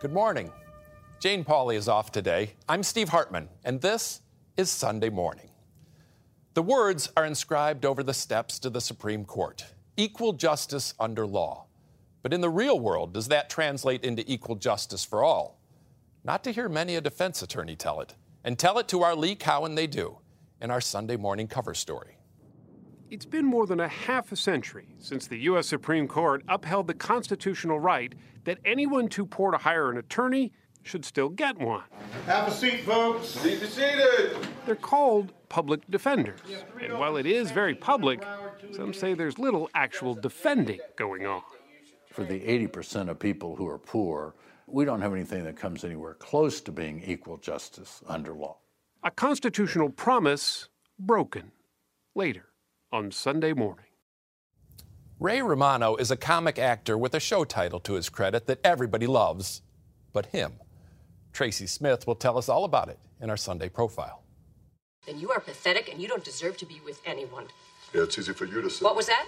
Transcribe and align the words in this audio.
Good 0.00 0.14
morning. 0.14 0.50
Jane 1.18 1.44
Pauley 1.44 1.74
is 1.76 1.86
off 1.86 2.10
today. 2.10 2.54
I'm 2.66 2.82
Steve 2.82 3.10
Hartman, 3.10 3.50
and 3.66 3.82
this 3.82 4.22
is 4.56 4.70
Sunday 4.70 5.10
Morning. 5.10 5.50
The 6.54 6.62
words 6.62 7.12
are 7.18 7.26
inscribed 7.26 7.84
over 7.84 8.02
the 8.02 8.14
steps 8.14 8.58
to 8.60 8.70
the 8.70 8.80
Supreme 8.80 9.26
Court 9.26 9.66
equal 9.98 10.32
justice 10.32 10.94
under 10.98 11.26
law. 11.26 11.66
But 12.22 12.32
in 12.32 12.40
the 12.40 12.48
real 12.48 12.80
world, 12.80 13.12
does 13.12 13.28
that 13.28 13.50
translate 13.50 14.02
into 14.02 14.24
equal 14.26 14.56
justice 14.56 15.04
for 15.04 15.22
all? 15.22 15.60
Not 16.24 16.42
to 16.44 16.50
hear 16.50 16.70
many 16.70 16.96
a 16.96 17.02
defense 17.02 17.42
attorney 17.42 17.76
tell 17.76 18.00
it, 18.00 18.14
and 18.42 18.58
tell 18.58 18.78
it 18.78 18.88
to 18.88 19.02
our 19.02 19.14
Lee 19.14 19.34
Cowan 19.34 19.74
they 19.74 19.86
do 19.86 20.16
in 20.62 20.70
our 20.70 20.80
Sunday 20.80 21.16
morning 21.18 21.46
cover 21.46 21.74
story. 21.74 22.16
It's 23.10 23.26
been 23.26 23.44
more 23.44 23.66
than 23.66 23.80
a 23.80 23.88
half 23.88 24.32
a 24.32 24.36
century 24.36 24.94
since 24.98 25.26
the 25.26 25.40
U.S. 25.40 25.66
Supreme 25.66 26.08
Court 26.08 26.42
upheld 26.48 26.86
the 26.86 26.94
constitutional 26.94 27.78
right 27.78 28.14
that 28.44 28.58
anyone 28.64 29.08
too 29.08 29.26
poor 29.26 29.50
to 29.50 29.58
hire 29.58 29.90
an 29.90 29.96
attorney 29.96 30.52
should 30.82 31.04
still 31.04 31.28
get 31.28 31.58
one. 31.58 31.82
Have 32.26 32.48
a 32.48 32.50
seat, 32.50 32.80
folks. 32.80 33.36
Be 33.42 33.56
seated. 33.56 34.36
They're 34.66 34.74
called 34.76 35.32
public 35.48 35.82
defenders. 35.90 36.40
And 36.80 36.98
while 36.98 37.16
it 37.16 37.26
is 37.26 37.50
very 37.50 37.74
public, 37.74 38.24
some 38.72 38.94
say 38.94 39.14
there's 39.14 39.38
little 39.38 39.68
actual 39.74 40.14
defending 40.14 40.80
going 40.96 41.26
on. 41.26 41.42
For 42.10 42.24
the 42.24 42.40
80% 42.40 43.08
of 43.08 43.18
people 43.18 43.56
who 43.56 43.68
are 43.68 43.78
poor, 43.78 44.34
we 44.66 44.84
don't 44.84 45.00
have 45.00 45.12
anything 45.12 45.44
that 45.44 45.56
comes 45.56 45.84
anywhere 45.84 46.14
close 46.14 46.60
to 46.62 46.72
being 46.72 47.02
equal 47.04 47.36
justice 47.36 48.02
under 48.06 48.32
law. 48.32 48.58
A 49.02 49.10
constitutional 49.10 49.90
promise 49.90 50.68
broken 50.98 51.52
later 52.14 52.46
on 52.92 53.10
Sunday 53.10 53.52
morning. 53.52 53.86
Ray 55.20 55.40
Romano 55.42 55.96
is 55.96 56.10
a 56.10 56.16
comic 56.16 56.58
actor 56.58 56.96
with 56.96 57.14
a 57.14 57.20
show 57.20 57.44
title 57.44 57.78
to 57.80 57.92
his 57.92 58.08
credit 58.08 58.46
that 58.46 58.58
everybody 58.64 59.06
loves, 59.06 59.60
but 60.14 60.24
him. 60.24 60.54
Tracy 61.34 61.66
Smith 61.66 62.06
will 62.06 62.14
tell 62.14 62.38
us 62.38 62.48
all 62.48 62.64
about 62.64 62.88
it 62.88 62.98
in 63.20 63.28
our 63.28 63.36
Sunday 63.36 63.68
profile. 63.68 64.22
Then 65.04 65.20
you 65.20 65.30
are 65.30 65.40
pathetic 65.40 65.92
and 65.92 66.00
you 66.00 66.08
don't 66.08 66.24
deserve 66.24 66.56
to 66.56 66.64
be 66.64 66.80
with 66.86 67.02
anyone. 67.04 67.48
Yeah, 67.92 68.04
it's 68.04 68.18
easy 68.18 68.32
for 68.32 68.46
you 68.46 68.62
to 68.62 68.70
say. 68.70 68.82
What 68.82 68.96
was 68.96 69.08
that? 69.08 69.26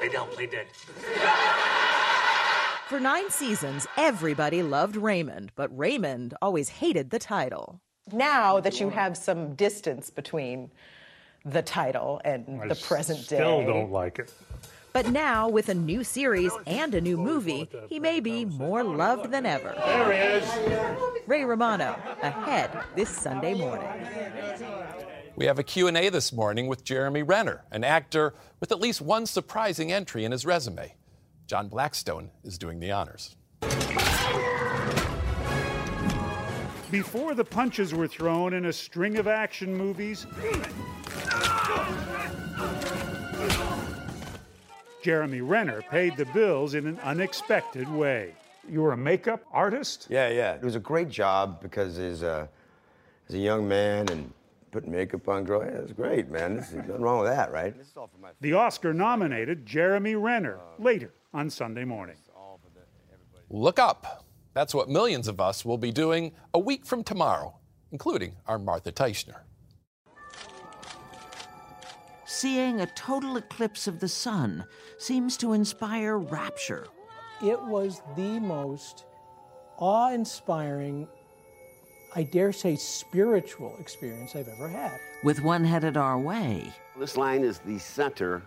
Lay 0.00 0.08
down, 0.08 0.26
play 0.28 0.46
dead. 0.46 0.68
For 2.88 2.98
nine 2.98 3.30
seasons, 3.30 3.86
everybody 3.98 4.62
loved 4.62 4.96
Raymond, 4.96 5.52
but 5.54 5.76
Raymond 5.76 6.32
always 6.40 6.70
hated 6.70 7.10
the 7.10 7.18
title. 7.18 7.82
Now 8.10 8.60
that 8.60 8.80
you 8.80 8.88
have 8.88 9.18
some 9.18 9.54
distance 9.54 10.08
between 10.08 10.70
the 11.46 11.62
title 11.62 12.20
and 12.24 12.62
I 12.62 12.68
the 12.68 12.74
present 12.74 13.20
day. 13.28 13.36
Still 13.36 13.64
don't 13.64 13.90
like 13.90 14.18
it. 14.18 14.32
But 14.96 15.10
now, 15.10 15.46
with 15.50 15.68
a 15.68 15.74
new 15.74 16.02
series 16.02 16.52
and 16.66 16.94
a 16.94 17.02
new 17.02 17.18
movie, 17.18 17.68
he 17.86 18.00
may 18.00 18.18
be 18.18 18.46
more 18.46 18.82
loved 18.82 19.30
than 19.30 19.44
ever. 19.44 19.74
There 19.76 20.10
he 20.10 20.18
is. 20.18 21.22
Ray 21.26 21.44
Romano, 21.44 22.00
ahead 22.22 22.70
this 22.94 23.10
Sunday 23.10 23.52
morning. 23.52 23.86
We 25.36 25.44
have 25.44 25.58
a 25.58 25.62
Q&A 25.62 26.08
this 26.08 26.32
morning 26.32 26.66
with 26.66 26.82
Jeremy 26.82 27.22
Renner, 27.22 27.62
an 27.70 27.84
actor 27.84 28.32
with 28.58 28.72
at 28.72 28.80
least 28.80 29.02
one 29.02 29.26
surprising 29.26 29.92
entry 29.92 30.24
in 30.24 30.32
his 30.32 30.46
resume. 30.46 30.94
John 31.46 31.68
Blackstone 31.68 32.30
is 32.42 32.56
doing 32.56 32.80
the 32.80 32.92
honors. 32.92 33.36
Before 36.90 37.34
the 37.34 37.44
punches 37.44 37.92
were 37.92 38.08
thrown 38.08 38.54
in 38.54 38.64
a 38.64 38.72
string 38.72 39.18
of 39.18 39.28
action 39.28 39.76
movies, 39.76 40.26
Jeremy 45.06 45.40
Renner 45.40 45.82
paid 45.82 46.16
the 46.16 46.24
bills 46.24 46.74
in 46.74 46.84
an 46.88 46.98
unexpected 46.98 47.88
way. 47.88 48.34
You 48.68 48.82
were 48.82 48.90
a 48.90 48.96
makeup 48.96 49.40
artist? 49.52 50.08
Yeah, 50.10 50.30
yeah. 50.30 50.54
It 50.54 50.64
was 50.64 50.74
a 50.74 50.80
great 50.80 51.08
job 51.08 51.62
because 51.62 51.96
as 52.00 52.24
a, 52.24 52.48
as 53.28 53.36
a 53.36 53.38
young 53.38 53.68
man 53.68 54.08
and 54.08 54.32
putting 54.72 54.90
makeup 54.90 55.28
on 55.28 55.44
girls, 55.44 55.66
yeah, 55.68 55.78
it 55.78 55.82
was 55.84 55.92
great, 55.92 56.28
man. 56.28 56.56
There's 56.56 56.74
nothing 56.74 57.00
wrong 57.00 57.20
with 57.20 57.28
that, 57.28 57.52
right? 57.52 57.72
The 58.40 58.54
Oscar 58.54 58.92
nominated 58.92 59.64
Jeremy 59.64 60.16
Renner 60.16 60.58
later 60.76 61.12
on 61.32 61.50
Sunday 61.50 61.84
morning. 61.84 62.16
Look 63.48 63.78
up. 63.78 64.24
That's 64.54 64.74
what 64.74 64.88
millions 64.88 65.28
of 65.28 65.40
us 65.40 65.64
will 65.64 65.78
be 65.78 65.92
doing 65.92 66.32
a 66.52 66.58
week 66.58 66.84
from 66.84 67.04
tomorrow, 67.04 67.54
including 67.92 68.34
our 68.48 68.58
Martha 68.58 68.90
Teichner. 68.90 69.42
Seeing 72.36 72.82
a 72.82 72.86
total 72.88 73.38
eclipse 73.38 73.88
of 73.88 73.98
the 73.98 74.08
sun 74.08 74.62
seems 74.98 75.38
to 75.38 75.54
inspire 75.54 76.18
rapture. 76.18 76.86
It 77.42 77.58
was 77.62 78.02
the 78.14 78.38
most 78.40 79.06
awe 79.78 80.12
inspiring, 80.12 81.08
I 82.14 82.24
dare 82.24 82.52
say, 82.52 82.76
spiritual 82.76 83.74
experience 83.80 84.36
I've 84.36 84.48
ever 84.48 84.68
had. 84.68 85.00
With 85.24 85.40
one 85.40 85.64
headed 85.64 85.96
our 85.96 86.18
way. 86.18 86.70
This 86.98 87.16
line 87.16 87.42
is 87.42 87.60
the 87.60 87.78
center 87.78 88.42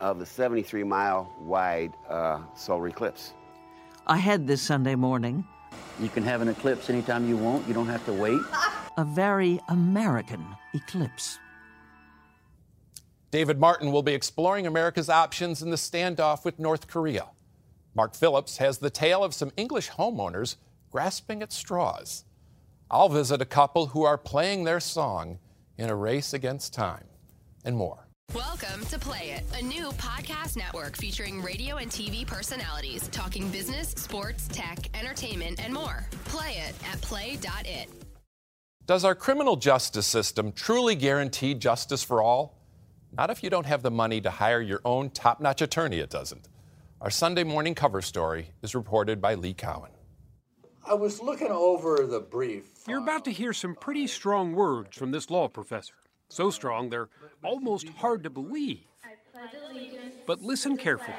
of 0.00 0.18
the 0.18 0.24
73 0.24 0.82
mile 0.84 1.30
wide 1.38 1.92
uh, 2.08 2.40
solar 2.54 2.88
eclipse. 2.88 3.34
Ahead 4.06 4.46
this 4.46 4.62
Sunday 4.62 4.94
morning. 4.94 5.44
You 6.00 6.08
can 6.08 6.22
have 6.22 6.40
an 6.40 6.48
eclipse 6.48 6.88
anytime 6.88 7.28
you 7.28 7.36
want, 7.36 7.68
you 7.68 7.74
don't 7.74 7.88
have 7.88 8.06
to 8.06 8.14
wait. 8.14 8.40
A 8.96 9.04
very 9.04 9.60
American 9.68 10.42
eclipse. 10.72 11.38
David 13.36 13.60
Martin 13.60 13.92
will 13.92 14.02
be 14.02 14.14
exploring 14.14 14.66
America's 14.66 15.10
options 15.10 15.60
in 15.60 15.68
the 15.68 15.76
standoff 15.76 16.42
with 16.42 16.58
North 16.58 16.88
Korea. 16.88 17.26
Mark 17.94 18.14
Phillips 18.14 18.56
has 18.56 18.78
the 18.78 18.88
tale 18.88 19.22
of 19.22 19.34
some 19.34 19.52
English 19.58 19.90
homeowners 19.90 20.56
grasping 20.90 21.42
at 21.42 21.52
straws. 21.52 22.24
I'll 22.90 23.10
visit 23.10 23.42
a 23.42 23.44
couple 23.44 23.88
who 23.88 24.04
are 24.04 24.16
playing 24.16 24.64
their 24.64 24.80
song 24.80 25.38
in 25.76 25.90
a 25.90 25.94
race 25.94 26.32
against 26.32 26.72
time, 26.72 27.04
and 27.62 27.76
more. 27.76 28.08
Welcome 28.34 28.86
to 28.86 28.98
Play 28.98 29.32
It, 29.32 29.44
a 29.54 29.62
new 29.62 29.90
podcast 29.98 30.56
network 30.56 30.96
featuring 30.96 31.42
radio 31.42 31.76
and 31.76 31.90
TV 31.90 32.26
personalities 32.26 33.06
talking 33.08 33.50
business, 33.50 33.90
sports, 33.90 34.48
tech, 34.50 34.78
entertainment, 34.98 35.62
and 35.62 35.74
more. 35.74 36.08
Play 36.24 36.64
it 36.66 36.74
at 36.90 37.02
play.it. 37.02 37.90
Does 38.86 39.04
our 39.04 39.14
criminal 39.14 39.56
justice 39.56 40.06
system 40.06 40.52
truly 40.52 40.94
guarantee 40.94 41.52
justice 41.52 42.02
for 42.02 42.22
all? 42.22 42.55
Not 43.16 43.30
if 43.30 43.42
you 43.42 43.48
don't 43.48 43.64
have 43.64 43.80
the 43.80 43.90
money 43.90 44.20
to 44.20 44.30
hire 44.30 44.60
your 44.60 44.82
own 44.84 45.08
top 45.08 45.40
notch 45.40 45.62
attorney, 45.62 46.00
it 46.00 46.10
doesn't. 46.10 46.50
Our 47.00 47.08
Sunday 47.08 47.44
morning 47.44 47.74
cover 47.74 48.02
story 48.02 48.50
is 48.60 48.74
reported 48.74 49.22
by 49.22 49.36
Lee 49.36 49.54
Cowan. 49.54 49.90
I 50.86 50.92
was 50.92 51.22
looking 51.22 51.50
over 51.50 52.06
the 52.06 52.20
brief. 52.20 52.66
You're 52.86 52.98
about 52.98 53.24
to 53.24 53.32
hear 53.32 53.54
some 53.54 53.74
pretty 53.74 54.06
strong 54.06 54.52
words 54.52 54.98
from 54.98 55.12
this 55.12 55.30
law 55.30 55.48
professor. 55.48 55.94
So 56.28 56.50
strong 56.50 56.90
they're 56.90 57.08
almost 57.42 57.88
hard 57.88 58.22
to 58.24 58.30
believe. 58.30 58.84
But 60.26 60.42
listen 60.42 60.76
carefully. 60.76 61.16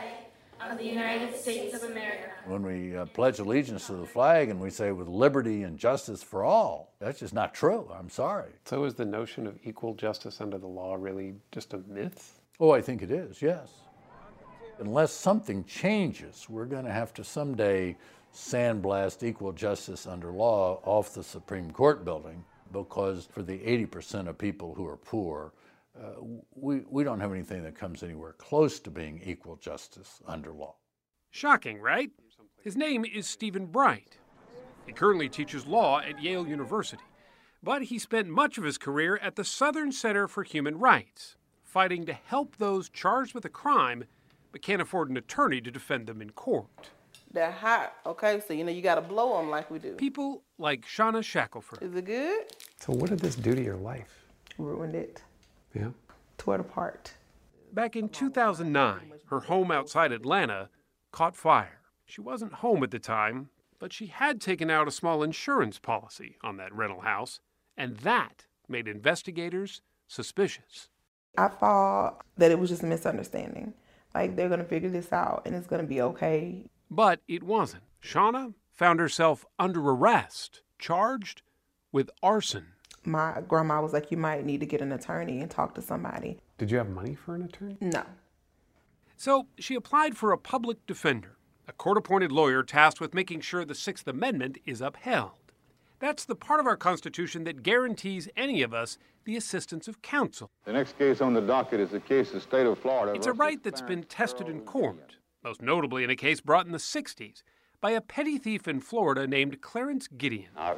Of 0.60 0.78
the 0.78 0.86
United 0.86 1.36
States 1.36 1.74
of 1.76 1.84
America. 1.84 2.30
When 2.46 2.64
we 2.64 2.96
uh, 2.96 3.06
pledge 3.06 3.40
allegiance 3.40 3.88
to 3.88 3.94
the 3.94 4.06
flag 4.06 4.50
and 4.50 4.60
we 4.60 4.70
say 4.70 4.92
with 4.92 5.08
liberty 5.08 5.64
and 5.64 5.78
justice 5.78 6.24
for 6.24 6.44
all, 6.44 6.94
that's 7.00 7.20
just 7.20 7.34
not 7.34 7.54
true. 7.54 7.90
I'm 7.98 8.10
sorry. 8.10 8.52
So 8.66 8.84
is 8.84 8.96
the 8.96 9.06
notion 9.06 9.48
of 9.48 9.58
equal 9.64 9.94
justice 9.94 10.42
under 10.42 10.58
the 10.58 10.68
law 10.68 10.96
really 10.96 11.36
just 11.52 11.74
a 11.74 11.78
myth? 11.88 12.40
Oh, 12.60 12.72
I 12.72 12.82
think 12.82 13.02
it 13.02 13.12
is, 13.12 13.42
yes. 13.42 13.70
Unless 14.80 15.14
something 15.14 15.64
changes, 15.64 16.48
we're 16.50 16.66
going 16.66 16.86
to 16.86 16.92
have 16.92 17.14
to 17.16 17.24
someday 17.24 17.96
sandblast 18.34 19.24
equal 19.24 19.54
justice 19.54 20.06
under 20.06 20.32
law 20.32 20.80
off 20.84 21.14
the 21.14 21.24
Supreme 21.24 21.72
Court 21.72 22.04
building 22.04 22.44
because 22.72 23.26
for 23.26 23.44
the 23.44 23.58
80% 23.60 24.28
of 24.28 24.38
people 24.38 24.74
who 24.74 24.88
are 24.88 24.98
poor, 24.98 25.52
uh, 26.02 26.24
we, 26.54 26.82
we 26.90 27.04
don't 27.04 27.20
have 27.20 27.32
anything 27.32 27.64
that 27.64 27.76
comes 27.76 28.04
anywhere 28.04 28.34
close 28.34 28.80
to 28.82 28.92
being 28.92 29.22
equal 29.24 29.56
justice 29.56 30.22
under 30.28 30.54
law. 30.54 30.76
Shocking, 31.32 31.80
right? 31.80 32.12
His 32.62 32.76
name 32.76 33.06
is 33.06 33.28
Stephen 33.28 33.68
Bright. 33.68 34.18
He 34.86 34.94
currently 34.94 35.30
teaches 35.30 35.66
law 35.66 36.00
at 36.00 36.22
Yale 36.22 36.48
University, 36.48 37.04
but 37.62 37.84
he 37.84 38.00
spent 38.00 38.28
much 38.28 38.58
of 38.58 38.64
his 38.64 38.78
career 38.78 39.18
at 39.18 39.36
the 39.36 39.44
Southern 39.44 39.92
Center 39.92 40.28
for 40.28 40.44
Human 40.44 40.80
Rights, 40.80 41.36
fighting 41.64 42.06
to 42.06 42.14
help 42.14 42.58
those 42.58 42.90
charged 42.90 43.34
with 43.34 43.46
a 43.46 43.50
crime 43.50 44.06
but 44.52 44.62
can't 44.62 44.82
afford 44.82 45.10
an 45.10 45.18
attorney 45.18 45.62
to 45.62 45.70
defend 45.72 46.08
them 46.08 46.22
in 46.22 46.30
court. 46.32 46.90
They're 47.32 47.52
hot, 47.52 47.94
okay? 48.06 48.42
So, 48.48 48.54
you 48.54 48.64
know, 48.64 48.72
you 48.72 48.82
got 48.82 48.96
to 48.96 49.02
blow 49.02 49.38
them 49.38 49.50
like 49.50 49.70
we 49.70 49.80
do. 49.80 49.94
People 49.94 50.44
like 50.58 50.86
Shauna 50.86 51.24
Shackelford. 51.24 51.84
Is 51.84 51.94
it 51.94 52.06
good? 52.06 52.46
So, 52.80 52.94
what 52.94 53.10
did 53.10 53.20
this 53.20 53.36
do 53.36 53.54
to 53.54 53.62
your 53.62 53.76
life? 53.76 54.26
Ruined 54.58 54.96
it. 54.96 55.22
Yeah. 55.78 55.90
Tore 56.38 56.56
it 56.56 56.62
apart. 56.62 57.14
Back 57.74 57.96
in 57.96 58.10
2009, 58.10 59.14
her 59.28 59.42
home 59.42 59.72
outside 59.72 60.12
Atlanta 60.12 60.70
caught 61.12 61.36
fire. 61.36 61.82
She 62.06 62.22
wasn't 62.22 62.54
home 62.54 62.84
at 62.84 62.92
the 62.92 63.00
time, 63.00 63.50
but 63.80 63.94
she 63.94 64.08
had 64.08 64.40
taken 64.40 64.70
out 64.70 64.88
a 64.88 64.92
small 64.92 65.24
insurance 65.24 65.78
policy 65.78 66.38
on 66.44 66.58
that 66.58 66.74
rental 66.74 67.02
house, 67.02 67.40
and 67.76 67.98
that 67.98 68.46
made 68.68 68.88
investigators 68.88 69.82
suspicious. 70.08 70.90
I 71.38 71.50
thought 71.50 72.22
that 72.38 72.52
it 72.52 72.60
was 72.60 72.70
just 72.70 72.84
a 72.84 72.88
misunderstanding. 72.88 73.74
Like 74.16 74.36
they're 74.36 74.50
going 74.50 74.62
to 74.62 74.66
figure 74.66 74.90
this 74.90 75.14
out 75.14 75.44
and 75.46 75.54
it's 75.54 75.68
going 75.68 75.82
to 75.82 75.88
be 75.88 76.02
okay. 76.02 76.66
But 76.90 77.20
it 77.28 77.44
wasn't. 77.44 77.84
Shauna 78.02 78.54
found 78.72 79.00
herself 79.00 79.46
under 79.60 79.82
arrest, 79.82 80.62
charged 80.80 81.44
with 81.92 82.10
arson. 82.24 82.68
My 83.08 83.42
grandma 83.48 83.82
was 83.82 83.94
like, 83.94 84.12
You 84.12 84.18
might 84.18 84.46
need 84.46 84.60
to 84.60 84.66
get 84.66 84.82
an 84.82 84.92
attorney 84.92 85.40
and 85.40 85.50
talk 85.50 85.74
to 85.76 85.82
somebody. 85.82 86.40
Did 86.58 86.70
you 86.70 86.78
have 86.78 86.90
money 86.90 87.16
for 87.16 87.36
an 87.36 87.44
attorney? 87.44 87.78
No. 87.80 88.04
So 89.16 89.48
she 89.58 89.76
applied 89.76 90.18
for 90.18 90.32
a 90.32 90.38
public 90.38 90.86
defender, 90.86 91.38
a 91.68 91.72
court 91.72 91.98
appointed 91.98 92.32
lawyer 92.32 92.64
tasked 92.64 93.00
with 93.00 93.14
making 93.14 93.42
sure 93.42 93.64
the 93.64 93.74
Sixth 93.74 94.08
Amendment 94.08 94.58
is 94.66 94.82
upheld. 94.82 95.32
That's 96.00 96.26
the 96.26 96.36
part 96.36 96.60
of 96.60 96.68
our 96.68 96.76
Constitution 96.76 97.46
that 97.46 97.64
guarantees 97.64 98.30
any 98.36 98.62
of 98.62 98.74
us 98.74 98.98
the 99.24 99.38
assistance 99.38 99.88
of 99.88 100.02
counsel. 100.02 100.52
The 100.66 100.74
next 100.74 100.98
case 100.98 101.22
on 101.22 101.34
the 101.34 101.42
docket 101.42 101.80
is 101.80 101.92
the 101.92 102.00
case 102.00 102.28
of 102.28 102.36
the 102.36 102.42
state 102.42 102.68
of 102.68 102.78
Florida. 102.78 103.14
It's 103.16 103.26
a 103.26 103.34
right 103.34 103.62
that's 103.64 103.82
been 103.82 104.04
tested 104.04 104.48
in 104.48 104.62
court, 104.62 105.16
most 105.44 105.62
notably 105.62 106.04
in 106.04 106.10
a 106.10 106.16
case 106.16 106.42
brought 106.42 106.66
in 106.66 106.72
the 106.72 106.78
60s 106.78 107.42
by 107.82 107.92
a 107.92 108.02
petty 108.02 108.38
thief 108.38 108.68
in 108.68 108.82
Florida 108.82 109.26
named 109.28 109.62
Clarence 109.62 110.08
Gideon. 110.08 110.52
I 110.56 110.76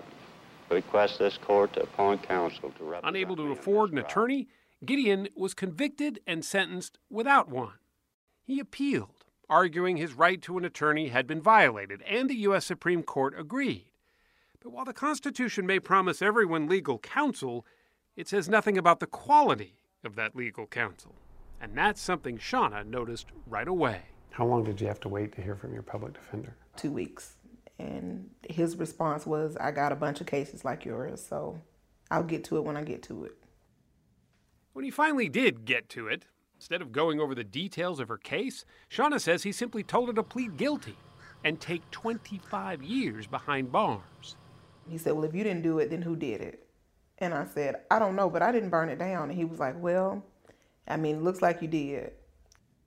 request 0.69 1.19
this 1.19 1.37
court 1.37 1.73
to 1.73 1.83
appoint 1.83 2.23
counsel 2.23 2.71
to 2.77 2.83
represent 2.83 3.15
Unable 3.15 3.35
to 3.35 3.51
afford 3.51 3.91
an 3.91 3.97
attorney, 3.97 4.47
Gideon 4.85 5.27
was 5.35 5.53
convicted 5.53 6.19
and 6.25 6.43
sentenced 6.43 6.97
without 7.09 7.49
one. 7.49 7.73
He 8.43 8.59
appealed, 8.59 9.25
arguing 9.49 9.97
his 9.97 10.13
right 10.13 10.41
to 10.43 10.57
an 10.57 10.65
attorney 10.65 11.09
had 11.09 11.27
been 11.27 11.41
violated, 11.41 12.01
and 12.07 12.29
the 12.29 12.35
U.S. 12.35 12.65
Supreme 12.65 13.03
Court 13.03 13.33
agreed. 13.37 13.87
But 14.61 14.71
while 14.71 14.85
the 14.85 14.93
Constitution 14.93 15.65
may 15.65 15.79
promise 15.79 16.21
everyone 16.21 16.67
legal 16.67 16.97
counsel, 16.99 17.65
it 18.15 18.27
says 18.27 18.49
nothing 18.49 18.77
about 18.77 18.99
the 18.99 19.07
quality 19.07 19.75
of 20.03 20.15
that 20.15 20.35
legal 20.35 20.67
counsel. 20.67 21.15
And 21.61 21.77
that's 21.77 22.01
something 22.01 22.37
Shauna 22.37 22.85
noticed 22.85 23.27
right 23.47 23.67
away. 23.67 24.01
How 24.31 24.45
long 24.45 24.63
did 24.63 24.79
you 24.79 24.87
have 24.87 24.99
to 25.01 25.09
wait 25.09 25.33
to 25.33 25.41
hear 25.41 25.55
from 25.55 25.73
your 25.73 25.83
public 25.83 26.13
defender? 26.13 26.55
Two 26.75 26.91
weeks. 26.91 27.35
And 27.79 28.29
his 28.47 28.75
response 28.75 29.25
was, 29.25 29.55
I 29.57 29.71
got 29.71 29.91
a 29.91 29.95
bunch 29.95 30.19
of 30.19 30.27
cases 30.27 30.65
like 30.65 30.85
yours, 30.85 31.25
so 31.25 31.59
I'll 32.11 32.23
get 32.23 32.43
to 32.45 32.57
it 32.57 32.65
when 32.65 32.75
I 32.75 32.83
get 32.83 33.01
to 33.03 33.23
it. 33.23 33.35
When 34.73 34.83
he 34.83 34.91
finally 34.91 35.29
did 35.29 35.65
get 35.65 35.89
to 35.89 36.07
it, 36.07 36.25
instead 36.55 36.81
of 36.81 36.91
going 36.91 37.19
over 37.19 37.33
the 37.33 37.43
details 37.43 37.99
of 37.99 38.09
her 38.09 38.17
case, 38.17 38.65
Shauna 38.91 39.19
says 39.19 39.43
he 39.43 39.53
simply 39.53 39.81
told 39.81 40.09
her 40.09 40.13
to 40.13 40.23
plead 40.23 40.57
guilty 40.57 40.97
and 41.45 41.59
take 41.59 41.89
25 41.91 42.83
years 42.83 43.27
behind 43.27 43.71
bars. 43.71 44.35
He 44.89 44.97
said, 44.97 45.13
Well, 45.13 45.23
if 45.23 45.33
you 45.33 45.43
didn't 45.43 45.63
do 45.63 45.79
it, 45.79 45.89
then 45.89 46.01
who 46.01 46.15
did 46.15 46.41
it? 46.41 46.67
And 47.19 47.33
I 47.33 47.45
said, 47.45 47.81
I 47.89 47.99
don't 47.99 48.15
know, 48.15 48.29
but 48.29 48.41
I 48.41 48.51
didn't 48.51 48.69
burn 48.69 48.89
it 48.89 48.99
down. 48.99 49.29
And 49.29 49.37
he 49.37 49.45
was 49.45 49.59
like, 49.59 49.75
Well, 49.77 50.25
I 50.87 50.97
mean, 50.97 51.17
it 51.17 51.21
looks 51.21 51.41
like 51.41 51.61
you 51.61 51.67
did. 51.67 52.11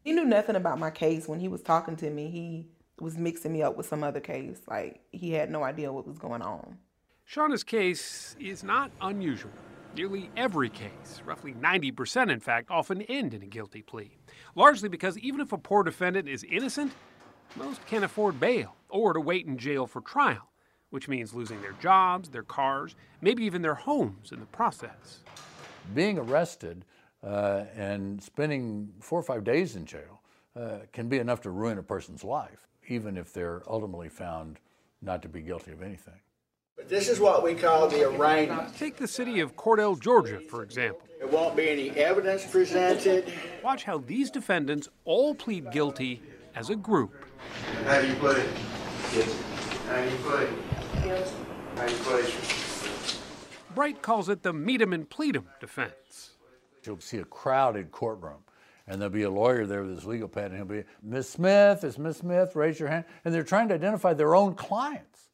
He 0.04 0.12
knew 0.12 0.24
nothing 0.24 0.56
about 0.56 0.78
my 0.78 0.90
case. 0.90 1.28
When 1.28 1.40
he 1.40 1.48
was 1.48 1.62
talking 1.62 1.96
to 1.96 2.10
me, 2.10 2.30
he 2.30 2.66
was 3.02 3.18
mixing 3.18 3.52
me 3.52 3.62
up 3.62 3.76
with 3.76 3.86
some 3.86 4.02
other 4.02 4.20
case. 4.20 4.60
Like, 4.66 5.00
he 5.10 5.32
had 5.32 5.50
no 5.50 5.62
idea 5.62 5.92
what 5.92 6.06
was 6.06 6.18
going 6.18 6.42
on. 6.42 6.78
Shauna's 7.30 7.64
case 7.64 8.36
is 8.40 8.62
not 8.62 8.90
unusual. 9.00 9.52
Nearly 9.94 10.30
every 10.36 10.70
case, 10.70 11.20
roughly 11.24 11.52
90% 11.52 12.30
in 12.30 12.40
fact, 12.40 12.70
often 12.70 13.02
end 13.02 13.34
in 13.34 13.42
a 13.42 13.46
guilty 13.46 13.82
plea. 13.82 14.16
Largely 14.54 14.88
because 14.88 15.18
even 15.18 15.40
if 15.40 15.52
a 15.52 15.58
poor 15.58 15.82
defendant 15.82 16.28
is 16.28 16.44
innocent, 16.44 16.92
most 17.56 17.84
can't 17.86 18.04
afford 18.04 18.40
bail 18.40 18.74
or 18.88 19.12
to 19.12 19.20
wait 19.20 19.46
in 19.46 19.58
jail 19.58 19.86
for 19.86 20.00
trial 20.00 20.52
which 20.92 21.08
means 21.08 21.32
losing 21.32 21.60
their 21.62 21.72
jobs, 21.80 22.28
their 22.28 22.42
cars, 22.42 22.94
maybe 23.22 23.42
even 23.44 23.62
their 23.62 23.74
homes 23.74 24.30
in 24.30 24.38
the 24.40 24.46
process. 24.46 25.20
Being 25.94 26.18
arrested 26.18 26.84
uh, 27.24 27.64
and 27.74 28.22
spending 28.22 28.92
four 29.00 29.18
or 29.18 29.22
five 29.22 29.42
days 29.42 29.74
in 29.74 29.86
jail 29.86 30.20
uh, 30.54 30.80
can 30.92 31.08
be 31.08 31.18
enough 31.18 31.40
to 31.40 31.50
ruin 31.50 31.78
a 31.78 31.82
person's 31.82 32.22
life, 32.22 32.68
even 32.88 33.16
if 33.16 33.32
they're 33.32 33.62
ultimately 33.66 34.08
found 34.08 34.58
not 35.00 35.22
to 35.22 35.28
be 35.28 35.40
guilty 35.42 35.72
of 35.72 35.82
anything. 35.82 36.20
But 36.76 36.88
this 36.88 37.08
is 37.08 37.20
what 37.20 37.42
we 37.42 37.54
call 37.54 37.88
the 37.88 38.08
arraignment. 38.08 38.76
Take 38.76 38.96
the 38.96 39.08
city 39.08 39.40
of 39.40 39.56
Cordele, 39.56 40.00
Georgia, 40.00 40.40
for 40.40 40.62
example. 40.62 41.02
There 41.18 41.28
won't 41.28 41.54
be 41.54 41.68
any 41.68 41.90
evidence 41.90 42.44
presented. 42.46 43.32
Watch 43.62 43.84
how 43.84 43.98
these 43.98 44.30
defendants 44.30 44.88
all 45.04 45.34
plead 45.34 45.70
guilty 45.70 46.22
as 46.54 46.70
a 46.70 46.76
group. 46.76 47.24
How 47.84 48.00
do 48.00 48.08
you 48.08 48.14
put 48.14 48.38
it? 48.38 48.46
How 49.86 50.02
do 50.02 50.10
you 50.10 50.16
put 50.18 50.42
it? 50.42 50.48
How 51.76 51.86
do 51.86 51.92
you 51.92 51.98
put 52.00 52.24
it? 52.24 53.18
Bright 53.74 54.02
calls 54.02 54.28
it 54.28 54.42
the 54.42 54.52
meet 54.52 54.82
'em 54.82 54.92
and 54.92 55.08
plead 55.08 55.36
'em 55.36 55.48
defense. 55.60 56.32
You'll 56.84 57.00
see 57.00 57.18
a 57.18 57.24
crowded 57.24 57.90
courtroom, 57.92 58.44
and 58.86 59.00
there'll 59.00 59.12
be 59.12 59.22
a 59.22 59.30
lawyer 59.30 59.66
there 59.66 59.82
with 59.82 59.94
his 59.96 60.04
legal 60.04 60.28
pad, 60.28 60.46
and 60.52 60.56
he'll 60.56 60.64
be, 60.64 60.84
Miss 61.02 61.28
Smith, 61.28 61.84
is 61.84 61.98
Miss 61.98 62.18
Smith, 62.18 62.56
raise 62.56 62.78
your 62.80 62.88
hand. 62.88 63.04
And 63.24 63.32
they're 63.32 63.42
trying 63.42 63.68
to 63.68 63.74
identify 63.74 64.12
their 64.14 64.34
own 64.34 64.54
clients. 64.54 65.30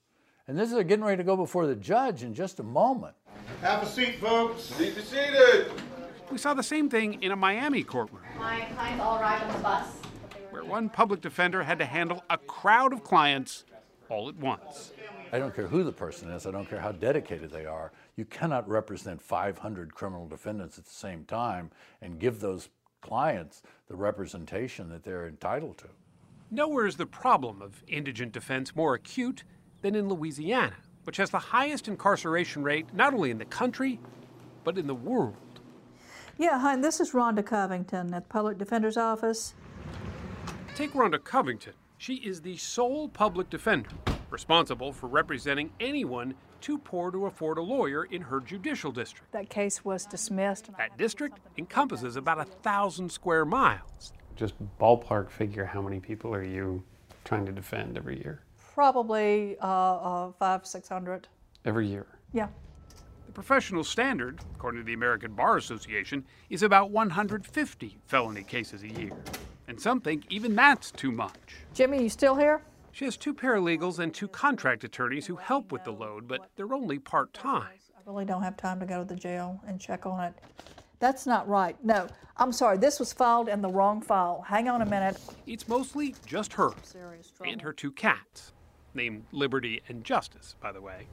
And 0.47 0.59
this 0.59 0.73
is 0.73 0.83
getting 0.85 1.05
ready 1.05 1.19
to 1.19 1.25
go 1.25 1.37
before 1.37 1.67
the 1.67 1.75
judge 1.76 2.23
in 2.23 2.33
just 2.35 2.59
a 2.59 2.62
moment. 2.62 3.14
Have 3.61 3.83
a 3.83 3.87
seat, 3.87 4.17
folks. 4.17 4.71
Be 4.78 4.90
seated. 4.93 5.71
We 6.31 6.38
saw 6.38 6.55
the 6.55 6.62
same 6.62 6.88
thing 6.88 7.23
in 7.23 7.33
a 7.33 7.37
Miami 7.37 7.83
courtroom, 7.83 8.23
My 8.38 8.61
clients 8.75 9.02
all 9.02 9.19
arrived 9.19 9.45
on 9.45 9.52
the 9.52 9.59
bus. 9.62 9.87
where 10.50 10.64
one 10.64 10.88
public 10.88 11.21
defender 11.21 11.62
had 11.62 11.78
to 11.78 11.87
handle 11.87 12.23
a 12.28 12.37
crowd 12.38 12.93
of 12.93 13.02
clients 13.02 13.64
all 14.11 14.28
at 14.28 14.37
once. 14.37 14.93
I 15.33 15.38
don't 15.38 15.55
care 15.55 15.67
who 15.67 15.85
the 15.85 15.93
person 15.93 16.31
is, 16.31 16.47
I 16.47 16.50
don't 16.50 16.69
care 16.69 16.81
how 16.81 16.93
dedicated 16.93 17.50
they 17.50 17.67
are. 17.67 17.93
You 18.17 18.25
cannot 18.25 18.67
represent 18.69 19.21
500 19.21 19.95
criminal 19.95 20.26
defendants 20.26 20.78
at 20.78 20.85
the 20.85 20.90
same 20.90 21.25
time 21.25 21.71
and 22.00 22.19
give 22.19 22.40
those 22.40 22.69
clients 23.00 23.62
the 23.88 23.97
representation 23.97 24.88
that 24.88 25.05
they're 25.05 25.26
entitled 25.26 25.78
to. 25.78 25.88
Nowhere 26.50 26.87
is 26.87 26.97
the 26.97 27.07
problem 27.07 27.61
of 27.61 27.83
indigent 27.87 28.33
defense 28.33 28.75
more 28.75 28.95
acute 28.95 29.45
than 29.83 29.95
in 29.95 30.09
Louisiana, 30.09 30.76
which 31.05 31.19
has 31.19 31.31
the 31.31 31.38
highest 31.38 31.88
incarceration 31.88 32.62
rate 32.62 32.93
not 32.95 33.14
only 33.14 33.31
in 33.31 33.38
the 33.38 33.45
country, 33.45 34.00
but 34.64 34.78
in 34.78 34.87
the 34.87 34.95
world. 34.95 35.37
Yeah, 36.37 36.59
hi, 36.61 36.76
this 36.76 37.00
is 37.00 37.12
Rhonda 37.12 37.45
Covington 37.45 38.14
at 38.14 38.25
the 38.25 38.28
Public 38.28 38.59
Defender's 38.59 38.97
Office. 38.97 39.55
Take 40.75 40.93
Rhonda 40.93 41.23
Covington. 41.23 41.75
She 41.99 42.14
is 42.14 42.40
the 42.40 42.57
sole 42.57 43.09
public 43.09 43.50
defender 43.50 43.90
responsible 44.31 44.93
for 44.93 45.09
representing 45.09 45.73
anyone 45.81 46.35
too 46.61 46.79
poor 46.79 47.11
to 47.11 47.27
afford 47.27 47.59
a 47.59 47.62
lawyer 47.62 48.05
in 48.05 48.23
her 48.23 48.41
judicial 48.41 48.93
district. 48.93 49.33
That 49.33 49.49
case 49.49 49.85
was 49.85 50.07
dismissed. 50.07 50.71
That 50.77 50.97
district 50.99 51.38
encompasses 51.57 52.17
about 52.17 52.41
a 52.41 52.45
thousand 52.45 53.11
square 53.11 53.45
miles. 53.45 54.12
Just 54.37 54.55
ballpark 54.79 55.31
figure 55.31 55.65
how 55.65 55.83
many 55.83 56.00
people 56.00 56.35
are 56.35 56.45
you 56.45 56.83
trying 57.25 57.47
to 57.47 57.53
defend 57.53 57.97
every 57.97 58.19
year? 58.19 58.43
Probably 58.75 59.57
uh, 59.61 59.67
uh, 59.67 60.33
five, 60.38 60.67
six 60.67 60.88
hundred. 60.88 61.29
Every 61.65 61.87
year. 61.87 62.07
Yeah. 62.33 62.49
The 63.27 63.33
professional 63.33 63.85
standard, 63.85 64.41
according 64.55 64.81
to 64.81 64.85
the 64.87 64.95
American 64.95 65.35
Bar 65.35 65.57
Association, 65.57 66.25
is 66.49 66.62
about 66.62 66.91
150 66.91 67.99
felony 68.07 68.43
cases 68.43 68.83
a 68.83 68.88
year. 68.88 69.12
And 69.67 69.79
some 69.79 70.00
think 70.00 70.25
even 70.31 70.55
that's 70.55 70.91
too 70.91 71.12
much. 71.12 71.57
Jimmy, 71.75 72.03
you 72.03 72.09
still 72.09 72.35
here? 72.37 72.62
She 72.92 73.04
has 73.04 73.16
two 73.16 73.35
paralegals 73.35 73.99
and 73.99 74.12
two 74.12 74.28
contract 74.28 74.85
attorneys 74.85 75.26
who 75.26 75.37
help 75.37 75.71
with 75.73 75.85
the 75.85 75.92
load, 75.92 76.26
but 76.26 76.50
they're 76.57 76.75
only 76.75 76.99
part 76.99 77.33
time. 77.33 77.68
I 77.97 78.00
really 78.11 78.25
don't 78.25 78.42
have 78.42 78.57
time 78.57 78.80
to 78.80 78.87
go 78.87 78.99
to 78.99 79.04
the 79.04 79.14
jail 79.14 79.61
and 79.66 79.80
check 79.80 80.07
on 80.07 80.25
it. 80.25 80.35
That's 80.99 81.26
not 81.26 81.49
right. 81.49 81.76
No, 81.85 82.09
I'm 82.38 82.50
sorry. 82.50 82.76
This 82.76 82.99
was 82.99 83.12
filed 83.12 83.49
in 83.49 83.62
the 83.62 83.68
wrong 83.68 84.00
file. 84.00 84.45
Hang 84.49 84.68
on 84.68 84.83
a 84.83 84.87
minute. 84.87 85.16
It's 85.47 85.68
mostly 85.68 86.14
just 86.26 86.52
her 86.54 86.71
and 87.45 87.62
her 87.62 87.73
two 87.73 87.92
cats, 87.92 88.52
named 88.95 89.25
Liberty 89.30 89.80
and 89.88 90.02
Justice, 90.02 90.57
by 90.61 90.73
the 90.73 90.80
way. 90.80 91.07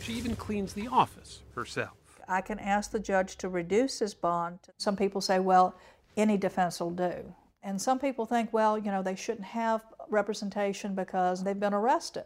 She 0.00 0.14
even 0.14 0.34
cleans 0.36 0.72
the 0.72 0.86
office 0.86 1.42
herself. 1.54 1.96
I 2.28 2.40
can 2.40 2.58
ask 2.58 2.90
the 2.90 2.98
judge 2.98 3.36
to 3.36 3.48
reduce 3.48 3.98
his 3.98 4.14
bond. 4.14 4.60
Some 4.78 4.96
people 4.96 5.20
say, 5.20 5.40
well, 5.40 5.74
any 6.16 6.36
defense 6.38 6.80
will 6.80 6.90
do. 6.90 7.34
And 7.62 7.82
some 7.82 7.98
people 7.98 8.26
think, 8.26 8.52
well, 8.52 8.78
you 8.78 8.90
know, 8.90 9.02
they 9.02 9.16
shouldn't 9.16 9.46
have 9.46 9.84
representation 10.10 10.94
because 10.94 11.42
they've 11.42 11.58
been 11.58 11.74
arrested. 11.74 12.24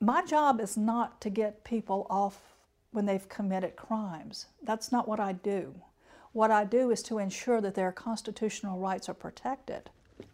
My 0.00 0.24
job 0.24 0.60
is 0.60 0.76
not 0.76 1.20
to 1.20 1.30
get 1.30 1.64
people 1.64 2.06
off 2.10 2.54
when 2.90 3.06
they've 3.06 3.28
committed 3.28 3.76
crimes. 3.76 4.46
That's 4.62 4.92
not 4.92 5.08
what 5.08 5.20
I 5.20 5.32
do. 5.32 5.74
What 6.32 6.50
I 6.50 6.64
do 6.64 6.90
is 6.90 7.02
to 7.04 7.18
ensure 7.18 7.60
that 7.60 7.74
their 7.74 7.92
constitutional 7.92 8.78
rights 8.78 9.08
are 9.08 9.14
protected. 9.14 9.90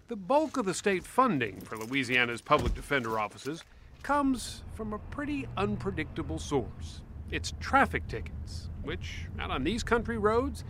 The 0.08 0.16
bulk 0.16 0.56
of 0.56 0.64
the 0.64 0.74
state 0.74 1.04
funding 1.04 1.60
for 1.60 1.76
Louisiana's 1.76 2.40
public 2.40 2.74
defender 2.74 3.18
offices 3.18 3.64
comes 4.02 4.62
from 4.74 4.92
a 4.92 4.98
pretty 4.98 5.46
unpredictable 5.56 6.38
source. 6.38 7.02
It's 7.30 7.52
traffic 7.60 8.06
tickets, 8.08 8.70
which, 8.82 9.26
out 9.38 9.50
on 9.50 9.64
these 9.64 9.82
country 9.82 10.18
roads, 10.18 10.64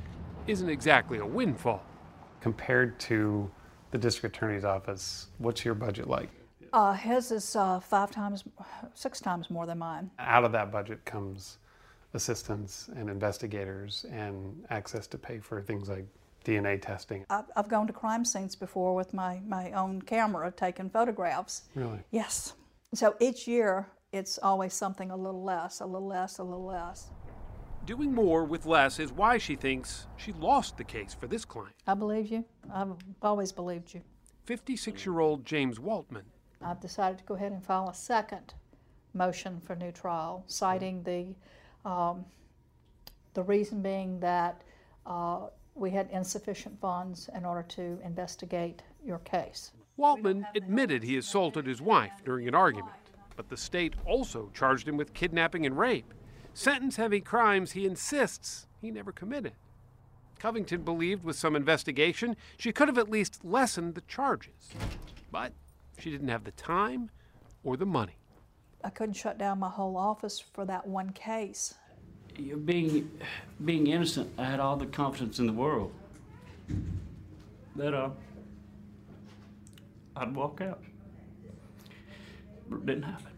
isn't 0.47 0.69
exactly 0.69 1.19
a 1.19 1.27
windfall. 1.27 1.85
Compared 2.41 2.99
to 3.01 3.51
the 3.91 3.99
district 3.99 4.37
attorney's 4.37 4.65
office, 4.65 5.29
what's 5.39 5.65
your 5.65 5.75
budget 5.75 6.09
like? 6.09 6.29
Uh, 6.73 6.93
his 6.93 7.31
is 7.31 7.57
uh, 7.57 7.81
five 7.81 8.11
times, 8.11 8.45
six 8.95 9.21
times 9.21 9.51
more 9.51 9.67
than 9.67 9.79
mine. 9.79 10.11
Out 10.19 10.45
of 10.45 10.53
that 10.53 10.71
budget 10.71 11.05
comes 11.05 11.59
assistants 12.15 12.89
and 12.97 13.09
investigators 13.09 14.05
and 14.11 14.65
access 14.71 15.07
to 15.07 15.19
pay 15.19 15.39
for 15.39 15.63
things 15.63 15.89
like 15.89 16.07
DNA 16.45 16.81
testing. 16.81 17.25
I've, 17.31 17.45
I've 17.57 17.69
gone 17.69 17.87
to 17.87 17.93
crime 17.93 18.25
scenes 18.25 18.55
before 18.55 18.95
with 18.95 19.13
my, 19.15 19.41
my 19.47 19.73
own 19.73 20.03
camera 20.03 20.53
taking 20.55 20.91
photographs. 20.91 21.63
Really? 21.75 22.01
Yes. 22.11 22.55
So 22.95 23.17
each 23.21 23.47
year, 23.47 23.87
it's 24.13 24.39
always 24.39 24.73
something 24.73 25.11
a 25.11 25.17
little 25.17 25.45
less, 25.45 25.81
a 25.81 25.87
little 25.87 26.09
less, 26.09 26.39
a 26.39 26.43
little 26.43 26.65
less. 26.65 27.09
Doing 27.89 28.15
more 28.15 28.45
with 28.45 28.67
less 28.67 28.99
is 28.99 29.13
why 29.13 29.39
she 29.39 29.57
thinks 29.57 30.09
she 30.19 30.35
lost 30.35 30.77
the 30.77 30.85
case 30.85 31.15
for 31.15 31.27
this 31.27 31.47
client. 31.47 31.75
I 31.87 31.95
believe 31.95 32.27
you. 32.27 32.45
I've 32.71 32.93
always 33.23 33.51
believed 33.51 33.95
you. 33.95 34.03
56 34.45 35.07
year 35.07 35.21
old 35.21 35.47
James 35.47 35.79
Waltman. 35.79 36.25
I've 36.61 36.81
decided 36.81 37.17
to 37.17 37.25
go 37.25 37.33
ahead 37.33 37.51
and 37.51 37.65
file 37.65 37.89
a 37.89 37.95
second 37.95 38.53
motion 39.15 39.59
for 39.65 39.75
new 39.75 39.91
trial, 39.91 40.45
citing 40.49 41.03
the, 41.03 41.35
um, 41.89 42.27
the 43.33 43.43
reason 43.43 43.81
being 43.81 44.21
that 44.21 44.61
uh, 45.07 45.47
we 45.75 45.91
had 45.91 46.11
insufficient 46.11 46.79
funds 46.79 47.31
in 47.35 47.47
order 47.47 47.63
to 47.71 47.99
investigate 48.05 48.83
your 49.03 49.21
case. 49.21 49.73
Waltman 49.99 50.45
admitted 50.55 51.03
he 51.03 51.17
assaulted 51.17 51.65
his 51.65 51.81
wife 51.81 52.13
during 52.23 52.49
an 52.49 52.55
argument, 52.55 52.97
but 53.35 53.49
the 53.49 53.57
state 53.57 53.95
also 54.05 54.51
charged 54.53 54.87
him 54.87 54.99
with 54.99 55.15
kidnapping 55.15 55.65
and 55.65 55.79
rape, 55.79 56.13
sentence 56.59 56.97
heavy 56.97 57.21
crimes 57.21 57.73
he 57.73 57.87
insists 57.87 58.67
he 58.81 58.91
never 58.91 59.13
committed. 59.13 59.53
Covington 60.41 60.83
believed 60.83 61.23
with 61.23 61.37
some 61.37 61.55
investigation 61.55 62.37
she 62.59 62.73
could 62.73 62.89
have 62.89 62.99
at 62.99 63.09
least 63.09 63.45
lessened 63.45 63.95
the 63.95 64.01
charges, 64.03 64.71
but 65.31 65.53
she 65.99 66.11
didn't 66.11 66.29
have 66.29 66.43
the 66.43 66.51
time 66.51 67.11
or 67.63 67.77
the 67.77 67.87
money. 67.87 68.17
I 68.83 68.91
couldn't 68.91 69.15
shut 69.15 69.39
down 69.39 69.61
my 69.61 69.69
whole 69.69 69.97
office 69.97 70.41
for 70.41 70.65
that 70.65 70.87
one 70.87 71.11
case. 71.11 71.75
Being, 72.65 73.09
being 73.65 73.87
innocent, 73.87 74.33
I 74.37 74.45
had 74.45 74.59
all 74.59 74.77
the 74.77 74.87
confidence 74.87 75.39
in 75.39 75.47
the 75.47 75.53
world 75.53 75.93
that 77.77 77.95
uh, 77.95 78.11
I'd 80.17 80.35
walk 80.35 80.61
out. 80.61 80.83
But 82.69 82.79
it 82.79 82.87
didn't 82.87 83.05
happen. 83.05 83.38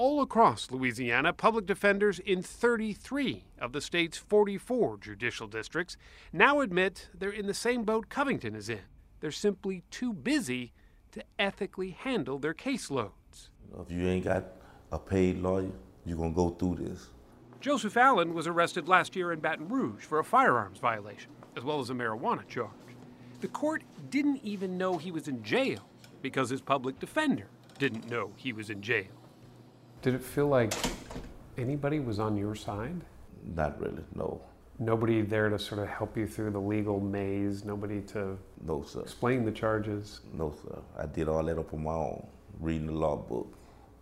All 0.00 0.22
across 0.22 0.70
Louisiana, 0.70 1.34
public 1.34 1.66
defenders 1.66 2.20
in 2.20 2.42
33 2.42 3.44
of 3.58 3.72
the 3.72 3.82
state's 3.82 4.16
44 4.16 4.96
judicial 4.96 5.46
districts 5.46 5.98
now 6.32 6.62
admit 6.62 7.10
they're 7.12 7.28
in 7.28 7.46
the 7.46 7.52
same 7.52 7.84
boat 7.84 8.08
Covington 8.08 8.54
is 8.54 8.70
in. 8.70 8.80
They're 9.20 9.30
simply 9.30 9.82
too 9.90 10.14
busy 10.14 10.72
to 11.12 11.22
ethically 11.38 11.90
handle 11.90 12.38
their 12.38 12.54
caseloads. 12.54 13.50
If 13.78 13.90
you 13.90 14.08
ain't 14.08 14.24
got 14.24 14.46
a 14.90 14.98
paid 14.98 15.36
lawyer, 15.36 15.70
you're 16.06 16.16
going 16.16 16.32
to 16.32 16.34
go 16.34 16.48
through 16.48 16.76
this. 16.76 17.08
Joseph 17.60 17.98
Allen 17.98 18.32
was 18.32 18.46
arrested 18.46 18.88
last 18.88 19.14
year 19.14 19.32
in 19.32 19.40
Baton 19.40 19.68
Rouge 19.68 20.04
for 20.04 20.18
a 20.18 20.24
firearms 20.24 20.78
violation, 20.78 21.30
as 21.58 21.62
well 21.62 21.78
as 21.78 21.90
a 21.90 21.94
marijuana 21.94 22.48
charge. 22.48 22.70
The 23.42 23.48
court 23.48 23.82
didn't 24.08 24.40
even 24.42 24.78
know 24.78 24.96
he 24.96 25.10
was 25.10 25.28
in 25.28 25.42
jail 25.42 25.90
because 26.22 26.48
his 26.48 26.62
public 26.62 26.98
defender 26.98 27.48
didn't 27.78 28.08
know 28.08 28.32
he 28.38 28.54
was 28.54 28.70
in 28.70 28.80
jail. 28.80 29.19
Did 30.02 30.14
it 30.14 30.22
feel 30.22 30.48
like 30.48 30.72
anybody 31.58 32.00
was 32.00 32.18
on 32.18 32.36
your 32.36 32.54
side? 32.54 33.02
Not 33.54 33.78
really, 33.80 34.02
no. 34.14 34.40
Nobody 34.78 35.20
there 35.20 35.50
to 35.50 35.58
sort 35.58 35.82
of 35.82 35.88
help 35.88 36.16
you 36.16 36.26
through 36.26 36.52
the 36.52 36.60
legal 36.60 37.00
maze, 37.00 37.66
nobody 37.66 38.00
to 38.02 38.38
no, 38.66 38.82
sir. 38.82 39.00
explain 39.00 39.44
the 39.44 39.52
charges? 39.52 40.20
No, 40.32 40.54
sir. 40.62 40.78
I 40.98 41.04
did 41.04 41.28
all 41.28 41.42
that 41.44 41.58
up 41.58 41.74
on 41.74 41.84
my 41.84 41.92
own, 41.92 42.26
reading 42.60 42.86
the 42.86 42.94
law 42.94 43.16
book. 43.16 43.52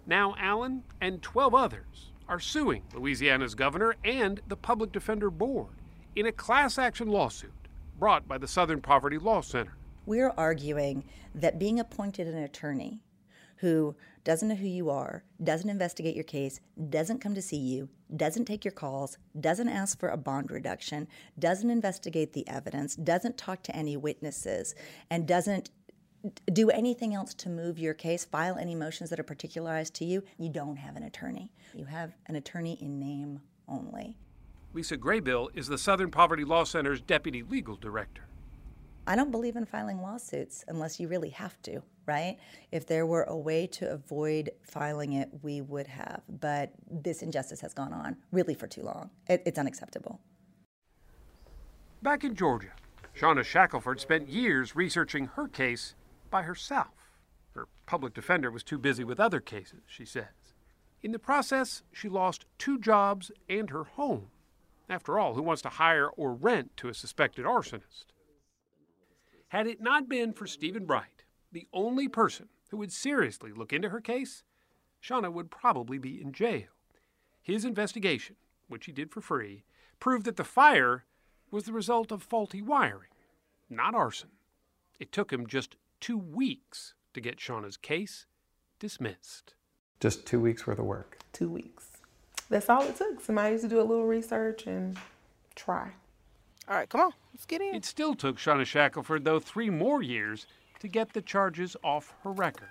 Now, 0.07 0.37
Allen 0.38 0.85
and 1.00 1.21
12 1.21 1.52
others 1.55 2.12
are 2.28 2.38
suing 2.38 2.85
Louisiana's 2.95 3.57
governor 3.57 3.97
and 4.05 4.40
the 4.47 4.57
Public 4.57 4.93
Defender 4.93 5.31
Board 5.31 5.75
in 6.14 6.26
a 6.26 6.33
class 6.33 6.78
action 6.78 7.09
lawsuit 7.09 7.52
brought 7.99 8.28
by 8.28 8.38
the 8.38 8.47
Southern 8.47 8.81
Poverty 8.81 9.19
Law 9.19 9.40
Center. 9.40 9.76
We're 10.07 10.33
arguing 10.37 11.05
that 11.35 11.59
being 11.59 11.81
appointed 11.81 12.28
an 12.28 12.38
attorney 12.38 13.00
who 13.57 13.97
doesn't 14.28 14.49
know 14.49 14.54
who 14.54 14.68
you 14.68 14.90
are, 14.90 15.25
doesn't 15.42 15.70
investigate 15.70 16.14
your 16.14 16.23
case, 16.23 16.61
doesn't 16.90 17.18
come 17.18 17.35
to 17.35 17.40
see 17.40 17.56
you, 17.56 17.88
doesn't 18.14 18.44
take 18.44 18.62
your 18.62 18.73
calls, 18.73 19.16
doesn't 19.40 19.70
ask 19.70 19.99
for 19.99 20.11
a 20.11 20.18
bond 20.18 20.50
reduction, 20.50 21.08
doesn't 21.38 21.70
investigate 21.70 22.35
the 22.35 22.47
evidence, 22.47 22.94
doesn't 22.94 23.38
talk 23.38 23.62
to 23.62 23.75
any 23.75 23.97
witnesses, 23.97 24.75
and 25.11 25.26
doesn't 25.26 25.70
do 26.52 26.68
anything 26.68 27.14
else 27.14 27.32
to 27.32 27.49
move 27.49 27.78
your 27.78 27.94
case, 27.94 28.26
file 28.26 28.58
any 28.58 28.75
motions 28.75 29.08
that 29.08 29.18
are 29.18 29.25
particularized 29.25 29.94
to 29.94 30.04
you, 30.04 30.23
you 30.37 30.50
don't 30.50 30.76
have 30.76 30.97
an 30.97 31.04
attorney. 31.04 31.50
You 31.73 31.87
have 31.87 32.14
an 32.26 32.37
attorney 32.37 32.76
in 32.82 33.00
name 33.00 33.40
only. 33.66 34.18
Lisa 34.75 34.99
Graybill 34.99 35.49
is 35.54 35.68
the 35.68 35.78
Southern 35.78 36.11
Poverty 36.11 36.44
Law 36.44 36.64
Center's 36.64 37.00
deputy 37.00 37.42
legal 37.42 37.76
director. 37.76 38.25
I 39.08 39.16
don't 39.16 39.30
believe 39.30 39.56
in 39.56 39.64
filing 39.64 40.02
lawsuits 40.02 40.66
unless 40.68 41.00
you 41.00 41.08
really 41.08 41.30
have 41.30 41.60
to, 41.62 41.80
right? 42.04 42.36
If 42.70 42.86
there 42.86 43.06
were 43.06 43.22
a 43.22 43.34
way 43.34 43.66
to 43.68 43.90
avoid 43.90 44.50
filing 44.62 45.14
it, 45.14 45.30
we 45.40 45.62
would 45.62 45.86
have. 45.86 46.20
But 46.28 46.72
this 46.90 47.22
injustice 47.22 47.62
has 47.62 47.72
gone 47.72 47.94
on 47.94 48.18
really 48.32 48.52
for 48.52 48.66
too 48.66 48.82
long. 48.82 49.08
It, 49.26 49.42
it's 49.46 49.58
unacceptable. 49.58 50.20
Back 52.02 52.22
in 52.22 52.34
Georgia, 52.34 52.72
Shauna 53.18 53.44
Shackelford 53.44 53.98
spent 53.98 54.28
years 54.28 54.76
researching 54.76 55.24
her 55.28 55.48
case 55.48 55.94
by 56.28 56.42
herself. 56.42 57.14
Her 57.54 57.66
public 57.86 58.12
defender 58.12 58.50
was 58.50 58.62
too 58.62 58.76
busy 58.76 59.04
with 59.04 59.18
other 59.18 59.40
cases, 59.40 59.84
she 59.86 60.04
says. 60.04 60.52
In 61.00 61.12
the 61.12 61.18
process, 61.18 61.82
she 61.94 62.10
lost 62.10 62.44
two 62.58 62.78
jobs 62.78 63.30
and 63.48 63.70
her 63.70 63.84
home. 63.84 64.26
After 64.86 65.18
all, 65.18 65.32
who 65.32 65.42
wants 65.42 65.62
to 65.62 65.70
hire 65.70 66.08
or 66.08 66.34
rent 66.34 66.76
to 66.76 66.88
a 66.88 66.94
suspected 66.94 67.46
arsonist? 67.46 68.04
Had 69.49 69.67
it 69.67 69.81
not 69.81 70.09
been 70.09 70.33
for 70.33 70.47
Stephen 70.47 70.85
Bright, 70.85 71.25
the 71.52 71.67
only 71.73 72.07
person 72.07 72.49
who 72.71 72.76
would 72.76 72.93
seriously 72.93 73.50
look 73.50 73.73
into 73.73 73.88
her 73.88 74.00
case, 74.00 74.43
Shauna 75.02 75.33
would 75.33 75.50
probably 75.50 75.99
be 75.99 76.21
in 76.21 76.33
jail. 76.33 76.67
His 77.40 77.64
investigation, 77.64 78.37
which 78.69 78.85
he 78.87 78.93
did 78.93 79.11
for 79.11 79.23
free, 79.23 79.64
proved 80.00 80.26
that 80.26 80.37
the 80.37 80.45
fire 80.45 81.05
was 81.50 81.64
the 81.64 81.73
result 81.73 82.12
of 82.12 82.23
faulty 82.23 82.61
wiring, 82.61 83.09
not 83.71 83.95
arson. 83.95 84.31
It 85.00 85.12
took 85.12 85.33
him 85.33 85.47
just 85.47 85.76
two 85.99 86.19
weeks 86.19 86.95
to 87.14 87.21
get 87.21 87.38
Shauna's 87.38 87.78
case 87.78 88.26
dismissed. 88.78 89.55
Just 89.99 90.26
two 90.26 90.40
weeks 90.40 90.67
worth 90.67 90.78
of 90.78 90.85
work. 90.85 91.19
Two 91.33 91.49
weeks. 91.49 91.88
That's 92.50 92.69
all 92.69 92.83
it 92.83 92.97
took. 92.97 93.21
Somebody 93.21 93.52
used 93.52 93.64
to 93.64 93.69
do 93.69 93.81
a 93.81 93.83
little 93.83 94.05
research 94.05 94.67
and 94.67 94.97
try. 95.55 95.93
All 96.68 96.76
right, 96.76 96.88
come 96.88 97.00
on, 97.00 97.12
let's 97.32 97.46
get 97.46 97.60
in. 97.60 97.75
It 97.75 97.84
still 97.84 98.14
took 98.14 98.37
Shauna 98.37 98.66
Shackelford, 98.66 99.25
though, 99.25 99.40
three 99.40 99.70
more 99.70 100.02
years 100.02 100.46
to 100.80 100.88
get 100.88 101.12
the 101.12 101.22
charges 101.22 101.76
off 101.82 102.14
her 102.25 102.30
record. 102.32 102.68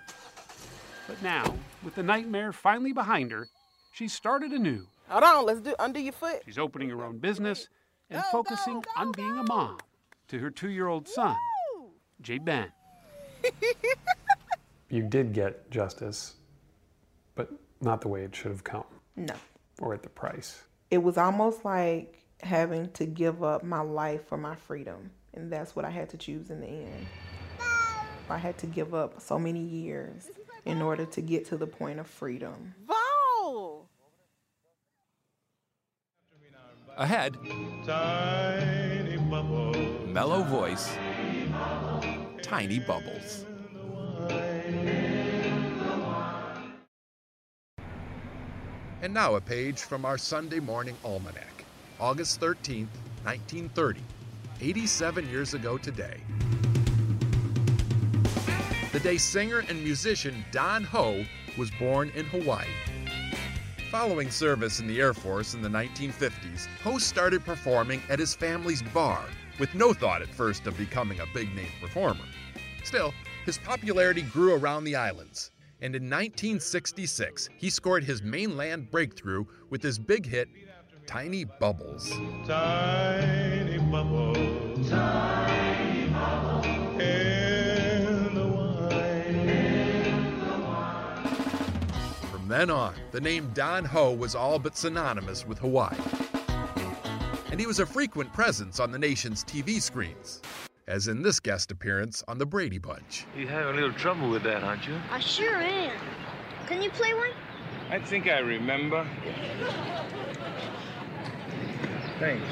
But 1.06 1.20
now, 1.22 1.54
with 1.82 1.94
the 1.94 2.02
nightmare 2.02 2.52
finally 2.52 2.92
behind 2.92 3.32
her, 3.32 3.48
she's 3.92 4.12
started 4.12 4.52
anew. 4.52 4.86
Hold 5.08 5.24
on, 5.24 5.46
let's 5.46 5.60
do 5.60 5.74
under 5.78 5.98
your 5.98 6.12
foot. 6.12 6.42
She's 6.44 6.58
opening 6.58 6.90
her 6.90 7.02
own 7.04 7.18
business 7.18 7.68
and 8.10 8.22
focusing 8.30 8.84
on 8.96 9.12
being 9.12 9.36
a 9.38 9.42
mom 9.42 9.78
to 10.28 10.38
her 10.38 10.50
two 10.50 10.68
year 10.70 10.86
old 10.86 11.08
son, 11.08 11.36
Jay 12.20 12.38
Ben. 12.38 12.70
You 14.90 15.02
did 15.02 15.34
get 15.34 15.70
justice, 15.70 16.36
but 17.34 17.52
not 17.82 18.00
the 18.00 18.08
way 18.08 18.22
it 18.22 18.34
should 18.34 18.50
have 18.50 18.64
come 18.64 18.84
No. 19.16 19.34
or 19.80 19.92
at 19.92 20.02
the 20.02 20.08
price. 20.08 20.62
It 20.90 21.02
was 21.02 21.18
almost 21.18 21.62
like 21.62 22.17
having 22.42 22.90
to 22.92 23.06
give 23.06 23.42
up 23.42 23.62
my 23.62 23.80
life 23.80 24.26
for 24.26 24.36
my 24.36 24.54
freedom. 24.54 25.10
And 25.34 25.52
that's 25.52 25.76
what 25.76 25.84
I 25.84 25.90
had 25.90 26.08
to 26.10 26.16
choose 26.16 26.50
in 26.50 26.60
the 26.60 26.66
end. 26.66 27.06
I 28.30 28.36
had 28.38 28.58
to 28.58 28.66
give 28.66 28.94
up 28.94 29.20
so 29.20 29.38
many 29.38 29.60
years 29.60 30.30
in 30.64 30.82
order 30.82 31.06
to 31.06 31.20
get 31.20 31.46
to 31.46 31.56
the 31.56 31.66
point 31.66 31.98
of 31.98 32.06
freedom. 32.06 32.74
Vo! 32.86 33.86
Ahead, 36.96 37.36
mellow 40.08 40.42
voice, 40.42 40.90
tiny 42.42 42.80
bubbles. 42.80 43.46
And 49.00 49.14
now 49.14 49.36
a 49.36 49.40
page 49.40 49.78
from 49.78 50.04
our 50.04 50.18
Sunday 50.18 50.58
morning 50.58 50.96
almanac, 51.04 51.57
August 52.00 52.40
13th, 52.40 52.86
1930, 53.24 54.00
87 54.60 55.28
years 55.28 55.54
ago 55.54 55.76
today. 55.76 56.20
The 58.92 59.00
day 59.00 59.16
singer 59.16 59.64
and 59.68 59.82
musician 59.82 60.44
Don 60.52 60.84
Ho 60.84 61.24
was 61.56 61.72
born 61.72 62.12
in 62.14 62.24
Hawaii. 62.26 62.68
Following 63.90 64.30
service 64.30 64.78
in 64.78 64.86
the 64.86 65.00
Air 65.00 65.12
Force 65.12 65.54
in 65.54 65.62
the 65.62 65.68
1950s, 65.68 66.68
Ho 66.84 66.98
started 66.98 67.44
performing 67.44 68.00
at 68.08 68.20
his 68.20 68.32
family's 68.32 68.82
bar 68.82 69.24
with 69.58 69.74
no 69.74 69.92
thought 69.92 70.22
at 70.22 70.28
first 70.28 70.68
of 70.68 70.78
becoming 70.78 71.18
a 71.18 71.26
big 71.34 71.52
name 71.56 71.72
performer. 71.80 72.24
Still, 72.84 73.12
his 73.44 73.58
popularity 73.58 74.22
grew 74.22 74.54
around 74.54 74.84
the 74.84 74.94
islands, 74.94 75.50
and 75.80 75.96
in 75.96 76.04
1966, 76.04 77.48
he 77.56 77.70
scored 77.70 78.04
his 78.04 78.22
mainland 78.22 78.88
breakthrough 78.90 79.44
with 79.70 79.82
his 79.82 79.98
big 79.98 80.26
hit, 80.26 80.48
Tiny 81.08 81.44
Bubbles. 81.44 82.10
Tiny 82.46 83.78
bubbles. 83.78 84.90
Tiny 84.90 86.06
bubbles. 86.10 86.66
In 87.00 88.34
the 88.34 88.46
wine. 88.46 90.20
From 92.30 92.46
then 92.46 92.68
on, 92.68 92.94
the 93.12 93.22
name 93.22 93.50
Don 93.54 93.86
Ho 93.86 94.12
was 94.12 94.34
all 94.34 94.58
but 94.58 94.76
synonymous 94.76 95.46
with 95.46 95.58
Hawaii. 95.60 95.96
And 97.50 97.58
he 97.58 97.66
was 97.66 97.80
a 97.80 97.86
frequent 97.86 98.30
presence 98.34 98.78
on 98.78 98.92
the 98.92 98.98
nation's 98.98 99.42
TV 99.44 99.80
screens, 99.80 100.42
as 100.88 101.08
in 101.08 101.22
this 101.22 101.40
guest 101.40 101.70
appearance 101.70 102.22
on 102.28 102.36
The 102.36 102.44
Brady 102.44 102.76
Bunch. 102.76 103.24
You 103.34 103.48
have 103.48 103.68
a 103.68 103.72
little 103.72 103.94
trouble 103.94 104.28
with 104.28 104.42
that, 104.42 104.62
aren't 104.62 104.86
you? 104.86 105.00
I 105.10 105.20
sure 105.20 105.56
am. 105.56 105.98
Can 106.66 106.82
you 106.82 106.90
play 106.90 107.14
one? 107.14 107.30
I 107.88 107.98
think 107.98 108.26
I 108.26 108.40
remember. 108.40 109.08
Thanks. 112.18 112.44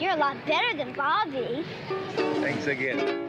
You're 0.00 0.12
a 0.12 0.16
lot 0.16 0.36
better 0.46 0.76
than 0.76 0.92
Bobby. 0.92 1.64
Thanks 2.16 2.66
again. 2.66 3.28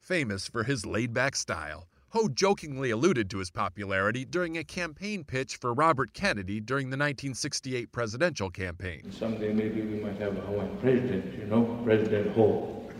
Famous 0.00 0.48
for 0.48 0.64
his 0.64 0.86
laid 0.86 1.12
back 1.12 1.36
style, 1.36 1.86
Ho 2.12 2.28
jokingly 2.28 2.90
alluded 2.90 3.30
to 3.30 3.38
his 3.38 3.52
popularity 3.52 4.24
during 4.24 4.58
a 4.58 4.64
campaign 4.64 5.22
pitch 5.22 5.56
for 5.56 5.72
Robert 5.72 6.12
Kennedy 6.12 6.60
during 6.60 6.86
the 6.86 6.96
1968 6.96 7.92
presidential 7.92 8.50
campaign. 8.50 9.12
Someday 9.12 9.52
maybe 9.52 9.82
we 9.82 10.00
might 10.00 10.18
have 10.18 10.36
a 10.36 10.40
Hawaiian 10.40 10.76
president, 10.78 11.38
you 11.38 11.44
know, 11.44 11.80
President 11.84 12.34
Ho. 12.34 12.90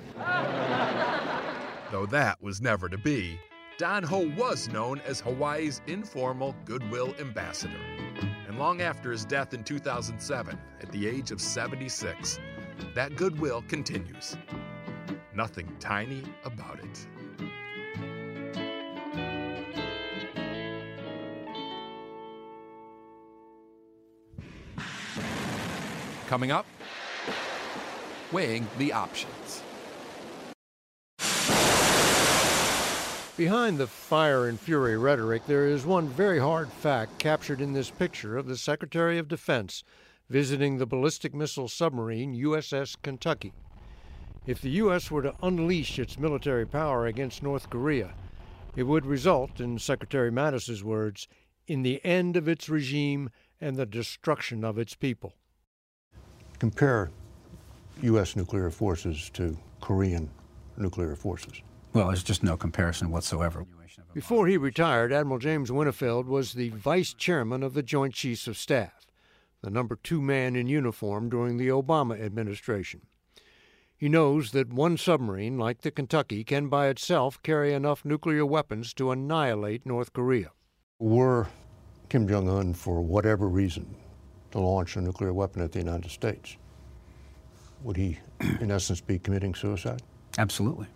Though 1.91 2.07
that 2.07 2.41
was 2.41 2.61
never 2.61 2.89
to 2.89 2.99
be, 2.99 3.41
Don 3.81 4.03
Ho 4.03 4.31
was 4.37 4.69
known 4.69 5.01
as 5.07 5.21
Hawaii's 5.21 5.81
informal 5.87 6.55
goodwill 6.67 7.15
ambassador. 7.19 7.81
And 8.47 8.59
long 8.59 8.83
after 8.83 9.11
his 9.11 9.25
death 9.25 9.55
in 9.55 9.65
2007, 9.65 10.59
at 10.83 10.93
the 10.93 11.09
age 11.09 11.31
of 11.31 11.41
76, 11.41 12.39
that 12.95 13.17
goodwill 13.17 13.65
continues. 13.69 14.37
Nothing 15.35 15.75
tiny 15.81 16.23
about 16.45 16.79
it. 16.81 17.07
Coming 26.29 26.51
up, 26.51 26.67
weighing 28.31 28.69
the 28.77 28.93
options. 28.93 29.63
Behind 33.41 33.79
the 33.79 33.87
fire 33.87 34.49
and 34.49 34.61
fury 34.61 34.99
rhetoric, 34.99 35.47
there 35.47 35.67
is 35.67 35.87
one 35.87 36.09
very 36.09 36.39
hard 36.39 36.69
fact 36.69 37.19
captured 37.19 37.63
in 37.63 37.73
this 37.73 37.89
picture 37.89 38.37
of 38.37 38.47
the 38.47 38.55
Secretary 38.55 39.17
of 39.17 39.29
Defense 39.29 39.83
visiting 40.29 40.77
the 40.77 40.85
ballistic 40.85 41.33
missile 41.33 41.67
submarine 41.67 42.37
USS 42.37 42.97
Kentucky. 43.01 43.55
If 44.47 44.61
the 44.61 44.69
U.S. 44.83 45.11
were 45.11 45.23
to 45.23 45.35
unleash 45.43 45.99
its 45.99 46.19
military 46.19 46.67
power 46.67 47.07
against 47.07 47.43
North 47.43 47.71
Korea, 47.71 48.13
it 48.77 48.83
would 48.83 49.07
result, 49.07 49.59
in 49.59 49.79
Secretary 49.79 50.31
Mattis's 50.31 50.85
words, 50.85 51.27
in 51.67 51.81
the 51.81 52.05
end 52.05 52.37
of 52.37 52.47
its 52.47 52.69
regime 52.69 53.31
and 53.59 53.75
the 53.75 53.87
destruction 53.87 54.65
of 54.65 54.79
its 54.79 54.95
people. 54.95 55.33
Compare 56.59 57.11
U.S. 58.03 58.37
nuclear 58.37 58.69
forces 58.69 59.31
to 59.33 59.57
Korean 59.81 60.29
nuclear 60.77 61.17
forces. 61.17 61.63
Well, 61.93 62.09
there's 62.09 62.23
just 62.23 62.43
no 62.43 62.57
comparison 62.57 63.11
whatsoever. 63.11 63.67
Before 64.15 64.47
he 64.47 64.57
retired, 64.57 65.13
Admiral 65.13 65.39
James 65.39 65.71
Winnefeld 65.71 66.27
was 66.27 66.53
the 66.53 66.71
vice 66.71 67.13
chairman 67.13 67.63
of 67.63 67.75
the 67.75 67.83
Joint 67.83 68.15
Chiefs 68.15 68.47
of 68.47 68.57
Staff, 68.57 69.07
the 69.63 69.71
number 69.71 69.97
two 69.97 70.23
man 70.23 70.55
in 70.55 70.69
uniform 70.69 71.29
during 71.29 71.57
the 71.57 71.69
Obama 71.69 72.21
administration. 72.21 73.03
He 73.97 74.09
knows 74.09 74.53
that 74.53 74.73
one 74.73 74.97
submarine, 74.97 75.59
like 75.59 75.83
the 75.83 75.91
Kentucky, 75.91 76.43
can 76.45 76.69
by 76.69 76.89
itself 76.89 77.43
carry 77.43 77.75
enough 77.75 78.05
nuclear 78.05 78.47
weapons 78.47 78.95
to 78.95 79.11
annihilate 79.11 79.85
North 79.85 80.13
Korea. 80.13 80.53
Were 80.99 81.49
Kim 82.09 82.27
Jong 82.27 82.49
un, 82.49 82.73
for 82.73 83.03
whatever 83.03 83.49
reason, 83.49 83.95
to 84.53 84.59
launch 84.59 84.97
a 84.97 85.01
nuclear 85.01 85.33
weapon 85.33 85.63
at 85.63 85.73
the 85.73 85.79
United 85.81 86.11
States, 86.11 86.57
would 87.83 87.97
he, 87.97 88.19
in 88.61 88.71
essence, 88.71 89.01
be 89.01 89.19
committing 89.19 89.55
suicide? 89.55 90.03
Absolutely. 90.39 90.87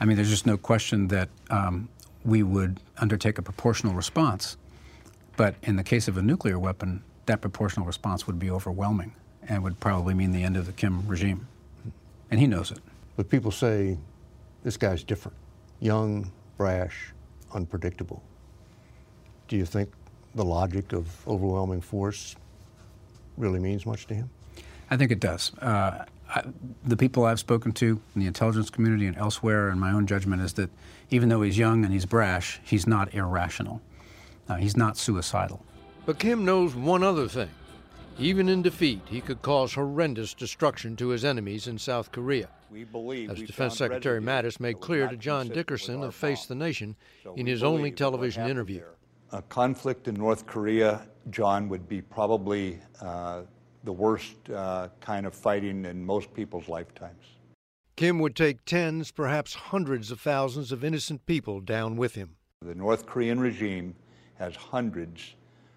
I 0.00 0.04
mean, 0.04 0.16
there's 0.16 0.30
just 0.30 0.46
no 0.46 0.56
question 0.56 1.08
that 1.08 1.28
um, 1.50 1.88
we 2.24 2.42
would 2.42 2.80
undertake 2.98 3.38
a 3.38 3.42
proportional 3.42 3.94
response. 3.94 4.56
But 5.36 5.56
in 5.62 5.76
the 5.76 5.84
case 5.84 6.08
of 6.08 6.16
a 6.16 6.22
nuclear 6.22 6.58
weapon, 6.58 7.02
that 7.26 7.40
proportional 7.40 7.86
response 7.86 8.26
would 8.26 8.38
be 8.38 8.50
overwhelming 8.50 9.14
and 9.48 9.62
would 9.62 9.78
probably 9.80 10.14
mean 10.14 10.32
the 10.32 10.42
end 10.42 10.56
of 10.56 10.66
the 10.66 10.72
Kim 10.72 11.06
regime. 11.06 11.46
And 12.30 12.40
he 12.40 12.46
knows 12.46 12.70
it. 12.70 12.80
But 13.16 13.28
people 13.28 13.50
say 13.50 13.98
this 14.62 14.76
guy's 14.76 15.04
different 15.04 15.36
young, 15.80 16.32
brash, 16.56 17.12
unpredictable. 17.52 18.22
Do 19.48 19.56
you 19.56 19.66
think 19.66 19.90
the 20.34 20.44
logic 20.44 20.92
of 20.92 21.26
overwhelming 21.28 21.80
force 21.80 22.36
really 23.36 23.60
means 23.60 23.86
much 23.86 24.06
to 24.06 24.14
him? 24.14 24.30
I 24.90 24.96
think 24.96 25.10
it 25.10 25.20
does. 25.20 25.52
Uh, 25.58 26.04
I, 26.28 26.42
the 26.84 26.96
people 26.96 27.24
I've 27.24 27.40
spoken 27.40 27.72
to 27.72 28.00
in 28.14 28.20
the 28.20 28.26
intelligence 28.26 28.70
community 28.70 29.06
and 29.06 29.16
elsewhere, 29.16 29.68
and 29.68 29.80
my 29.80 29.92
own 29.92 30.06
judgment 30.06 30.42
is 30.42 30.54
that 30.54 30.70
even 31.10 31.28
though 31.28 31.42
he's 31.42 31.58
young 31.58 31.84
and 31.84 31.92
he's 31.92 32.06
brash, 32.06 32.60
he's 32.64 32.86
not 32.86 33.14
irrational. 33.14 33.80
Uh, 34.48 34.56
he's 34.56 34.76
not 34.76 34.96
suicidal. 34.96 35.64
But 36.06 36.18
Kim 36.18 36.44
knows 36.44 36.74
one 36.74 37.02
other 37.02 37.28
thing. 37.28 37.50
Even 38.18 38.48
in 38.48 38.62
defeat, 38.62 39.00
he 39.06 39.20
could 39.20 39.42
cause 39.42 39.74
horrendous 39.74 40.34
destruction 40.34 40.94
to 40.96 41.08
his 41.08 41.24
enemies 41.24 41.66
in 41.66 41.78
South 41.78 42.12
Korea. 42.12 42.48
We 42.70 42.84
believe 42.84 43.30
As 43.30 43.42
Defense 43.42 43.76
Secretary 43.76 44.20
Mattis 44.20 44.60
made 44.60 44.80
clear 44.80 45.08
to 45.08 45.16
John 45.16 45.48
Dickerson 45.48 46.02
of 46.02 46.14
Face 46.14 46.46
the 46.46 46.54
Nation 46.54 46.96
So 47.22 47.34
in 47.34 47.46
his 47.46 47.62
only 47.62 47.90
believe 47.90 47.96
that 47.96 48.04
what 48.04 48.10
television 48.10 48.42
happened 48.42 48.58
interview. 48.58 48.82
A 49.32 49.42
conflict 49.42 50.06
in 50.06 50.14
North 50.14 50.46
Korea, 50.46 51.06
John, 51.30 51.68
would 51.68 51.88
be 51.88 52.02
probably 52.02 52.80
uh, 53.00 53.42
the 53.84 53.92
worst 53.92 54.36
uh, 54.50 54.88
kind 55.00 55.26
of 55.26 55.34
fighting 55.34 55.84
in 55.84 56.04
most 56.04 56.32
people's 56.34 56.68
lifetimes. 56.68 57.24
Kim 57.96 58.18
would 58.18 58.34
take 58.34 58.64
tens, 58.64 59.12
perhaps 59.12 59.54
hundreds 59.54 60.10
of 60.10 60.20
thousands 60.20 60.72
of 60.72 60.82
innocent 60.82 61.24
people 61.26 61.60
down 61.60 61.96
with 61.96 62.16
him. 62.16 62.36
The 62.62 62.74
North 62.74 63.06
Korean 63.06 63.38
regime 63.38 63.94
has 64.34 64.56
hundreds 64.56 65.34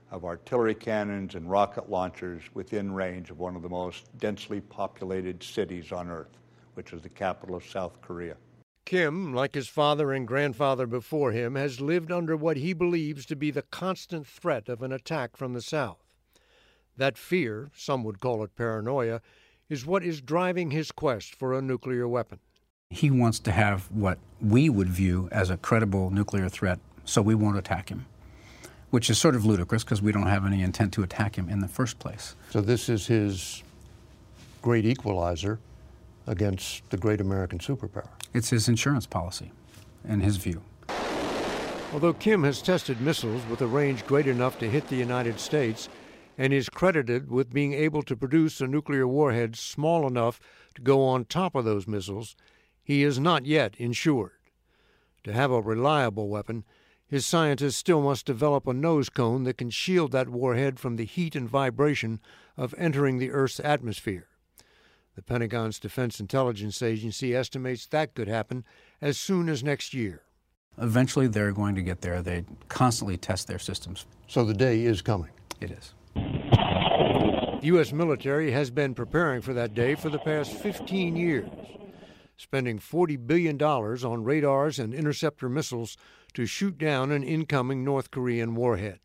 of 0.10 0.26
artillery 0.26 0.74
cannons 0.74 1.36
and 1.36 1.52
rocket 1.52 1.90
launchers 1.90 2.42
within 2.54 2.94
range 2.94 3.30
of 3.30 3.40
one 3.40 3.56
of 3.56 3.62
the 3.62 3.70
most 3.70 4.06
densely 4.18 4.62
populated 4.62 5.44
cities 5.44 5.92
on 5.92 6.10
earth, 6.10 6.38
which 6.74 6.94
is 6.94 7.02
the 7.02 7.10
capital 7.10 7.56
of 7.56 7.66
South 7.66 8.02
Korea. 8.02 8.38
Kim, 8.86 9.34
like 9.34 9.54
his 9.54 9.68
father 9.68 10.14
and 10.14 10.26
grandfather 10.26 10.88
before 10.88 11.34
him, 11.34 11.56
has 11.56 11.82
lived 11.82 12.10
under 12.10 12.38
what 12.38 12.56
he 12.56 12.72
believes 12.72 13.26
to 13.26 13.36
be 13.36 13.52
the 13.52 13.64
constant 13.64 14.26
threat 14.26 14.70
of 14.70 14.82
an 14.82 14.94
attack 14.94 15.36
from 15.36 15.54
the 15.54 15.62
South. 15.62 16.07
That 16.98 17.18
fear, 17.18 17.70
some 17.76 18.04
would 18.04 18.20
call 18.20 18.44
it 18.44 18.56
paranoia, 18.56 19.22
is 19.70 19.86
what 19.86 20.04
is 20.04 20.20
driving 20.20 20.72
his 20.72 20.92
quest 20.92 21.36
for 21.36 21.54
a 21.54 21.62
nuclear 21.62 22.08
weapon. 22.08 22.40
He 22.90 23.12
wants 23.12 23.40
to 23.40 23.52
have 23.52 23.92
what 23.92 24.18
we 24.42 24.70
would 24.70 24.90
view 24.90 25.30
as 25.32 25.50
a 25.50 25.58
credible 25.58 26.10
nuclear 26.10 26.50
threat, 26.50 26.80
so 27.06 27.22
we 27.22 27.36
won't 27.36 27.58
attack 27.58 27.90
him, 27.90 28.06
which 28.90 29.10
is 29.10 29.18
sort 29.20 29.36
of 29.36 29.46
ludicrous 29.46 29.84
because 29.84 30.02
we 30.02 30.12
don't 30.12 30.28
have 30.28 30.46
any 30.46 30.64
intent 30.64 30.94
to 30.94 31.04
attack 31.04 31.38
him 31.38 31.50
in 31.50 31.60
the 31.60 31.68
first 31.68 32.00
place. 32.00 32.36
So 32.50 32.62
this 32.62 32.90
is 32.90 33.08
his 33.08 33.62
great 34.62 34.86
equalizer 34.86 35.60
against 36.26 36.90
the 36.90 36.98
great 36.98 37.22
American 37.22 37.60
superpower. 37.60 38.10
It's 38.34 38.50
his 38.50 38.68
insurance 38.68 39.06
policy, 39.06 39.52
in 40.08 40.22
his 40.22 40.38
view. 40.38 40.62
Although 41.94 42.14
Kim 42.14 42.44
has 42.44 42.62
tested 42.62 43.00
missiles 43.02 43.42
with 43.50 43.62
a 43.62 43.68
range 43.68 44.06
great 44.06 44.28
enough 44.28 44.60
to 44.60 44.70
hit 44.70 44.88
the 44.88 44.96
United 44.96 45.40
States 45.40 45.90
and 46.38 46.54
is 46.54 46.70
credited 46.70 47.32
with 47.32 47.54
being 47.54 47.74
able 47.74 48.04
to 48.04 48.16
produce 48.16 48.62
a 48.62 48.68
nuclear 48.68 49.08
warhead 49.08 49.56
small 49.56 50.06
enough 50.08 50.40
to 50.76 50.82
go 50.82 51.04
on 51.04 51.26
top 51.26 51.56
of 51.56 51.66
those 51.66 51.88
missiles, 51.88 52.36
he 52.84 53.04
is 53.04 53.20
not 53.20 53.46
yet 53.46 53.76
insured. 53.78 54.32
To 55.24 55.34
have 55.34 55.52
a 55.52 55.62
reliable 55.62 56.30
weapon, 56.30 56.64
his 57.08 57.26
scientists 57.26 57.78
still 57.78 58.02
must 58.02 58.26
develop 58.26 58.68
a 58.68 58.74
nose 58.74 59.10
cone 59.10 59.44
that 59.46 59.58
can 59.58 59.70
shield 59.70 60.12
that 60.12 60.30
warhead 60.30 60.80
from 60.80 60.98
the 60.98 61.06
heat 61.06 61.36
and 61.36 61.50
vibration 61.50 62.20
of 62.56 62.76
entering 62.78 63.18
the 63.18 63.32
Earth's 63.32 63.60
atmosphere. 63.60 64.28
The 65.16 65.22
Pentagon's 65.24 65.80
Defense 65.80 66.20
Intelligence 66.20 66.82
Agency 66.82 67.36
estimates 67.36 67.88
that 67.88 68.14
could 68.14 68.28
happen 68.28 68.64
as 69.02 69.18
soon 69.18 69.50
as 69.50 69.64
next 69.64 69.94
year. 69.94 70.22
Eventually, 70.78 71.28
they're 71.28 71.52
going 71.52 71.74
to 71.76 71.82
get 71.82 72.02
there. 72.02 72.22
They 72.22 72.46
constantly 72.68 73.18
test 73.18 73.48
their 73.48 73.58
systems. 73.58 74.06
So 74.28 74.44
the 74.44 74.54
day 74.54 74.84
is 74.84 75.02
coming. 75.02 75.32
It 75.60 75.72
is. 75.72 75.96
The 77.60 77.74
U.S. 77.74 77.92
military 77.92 78.52
has 78.52 78.70
been 78.70 78.94
preparing 78.94 79.42
for 79.42 79.54
that 79.54 79.74
day 79.74 79.96
for 79.96 80.10
the 80.10 80.20
past 80.20 80.54
15 80.54 81.16
years, 81.16 81.50
spending 82.38 82.80
$40 82.80 83.28
billion 83.28 83.62
on 83.62 84.24
radars 84.24 84.80
and 84.80 84.94
interceptor 84.94 85.50
missiles 85.50 85.98
to 86.34 86.46
shoot 86.46 86.78
down 86.78 87.12
an 87.12 87.24
incoming 87.24 87.84
North 87.84 88.12
Korean 88.12 88.56
warhead. 88.56 89.00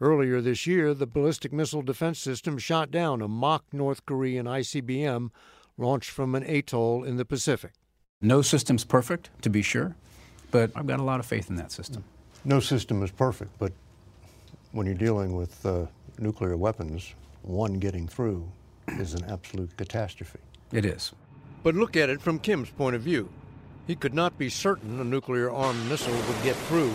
Earlier 0.00 0.40
this 0.40 0.66
year, 0.66 0.94
the 0.94 1.06
ballistic 1.06 1.52
missile 1.52 1.82
defense 1.82 2.18
system 2.18 2.56
shot 2.56 2.90
down 2.90 3.20
a 3.20 3.28
mock 3.28 3.64
North 3.72 4.06
Korean 4.06 4.46
ICBM 4.46 5.30
launched 5.76 6.10
from 6.10 6.34
an 6.34 6.44
atoll 6.44 7.04
in 7.04 7.16
the 7.16 7.24
Pacific. 7.24 7.72
No 8.22 8.40
system's 8.40 8.84
perfect, 8.84 9.28
to 9.42 9.50
be 9.50 9.60
sure, 9.60 9.96
but 10.50 10.70
I've 10.74 10.86
got 10.86 11.00
a 11.00 11.02
lot 11.02 11.20
of 11.20 11.26
faith 11.26 11.50
in 11.50 11.56
that 11.56 11.72
system. 11.72 12.04
No 12.44 12.60
system 12.60 13.02
is 13.02 13.10
perfect, 13.10 13.58
but 13.58 13.72
when 14.72 14.86
you're 14.86 14.94
dealing 14.94 15.36
with 15.36 15.66
uh, 15.66 15.86
nuclear 16.20 16.56
weapons, 16.56 17.14
one 17.42 17.74
getting 17.74 18.06
through 18.06 18.50
is 18.98 19.14
an 19.14 19.24
absolute 19.28 19.76
catastrophe. 19.76 20.38
It 20.72 20.84
is. 20.84 21.12
But 21.62 21.74
look 21.74 21.96
at 21.96 22.10
it 22.10 22.20
from 22.20 22.38
Kim's 22.38 22.70
point 22.70 22.96
of 22.96 23.02
view. 23.02 23.28
He 23.86 23.96
could 23.96 24.14
not 24.14 24.38
be 24.38 24.48
certain 24.48 25.00
a 25.00 25.04
nuclear 25.04 25.50
armed 25.50 25.88
missile 25.88 26.14
would 26.14 26.42
get 26.42 26.56
through, 26.56 26.94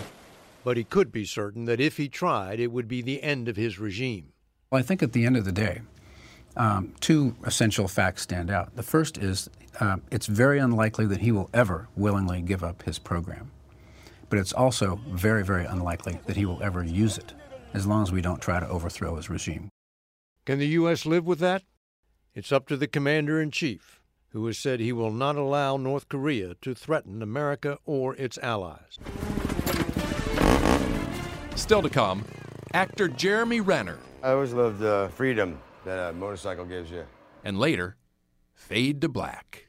but 0.63 0.77
he 0.77 0.83
could 0.83 1.11
be 1.11 1.25
certain 1.25 1.65
that 1.65 1.79
if 1.79 1.97
he 1.97 2.07
tried, 2.07 2.59
it 2.59 2.71
would 2.71 2.88
be 2.88 3.01
the 3.01 3.21
end 3.21 3.47
of 3.47 3.55
his 3.55 3.79
regime. 3.79 4.31
Well, 4.71 4.79
I 4.79 4.81
think 4.81 5.03
at 5.03 5.13
the 5.13 5.25
end 5.25 5.38
of 5.38 5.45
the 5.45 5.51
day, 5.51 5.81
um, 6.57 6.93
two 7.01 7.35
essential 7.43 7.88
facts 7.88 8.21
stand 8.21 8.49
out. 8.49 8.75
The 8.75 8.83
first 8.83 9.17
is 9.17 9.49
uh, 9.79 9.97
it's 10.09 10.25
very 10.25 10.59
unlikely 10.59 11.05
that 11.07 11.19
he 11.19 11.31
will 11.31 11.49
ever 11.53 11.88
willingly 11.95 12.41
give 12.41 12.63
up 12.63 12.83
his 12.83 12.97
program. 12.97 13.51
But 14.29 14.39
it's 14.39 14.53
also 14.53 14.99
very, 15.09 15.43
very 15.43 15.65
unlikely 15.65 16.19
that 16.25 16.35
he 16.35 16.45
will 16.45 16.61
ever 16.63 16.83
use 16.83 17.17
it, 17.17 17.33
as 17.75 17.85
long 17.85 18.01
as 18.01 18.11
we 18.11 18.21
don't 18.21 18.41
try 18.41 18.59
to 18.59 18.67
overthrow 18.69 19.17
his 19.17 19.29
regime. 19.29 19.69
Can 20.45 20.59
the 20.59 20.67
U.S. 20.79 21.05
live 21.05 21.25
with 21.25 21.39
that? 21.39 21.63
It's 22.33 22.51
up 22.51 22.67
to 22.69 22.77
the 22.77 22.88
Commander 22.88 23.41
in 23.41 23.51
Chief, 23.51 23.99
who 24.29 24.45
has 24.45 24.57
said 24.57 24.79
he 24.79 24.93
will 24.93 25.11
not 25.11 25.35
allow 25.35 25.75
North 25.75 26.07
Korea 26.07 26.55
to 26.61 26.73
threaten 26.73 27.21
America 27.21 27.77
or 27.85 28.15
its 28.15 28.38
allies. 28.38 28.97
Still 31.55 31.81
to 31.81 31.89
come, 31.89 32.23
actor 32.73 33.09
Jeremy 33.09 33.59
Renner. 33.59 33.99
I 34.23 34.31
always 34.31 34.53
loved 34.53 34.79
the 34.79 35.11
freedom 35.13 35.59
that 35.83 36.09
a 36.09 36.13
motorcycle 36.13 36.65
gives 36.65 36.89
you. 36.89 37.03
And 37.43 37.59
later, 37.59 37.97
fade 38.53 39.01
to 39.01 39.09
black. 39.09 39.67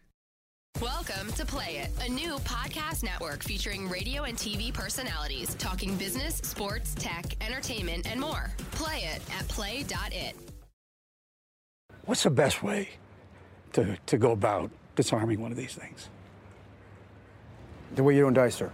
Welcome 0.83 1.33
to 1.33 1.47
Play 1.47 1.79
It, 1.79 1.91
a 2.07 2.11
new 2.11 2.37
podcast 2.41 3.03
network 3.03 3.43
featuring 3.43 3.89
radio 3.89 4.25
and 4.25 4.37
TV 4.37 4.75
personalities 4.75 5.55
talking 5.55 5.97
business, 5.97 6.37
sports, 6.37 6.95
tech, 6.95 7.25
entertainment, 7.43 8.07
and 8.07 8.21
more. 8.21 8.53
Play 8.73 9.11
it 9.15 9.23
at 9.39 9.49
play.it. 9.49 10.37
What's 12.05 12.25
the 12.25 12.31
best 12.31 12.63
way 12.63 12.91
to, 13.73 13.97
to 14.05 14.19
go 14.19 14.33
about 14.33 14.71
disarming 14.97 15.41
one 15.41 15.51
of 15.51 15.57
these 15.57 15.75
things? 15.75 16.11
The 17.95 18.03
way 18.03 18.15
you 18.15 18.21
don't 18.21 18.35
die, 18.35 18.51
sir. 18.51 18.71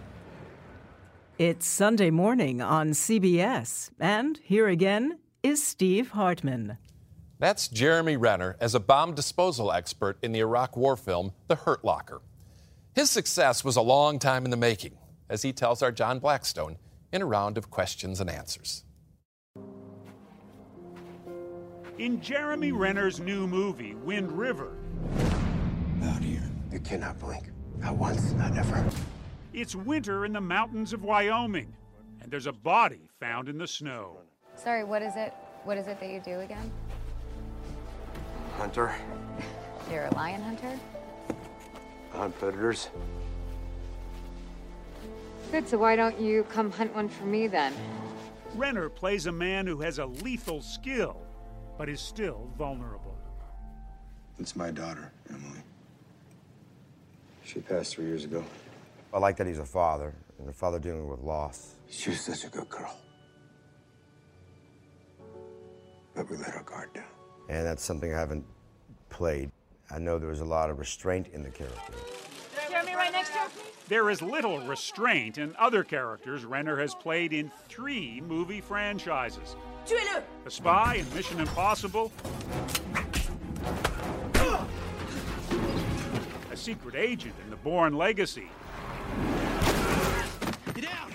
It's 1.37 1.65
Sunday 1.65 2.09
morning 2.09 2.61
on 2.61 2.89
CBS, 2.89 3.91
and 3.97 4.37
here 4.43 4.67
again 4.67 5.19
is 5.41 5.65
Steve 5.65 6.09
Hartman. 6.09 6.77
That's 7.43 7.67
Jeremy 7.67 8.15
Renner 8.15 8.55
as 8.61 8.73
a 8.73 8.79
bomb 8.79 9.15
disposal 9.15 9.69
expert 9.69 10.17
in 10.21 10.31
the 10.31 10.39
Iraq 10.39 10.77
War 10.77 10.95
film 10.95 11.33
The 11.49 11.55
Hurt 11.55 11.83
Locker. 11.83 12.21
His 12.95 13.11
success 13.11 13.65
was 13.65 13.75
a 13.75 13.81
long 13.81 14.17
time 14.17 14.45
in 14.45 14.49
the 14.49 14.55
making, 14.55 14.97
as 15.27 15.41
he 15.41 15.51
tells 15.51 15.83
our 15.83 15.91
John 15.91 16.19
Blackstone 16.19 16.77
in 17.11 17.21
a 17.21 17.25
round 17.25 17.57
of 17.57 17.69
questions 17.69 18.21
and 18.21 18.29
answers. 18.29 18.85
In 21.97 22.21
Jeremy 22.21 22.71
Renner's 22.71 23.19
new 23.19 23.45
movie, 23.45 23.95
Wind 23.95 24.31
River, 24.31 24.77
Out 26.01 26.23
here, 26.23 26.49
you 26.71 26.79
cannot 26.79 27.19
blink. 27.19 27.49
Not 27.77 27.97
once, 27.97 28.31
not 28.31 28.57
ever. 28.57 28.89
it's 29.51 29.75
winter 29.75 30.23
in 30.23 30.31
the 30.31 30.39
mountains 30.39 30.93
of 30.93 31.03
Wyoming, 31.03 31.75
and 32.21 32.31
there's 32.31 32.47
a 32.47 32.53
body 32.53 33.09
found 33.19 33.49
in 33.49 33.57
the 33.57 33.67
snow. 33.67 34.19
Sorry, 34.55 34.85
what 34.85 35.01
is 35.01 35.17
it? 35.17 35.33
What 35.65 35.77
is 35.77 35.87
it 35.87 35.99
that 35.99 36.09
you 36.09 36.21
do 36.21 36.39
again? 36.39 36.71
Hunter, 38.63 38.95
You're 39.91 40.05
a 40.05 40.15
lion 40.15 40.41
hunter? 40.41 40.79
I 42.13 42.17
hunt 42.17 42.39
predators. 42.39 42.87
Good, 45.51 45.67
so 45.67 45.77
why 45.77 45.97
don't 45.97 46.17
you 46.17 46.45
come 46.45 46.71
hunt 46.71 46.95
one 46.95 47.09
for 47.09 47.25
me 47.25 47.47
then? 47.47 47.73
Renner 48.55 48.87
plays 48.87 49.25
a 49.25 49.33
man 49.33 49.67
who 49.67 49.81
has 49.81 49.99
a 49.99 50.05
lethal 50.05 50.61
skill, 50.61 51.17
but 51.77 51.89
is 51.89 51.99
still 51.99 52.49
vulnerable. 52.57 53.17
It's 54.39 54.55
my 54.55 54.71
daughter, 54.71 55.11
Emily. 55.29 55.59
She 57.43 57.59
passed 57.59 57.95
three 57.95 58.05
years 58.05 58.23
ago. 58.23 58.45
I 59.13 59.19
like 59.19 59.35
that 59.35 59.47
he's 59.47 59.59
a 59.59 59.65
father, 59.65 60.13
and 60.39 60.47
a 60.47 60.53
father 60.53 60.79
dealing 60.79 61.09
with 61.09 61.19
loss. 61.19 61.75
She 61.89 62.11
was 62.11 62.21
such 62.21 62.45
a 62.45 62.47
good 62.47 62.69
girl. 62.69 62.95
But 66.15 66.29
we 66.29 66.37
let 66.37 66.55
our 66.55 66.63
guard 66.63 66.93
down. 66.93 67.12
And 67.49 67.65
that's 67.65 67.83
something 67.83 68.13
I 68.13 68.19
haven't 68.19 68.45
played. 69.09 69.51
I 69.91 69.99
know 69.99 70.17
there 70.17 70.29
was 70.29 70.39
a 70.39 70.45
lot 70.45 70.69
of 70.69 70.79
restraint 70.79 71.27
in 71.33 71.43
the 71.43 71.49
character. 71.49 71.93
Jeremy, 72.69 72.95
right 72.95 73.11
next 73.11 73.29
to 73.29 73.39
him. 73.39 73.49
There 73.89 74.09
is 74.09 74.21
little 74.21 74.59
restraint 74.65 75.37
in 75.37 75.55
other 75.59 75.83
characters 75.83 76.45
Renner 76.45 76.79
has 76.79 76.95
played 76.95 77.33
in 77.33 77.51
three 77.67 78.21
movie 78.21 78.61
franchises 78.61 79.55
Tuez-le! 79.85 80.23
The 80.45 80.51
Spy 80.51 80.95
in 80.95 81.13
Mission 81.13 81.41
Impossible, 81.41 82.11
a 86.49 86.55
secret 86.55 86.95
agent 86.95 87.35
in 87.43 87.49
The 87.49 87.57
Bourne 87.57 87.93
Legacy. 87.93 88.47
Get 90.73 90.85
down! 90.85 91.11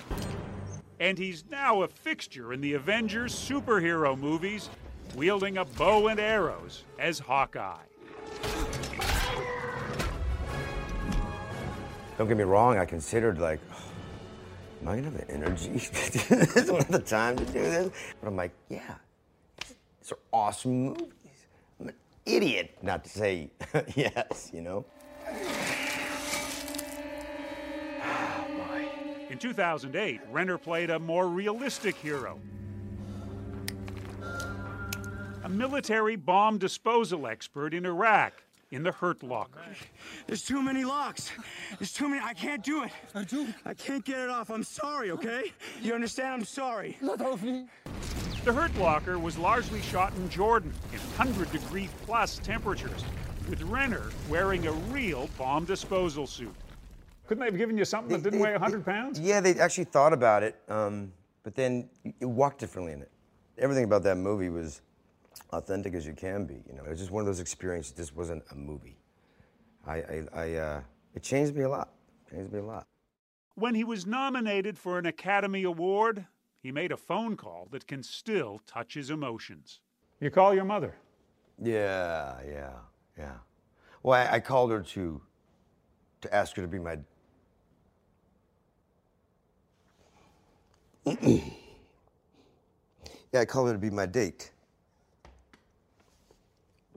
And 1.00 1.16
he's 1.16 1.44
now 1.50 1.82
a 1.82 1.88
fixture 1.88 2.52
in 2.52 2.60
the 2.60 2.74
Avengers 2.74 3.34
superhero 3.34 4.18
movies, 4.18 4.68
wielding 5.14 5.59
a 5.59 5.64
bow 5.64 6.09
and 6.09 6.21
arrows 6.21 6.85
as 6.99 7.18
Hawkeye. 7.18 7.77
Don't 12.16 12.27
get 12.27 12.37
me 12.37 12.44
wrong, 12.44 12.79
I 12.79 12.85
considered 12.85 13.38
like, 13.38 13.61
am 14.83 14.88
I 14.88 14.97
gonna 14.97 15.11
have 15.11 15.16
the 15.16 15.31
energy 15.31 15.79
to 15.79 16.11
do 16.11 16.37
this? 16.37 16.66
Do 16.66 16.75
I 16.75 16.79
have 16.79 16.90
the 16.90 16.99
time 16.99 17.37
to 17.37 17.44
do 17.44 17.53
this? 17.53 17.90
But 18.21 18.29
I'm 18.29 18.37
like, 18.37 18.53
yeah, 18.68 18.97
these 20.01 20.12
are 20.12 20.18
awesome 20.33 20.85
movies. 20.87 21.07
I'm 21.81 21.88
an 21.88 21.94
idiot 22.27 22.77
not 22.83 23.05
to 23.05 23.11
say 23.11 23.51
yes, 23.94 24.51
you 24.53 24.62
know? 24.62 24.85
In 29.31 29.38
2008, 29.38 30.21
Renner 30.33 30.59
played 30.59 30.90
a 30.90 30.99
more 30.99 31.29
realistic 31.29 31.94
hero. 31.94 32.40
A 35.48 35.50
military 35.50 36.16
bomb 36.16 36.58
disposal 36.58 37.26
expert 37.26 37.72
in 37.72 37.87
Iraq 37.87 38.34
in 38.70 38.82
the 38.82 38.92
Hurt 38.92 39.22
Locker. 39.22 39.62
There's 40.26 40.42
too 40.42 40.61
many 40.61 40.84
locks. 40.84 41.30
There's 41.78 41.94
too 41.94 42.06
many. 42.06 42.20
I 42.22 42.34
can't 42.34 42.62
do 42.62 42.82
it. 42.84 42.90
I 43.14 43.24
do. 43.24 43.48
I 43.64 43.72
can't 43.72 44.04
get 44.04 44.18
it 44.18 44.28
off. 44.28 44.50
I'm 44.50 44.62
sorry, 44.62 45.11
okay? 45.12 45.54
You 45.80 45.94
understand? 45.94 46.34
I'm 46.34 46.44
sorry. 46.44 46.98
The 47.00 48.52
Hurt 48.52 48.76
Locker 48.76 49.18
was 49.18 49.38
largely 49.38 49.80
shot 49.80 50.12
in 50.16 50.28
Jordan 50.28 50.70
in 50.92 50.98
100 50.98 51.50
degree 51.50 51.88
plus 52.02 52.38
temperatures, 52.40 53.02
with 53.48 53.62
Renner 53.62 54.11
wearing 54.28 54.66
a 54.66 54.72
real 54.72 55.30
bomb 55.38 55.64
disposal 55.64 56.26
suit. 56.26 56.54
Couldn't 57.26 57.40
they 57.40 57.46
have 57.46 57.56
given 57.56 57.78
you 57.78 57.87
something 57.87 58.14
that 58.18 58.22
didn't 58.22 58.40
weigh 58.40 58.52
100 58.52 58.84
pounds? 58.84 59.18
Yeah, 59.18 59.40
they 59.40 59.58
actually 59.58 59.84
thought 59.84 60.12
about 60.12 60.42
it, 60.42 60.56
um, 60.68 61.11
but 61.42 61.54
then 61.54 61.88
it 62.20 62.26
walked 62.26 62.58
differently 62.58 62.92
in 62.92 63.00
it. 63.00 63.11
Everything 63.56 63.84
about 63.84 64.02
that 64.02 64.16
movie 64.16 64.50
was 64.50 64.82
authentic 65.50 65.94
as 65.94 66.06
you 66.06 66.14
can 66.14 66.44
be. 66.44 66.62
You 66.66 66.74
know, 66.74 66.84
it 66.84 66.90
was 66.90 66.98
just 66.98 67.11
one 67.11 67.20
of 67.20 67.26
those 67.26 67.40
experiences. 67.40 67.92
This 67.92 68.14
wasn't 68.14 68.42
a 68.50 68.54
movie. 68.54 68.98
I, 69.87 69.96
I, 69.96 70.24
I 70.34 70.54
uh, 70.54 70.80
it 71.14 71.22
changed 71.22 71.54
me 71.54 71.62
a 71.62 71.68
lot. 71.68 71.90
Changed 72.30 72.52
me 72.52 72.58
a 72.61 72.64
lot. 72.64 72.87
When 73.54 73.74
he 73.74 73.84
was 73.84 74.06
nominated 74.06 74.78
for 74.78 74.98
an 74.98 75.06
Academy 75.06 75.64
Award, 75.64 76.26
he 76.62 76.70
made 76.70 76.92
a 76.92 76.96
phone 76.96 77.37
call 77.37 77.68
that 77.70 77.87
can 77.87 78.02
still 78.02 78.61
touch 78.66 78.94
his 78.94 79.11
emotions. 79.11 79.80
You 80.20 80.30
call 80.30 80.54
your 80.54 80.64
mother. 80.64 80.94
Yeah, 81.61 82.37
yeah, 82.46 82.72
yeah. 83.16 83.34
Well, 84.02 84.20
I, 84.20 84.37
I 84.37 84.40
called 84.40 84.70
her 84.70 84.80
to 84.80 85.20
to 86.20 86.34
ask 86.34 86.56
her 86.56 86.62
to 86.62 86.68
be 86.68 86.78
my. 86.78 86.98
yeah, 91.22 91.40
I 93.40 93.44
called 93.44 93.68
her 93.68 93.72
to 93.72 93.78
be 93.78 93.90
my 93.90 94.06
date. 94.06 94.50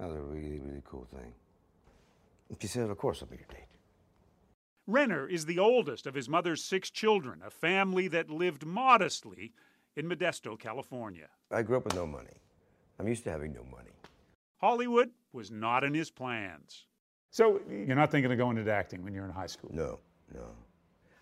That 0.02 0.08
was 0.08 0.18
a 0.18 0.22
really, 0.22 0.60
really 0.60 0.82
cool 0.84 1.06
thing. 1.06 1.32
She 2.60 2.66
said, 2.66 2.90
"Of 2.90 2.98
course, 2.98 3.22
I'll 3.22 3.30
be 3.30 3.38
your 3.38 3.46
date." 3.46 3.68
Renner 4.88 5.28
is 5.28 5.46
the 5.46 5.60
oldest 5.60 6.08
of 6.08 6.16
his 6.16 6.28
mother's 6.28 6.64
six 6.64 6.90
children, 6.90 7.44
a 7.44 7.52
family 7.52 8.08
that 8.08 8.28
lived 8.28 8.66
modestly 8.66 9.54
in 9.96 10.10
Modesto, 10.10 10.60
California. 10.60 11.30
I 11.52 11.62
grew 11.62 11.78
up 11.78 11.86
with 11.86 11.94
no 11.94 12.08
money. 12.08 12.42
I'm 12.98 13.08
used 13.08 13.24
to 13.26 13.30
having 13.30 13.54
no 13.54 13.64
money. 13.64 13.92
Hollywood 14.58 15.12
was 15.34 15.52
not 15.52 15.84
in 15.84 15.94
his 15.94 16.10
plans. 16.10 16.88
So 17.30 17.62
you're 17.70 17.96
not 17.96 18.10
thinking 18.10 18.32
of 18.32 18.40
going 18.40 18.58
into 18.58 18.74
acting 18.74 19.04
when 19.04 19.14
you're 19.14 19.26
in 19.26 19.32
high 19.32 19.46
school? 19.46 19.70
No, 19.72 20.00
no. 20.34 20.56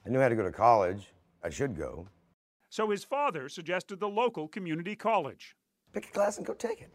I 0.06 0.10
knew 0.10 0.20
I 0.20 0.24
had 0.24 0.30
to 0.30 0.38
go 0.38 0.44
to 0.44 0.54
college. 0.54 1.14
I 1.44 1.50
should 1.50 1.76
go. 1.76 2.08
So 2.70 2.90
his 2.90 3.04
father 3.04 3.50
suggested 3.50 4.00
the 4.00 4.08
local 4.08 4.48
community 4.48 4.96
college. 4.96 5.58
Pick 5.92 6.06
a 6.08 6.12
class 6.12 6.38
and 6.38 6.48
go 6.48 6.54
take 6.54 6.82
it. 6.82 6.94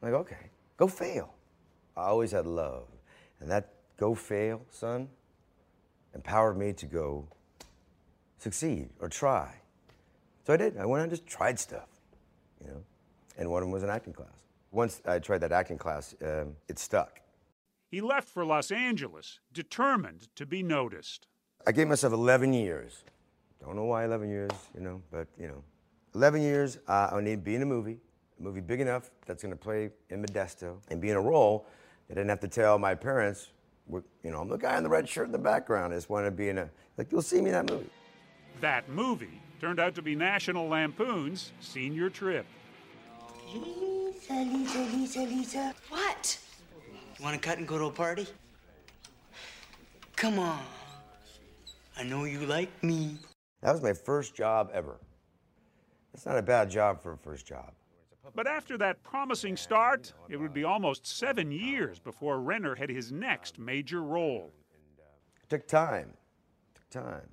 I'm 0.00 0.12
like, 0.12 0.20
okay, 0.20 0.50
go 0.76 0.86
fail. 0.86 1.34
I 1.96 2.04
always 2.04 2.32
had 2.32 2.46
love. 2.46 2.86
And 3.40 3.50
that 3.50 3.74
go 3.96 4.14
fail, 4.14 4.62
son, 4.70 5.08
empowered 6.14 6.56
me 6.56 6.72
to 6.74 6.86
go 6.86 7.26
succeed 8.38 8.88
or 9.00 9.08
try. 9.08 9.54
So 10.46 10.52
I 10.52 10.56
did. 10.56 10.76
I 10.76 10.86
went 10.86 11.02
and 11.02 11.10
just 11.10 11.26
tried 11.26 11.58
stuff, 11.58 11.88
you 12.60 12.68
know. 12.68 12.82
And 13.38 13.50
one 13.50 13.62
of 13.62 13.68
them 13.68 13.72
was 13.72 13.82
an 13.82 13.90
acting 13.90 14.12
class. 14.12 14.28
Once 14.70 15.00
I 15.06 15.18
tried 15.18 15.38
that 15.38 15.52
acting 15.52 15.78
class, 15.78 16.14
um, 16.22 16.56
it 16.68 16.78
stuck. 16.78 17.20
He 17.88 18.00
left 18.00 18.28
for 18.28 18.44
Los 18.44 18.70
Angeles, 18.70 19.38
determined 19.52 20.28
to 20.36 20.46
be 20.46 20.62
noticed. 20.62 21.26
I 21.66 21.72
gave 21.72 21.88
myself 21.88 22.12
11 22.12 22.52
years. 22.52 23.04
Don't 23.60 23.76
know 23.76 23.84
why 23.84 24.04
11 24.04 24.28
years, 24.28 24.50
you 24.74 24.80
know, 24.80 25.02
but 25.10 25.28
you 25.38 25.46
know, 25.46 25.62
11 26.14 26.42
years. 26.42 26.78
Uh, 26.88 27.10
I 27.12 27.20
need 27.20 27.36
to 27.36 27.36
be 27.36 27.54
in 27.54 27.62
a 27.62 27.66
movie, 27.66 27.98
movie 28.42 28.60
big 28.60 28.80
enough 28.80 29.10
that's 29.26 29.42
going 29.42 29.54
to 29.54 29.58
play 29.58 29.90
in 30.10 30.22
Modesto, 30.22 30.76
and 30.90 31.00
be 31.00 31.10
in 31.10 31.16
a 31.16 31.20
role 31.20 31.66
that 32.08 32.14
I 32.14 32.20
didn't 32.20 32.30
have 32.30 32.40
to 32.40 32.48
tell 32.48 32.78
my 32.78 32.94
parents. 32.94 33.48
You 33.90 34.02
know, 34.30 34.40
I'm 34.40 34.48
the 34.48 34.56
guy 34.56 34.76
in 34.76 34.82
the 34.82 34.88
red 34.88 35.08
shirt 35.08 35.26
in 35.26 35.32
the 35.32 35.38
background. 35.38 35.92
I 35.92 35.96
just 35.96 36.08
wanted 36.10 36.26
to 36.26 36.36
be 36.36 36.48
in 36.48 36.58
a 36.58 36.70
like 36.96 37.10
you'll 37.10 37.22
see 37.22 37.40
me 37.40 37.50
in 37.50 37.52
that 37.52 37.70
movie. 37.70 37.90
That 38.60 38.88
movie 38.88 39.40
turned 39.60 39.80
out 39.80 39.94
to 39.96 40.02
be 40.02 40.14
National 40.14 40.68
Lampoon's 40.68 41.52
Senior 41.60 42.10
Trip. 42.10 42.46
Lisa, 43.52 44.32
Lisa, 44.32 44.78
Lisa, 44.78 45.20
Lisa. 45.22 45.74
What? 45.88 46.38
You 47.18 47.24
want 47.24 47.40
to 47.40 47.48
cut 47.48 47.58
and 47.58 47.66
go 47.66 47.78
to 47.78 47.86
a 47.86 47.90
party? 47.90 48.26
Come 50.16 50.38
on. 50.38 50.60
I 51.98 52.04
know 52.04 52.24
you 52.24 52.46
like 52.46 52.82
me. 52.82 53.18
That 53.60 53.72
was 53.72 53.82
my 53.82 53.92
first 53.92 54.34
job 54.34 54.70
ever. 54.72 54.98
That's 56.12 56.24
not 56.24 56.38
a 56.38 56.42
bad 56.42 56.70
job 56.70 57.02
for 57.02 57.12
a 57.12 57.18
first 57.18 57.46
job. 57.46 57.72
But 58.34 58.46
after 58.46 58.78
that 58.78 59.02
promising 59.02 59.56
start, 59.56 60.12
it 60.28 60.36
would 60.36 60.54
be 60.54 60.64
almost 60.64 61.06
seven 61.06 61.50
years 61.50 61.98
before 61.98 62.40
Renner 62.40 62.74
had 62.74 62.88
his 62.88 63.12
next 63.12 63.58
major 63.58 64.02
role. 64.02 64.52
It 65.42 65.50
took 65.50 65.66
time. 65.66 66.14
It 66.74 66.80
took 66.80 67.04
time. 67.04 67.28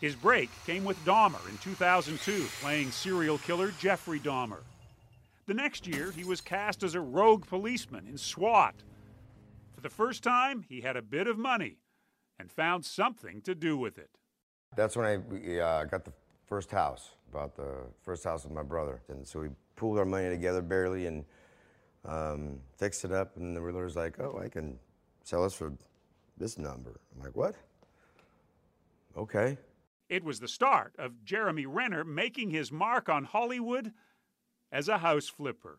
His 0.00 0.14
break 0.14 0.50
came 0.66 0.84
with 0.84 1.02
Dahmer 1.04 1.48
in 1.48 1.58
2002, 1.58 2.46
playing 2.60 2.90
serial 2.90 3.38
killer 3.38 3.72
Jeffrey 3.78 4.20
Dahmer. 4.20 4.62
The 5.46 5.54
next 5.54 5.86
year, 5.86 6.12
he 6.12 6.24
was 6.24 6.40
cast 6.40 6.82
as 6.82 6.94
a 6.94 7.00
rogue 7.00 7.46
policeman 7.46 8.06
in 8.06 8.18
SWAT. 8.18 8.74
For 9.74 9.80
the 9.80 9.90
first 9.90 10.22
time, 10.22 10.64
he 10.68 10.80
had 10.80 10.96
a 10.96 11.02
bit 11.02 11.26
of 11.26 11.38
money 11.38 11.78
and 12.38 12.50
found 12.50 12.84
something 12.84 13.40
to 13.42 13.54
do 13.54 13.76
with 13.76 13.98
it. 13.98 14.10
That's 14.76 14.96
when 14.96 15.06
I 15.06 15.58
uh, 15.58 15.84
got 15.84 16.04
the 16.04 16.12
first 16.52 16.70
house, 16.70 17.12
bought 17.32 17.56
the 17.56 17.78
first 18.02 18.24
house 18.24 18.44
with 18.44 18.52
my 18.52 18.62
brother. 18.62 19.00
And 19.08 19.26
so 19.26 19.40
we 19.40 19.48
pooled 19.74 19.98
our 19.98 20.04
money 20.04 20.28
together 20.28 20.60
barely 20.60 21.06
and 21.06 21.24
um, 22.04 22.58
fixed 22.76 23.06
it 23.06 23.10
up. 23.10 23.38
And 23.38 23.56
the 23.56 23.60
realtor's 23.62 23.96
like, 23.96 24.20
oh, 24.20 24.38
I 24.38 24.50
can 24.50 24.78
sell 25.24 25.44
this 25.44 25.54
for 25.54 25.72
this 26.36 26.58
number. 26.58 27.00
I'm 27.16 27.22
like, 27.22 27.34
what? 27.34 27.54
Okay. 29.16 29.56
It 30.10 30.22
was 30.22 30.40
the 30.40 30.48
start 30.48 30.92
of 30.98 31.24
Jeremy 31.24 31.64
Renner 31.64 32.04
making 32.04 32.50
his 32.50 32.70
mark 32.70 33.08
on 33.08 33.24
Hollywood 33.24 33.90
as 34.70 34.88
a 34.88 34.98
house 34.98 35.28
flipper. 35.28 35.78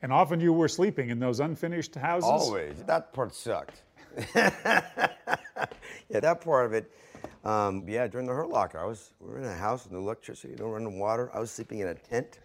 And 0.00 0.10
often 0.10 0.40
you 0.40 0.54
were 0.54 0.68
sleeping 0.68 1.10
in 1.10 1.18
those 1.18 1.38
unfinished 1.38 1.96
houses? 1.96 2.30
Always. 2.30 2.82
That 2.86 3.12
part 3.12 3.34
sucked. 3.34 3.82
yeah, 4.34 4.80
that 6.08 6.40
part 6.40 6.64
of 6.64 6.72
it. 6.72 6.90
Um, 7.44 7.84
yeah, 7.86 8.06
during 8.06 8.26
the 8.26 8.32
Hurt 8.32 8.48
Locker, 8.48 8.78
I 8.78 8.84
was 8.84 9.12
we 9.20 9.28
were 9.30 9.38
in 9.38 9.44
a 9.44 9.54
house 9.54 9.84
with 9.84 9.92
no 9.92 9.98
electricity, 9.98 10.54
no 10.58 10.68
running 10.70 10.98
water. 10.98 11.30
I 11.34 11.40
was 11.40 11.50
sleeping 11.50 11.80
in 11.80 11.88
a 11.88 11.94
tent. 11.94 12.38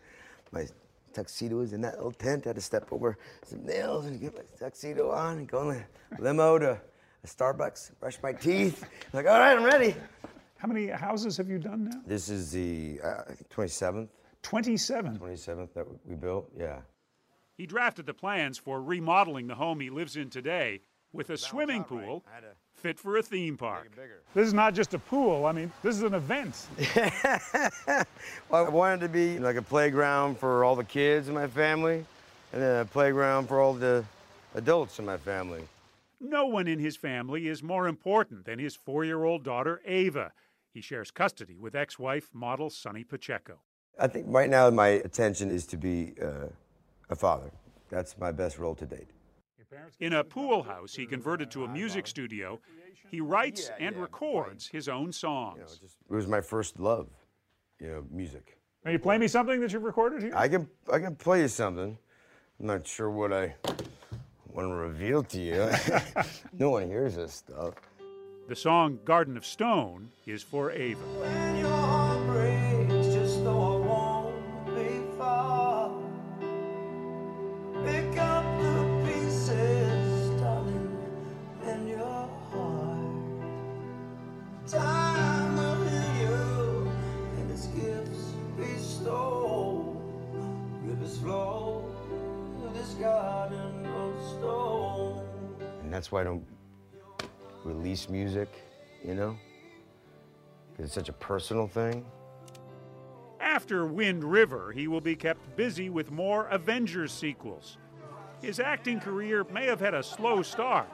My 0.51 0.67
tuxedo 1.13 1.57
was 1.57 1.73
in 1.73 1.81
that 1.81 1.95
little 1.95 2.11
tent. 2.11 2.45
I 2.45 2.49
had 2.49 2.55
to 2.57 2.61
step 2.61 2.91
over 2.91 3.17
some 3.45 3.65
nails 3.65 4.05
and 4.05 4.19
get 4.19 4.35
my 4.35 4.41
tuxedo 4.59 5.11
on 5.11 5.37
and 5.39 5.47
go 5.47 5.69
in 5.69 5.83
the 6.17 6.21
limo 6.21 6.59
to 6.59 6.71
a 7.23 7.27
Starbucks, 7.27 7.91
brush 7.99 8.17
my 8.21 8.33
teeth. 8.33 8.85
like, 9.13 9.25
all 9.25 9.39
right, 9.39 9.57
I'm 9.57 9.63
ready. 9.63 9.95
How 10.57 10.67
many 10.67 10.87
houses 10.87 11.37
have 11.37 11.49
you 11.49 11.59
done 11.59 11.85
now? 11.85 12.01
This 12.05 12.27
is 12.29 12.51
the 12.51 12.99
uh, 13.01 13.21
I 13.29 13.33
think 13.33 13.49
27th. 13.49 14.09
27. 14.41 15.19
27th 15.19 15.73
that 15.73 15.85
we 16.05 16.15
built, 16.15 16.49
yeah. 16.57 16.79
He 17.57 17.65
drafted 17.65 18.05
the 18.05 18.13
plans 18.13 18.57
for 18.57 18.81
remodeling 18.81 19.47
the 19.47 19.55
home 19.55 19.79
he 19.79 19.89
lives 19.89 20.15
in 20.15 20.29
today 20.29 20.81
with 21.11 21.29
a 21.29 21.37
swimming 21.37 21.83
pool 21.83 22.23
fit 22.79 22.97
for 22.99 23.17
a 23.17 23.23
theme 23.23 23.57
park. 23.57 23.91
This 24.33 24.47
is 24.47 24.53
not 24.53 24.73
just 24.73 24.93
a 24.93 24.99
pool. 24.99 25.45
I 25.45 25.51
mean, 25.51 25.71
this 25.83 25.95
is 25.95 26.03
an 26.03 26.13
event. 26.13 26.67
well, 28.49 28.65
I 28.65 28.69
wanted 28.69 29.01
to 29.01 29.09
be 29.09 29.39
like 29.39 29.57
a 29.57 29.61
playground 29.61 30.37
for 30.37 30.63
all 30.63 30.75
the 30.75 30.83
kids 30.83 31.27
in 31.27 31.33
my 31.33 31.47
family, 31.47 32.05
and 32.53 32.61
then 32.61 32.81
a 32.81 32.85
playground 32.85 33.47
for 33.47 33.59
all 33.59 33.73
the 33.73 34.03
adults 34.55 34.99
in 34.99 35.05
my 35.05 35.17
family. 35.17 35.61
No 36.21 36.45
one 36.45 36.67
in 36.67 36.79
his 36.79 36.97
family 36.97 37.47
is 37.47 37.63
more 37.63 37.87
important 37.87 38.45
than 38.45 38.59
his 38.59 38.75
four 38.75 39.05
year 39.05 39.23
old 39.23 39.43
daughter, 39.43 39.81
Ava. 39.85 40.31
He 40.73 40.81
shares 40.81 41.11
custody 41.11 41.57
with 41.57 41.75
ex 41.75 41.97
wife, 41.97 42.29
model 42.33 42.69
Sonni 42.69 43.07
Pacheco. 43.07 43.59
I 43.99 44.07
think 44.07 44.25
right 44.29 44.49
now 44.49 44.69
my 44.69 44.87
attention 44.87 45.51
is 45.51 45.65
to 45.67 45.77
be 45.77 46.13
uh, 46.21 46.47
a 47.09 47.15
father. 47.15 47.51
That's 47.89 48.17
my 48.17 48.31
best 48.31 48.57
role 48.57 48.75
to 48.75 48.85
date. 48.85 49.07
In 49.99 50.13
a 50.13 50.23
pool 50.23 50.63
house 50.63 50.95
he 50.95 51.05
converted 51.05 51.49
uh, 51.49 51.51
to 51.51 51.63
a 51.65 51.67
music 51.67 52.07
studio, 52.07 52.59
he 53.09 53.21
writes 53.21 53.69
and 53.79 53.95
records 53.97 54.67
his 54.67 54.87
own 54.87 55.11
songs. 55.11 55.79
It 55.83 56.13
was 56.13 56.27
my 56.27 56.41
first 56.41 56.79
love, 56.79 57.07
you 57.79 57.87
know, 57.87 58.05
music. 58.11 58.57
Can 58.83 58.93
you 58.93 58.99
play 58.99 59.17
me 59.17 59.27
something 59.27 59.59
that 59.61 59.73
you've 59.73 59.83
recorded 59.83 60.21
here? 60.21 60.33
I 60.35 60.47
can 60.47 60.67
I 60.91 60.99
can 60.99 61.15
play 61.15 61.41
you 61.41 61.47
something. 61.47 61.97
I'm 62.59 62.65
not 62.65 62.87
sure 62.87 63.09
what 63.09 63.33
I 63.33 63.55
want 64.47 64.69
to 64.69 64.73
reveal 64.73 65.23
to 65.23 65.39
you. 65.39 65.69
no 66.53 66.71
one 66.71 66.87
hears 66.87 67.15
this 67.15 67.33
stuff. 67.33 67.75
The 68.47 68.55
song 68.55 68.99
Garden 69.05 69.37
of 69.37 69.45
Stone 69.45 70.09
is 70.25 70.41
for 70.41 70.71
Ava. 70.71 71.98
That's 96.09 96.13
why 96.13 96.21
I 96.21 96.23
don't 96.23 96.43
release 97.63 98.09
music, 98.09 98.49
you 99.05 99.13
know? 99.13 99.37
Because 100.71 100.85
it's 100.85 100.95
such 100.95 101.07
a 101.07 101.13
personal 101.13 101.67
thing. 101.67 102.03
After 103.39 103.85
Wind 103.85 104.23
River, 104.23 104.71
he 104.71 104.87
will 104.87 105.01
be 105.01 105.15
kept 105.15 105.55
busy 105.55 105.91
with 105.91 106.09
more 106.09 106.47
Avengers 106.47 107.11
sequels. 107.11 107.77
His 108.41 108.59
acting 108.59 108.99
career 108.99 109.45
may 109.53 109.65
have 109.67 109.79
had 109.79 109.93
a 109.93 110.01
slow 110.01 110.41
start, 110.41 110.89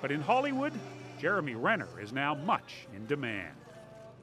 but 0.00 0.10
in 0.10 0.20
Hollywood, 0.20 0.72
Jeremy 1.20 1.54
Renner 1.54 2.00
is 2.00 2.12
now 2.12 2.34
much 2.34 2.88
in 2.96 3.06
demand. 3.06 3.54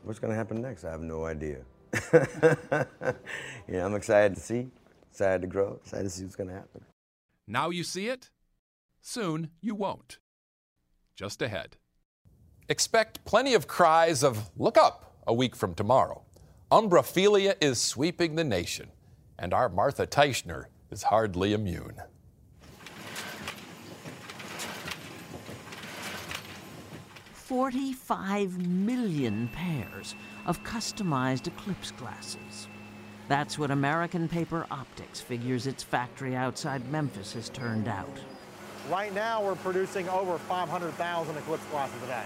What's 0.04 0.20
going 0.20 0.32
to 0.32 0.38
happen 0.38 0.62
next? 0.62 0.84
I 0.84 0.92
have 0.92 1.02
no 1.02 1.24
idea. 1.24 1.60
yeah, 2.14 3.86
I'm 3.86 3.96
excited 3.96 4.36
to 4.36 4.42
see, 4.42 4.68
excited 5.10 5.44
to 5.44 5.48
grow, 5.48 5.80
excited 5.82 6.04
to 6.04 6.10
see 6.10 6.24
what's 6.24 6.36
going 6.36 6.50
to 6.50 6.56
happen. 6.56 6.84
Now 7.48 7.70
you 7.70 7.86
see 7.86 8.10
it, 8.10 8.32
soon 9.02 9.50
you 9.62 9.76
won't. 9.76 10.18
Just 11.16 11.42
ahead. 11.42 11.78
Expect 12.68 13.26
plenty 13.26 13.54
of 13.54 13.68
cries 13.68 14.24
of 14.24 14.50
look 14.56 14.78
up 14.78 15.22
a 15.26 15.34
week 15.34 15.56
from 15.56 15.74
tomorrow. 15.74 16.24
Umbrophilia 16.72 17.56
is 17.60 17.82
sweeping 17.82 18.36
the 18.36 18.44
nation, 18.44 18.92
and 19.38 19.54
our 19.54 19.70
Martha 19.70 20.06
Teichner 20.06 20.66
is 20.92 21.04
hardly 21.04 21.54
immune. 21.54 21.96
Forty-five 27.34 28.64
million 28.68 29.50
pairs 29.50 30.14
of 30.46 30.64
customized 30.64 31.48
eclipse 31.48 31.90
glasses. 31.92 32.68
That's 33.28 33.58
what 33.58 33.72
American 33.72 34.30
Paper 34.30 34.68
Optics 34.70 35.20
figures 35.20 35.66
its 35.66 35.82
factory 35.82 36.36
outside 36.36 36.88
Memphis 36.92 37.34
has 37.34 37.50
turned 37.50 37.88
out. 37.88 38.20
Right 38.90 39.14
now, 39.14 39.44
we're 39.44 39.54
producing 39.54 40.10
over 40.10 40.40
500,000 40.40 41.38
eclipse 41.38 41.64
glasses 41.66 42.02
a 42.02 42.08
day. 42.08 42.24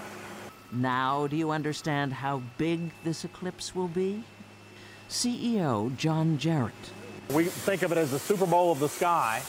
Now, 0.71 1.27
do 1.27 1.35
you 1.35 1.51
understand 1.51 2.13
how 2.13 2.41
big 2.57 2.91
this 3.03 3.25
eclipse 3.25 3.75
will 3.75 3.89
be? 3.89 4.23
CEO 5.09 5.93
John 5.97 6.37
Jerit. 6.37 6.71
We 7.33 7.45
think 7.45 7.81
of 7.81 7.91
it 7.91 7.97
as 7.97 8.11
the 8.11 8.19
Super 8.19 8.45
Bowl 8.45 8.71
of 8.71 8.79
the 8.79 8.87
sky. 8.87 9.41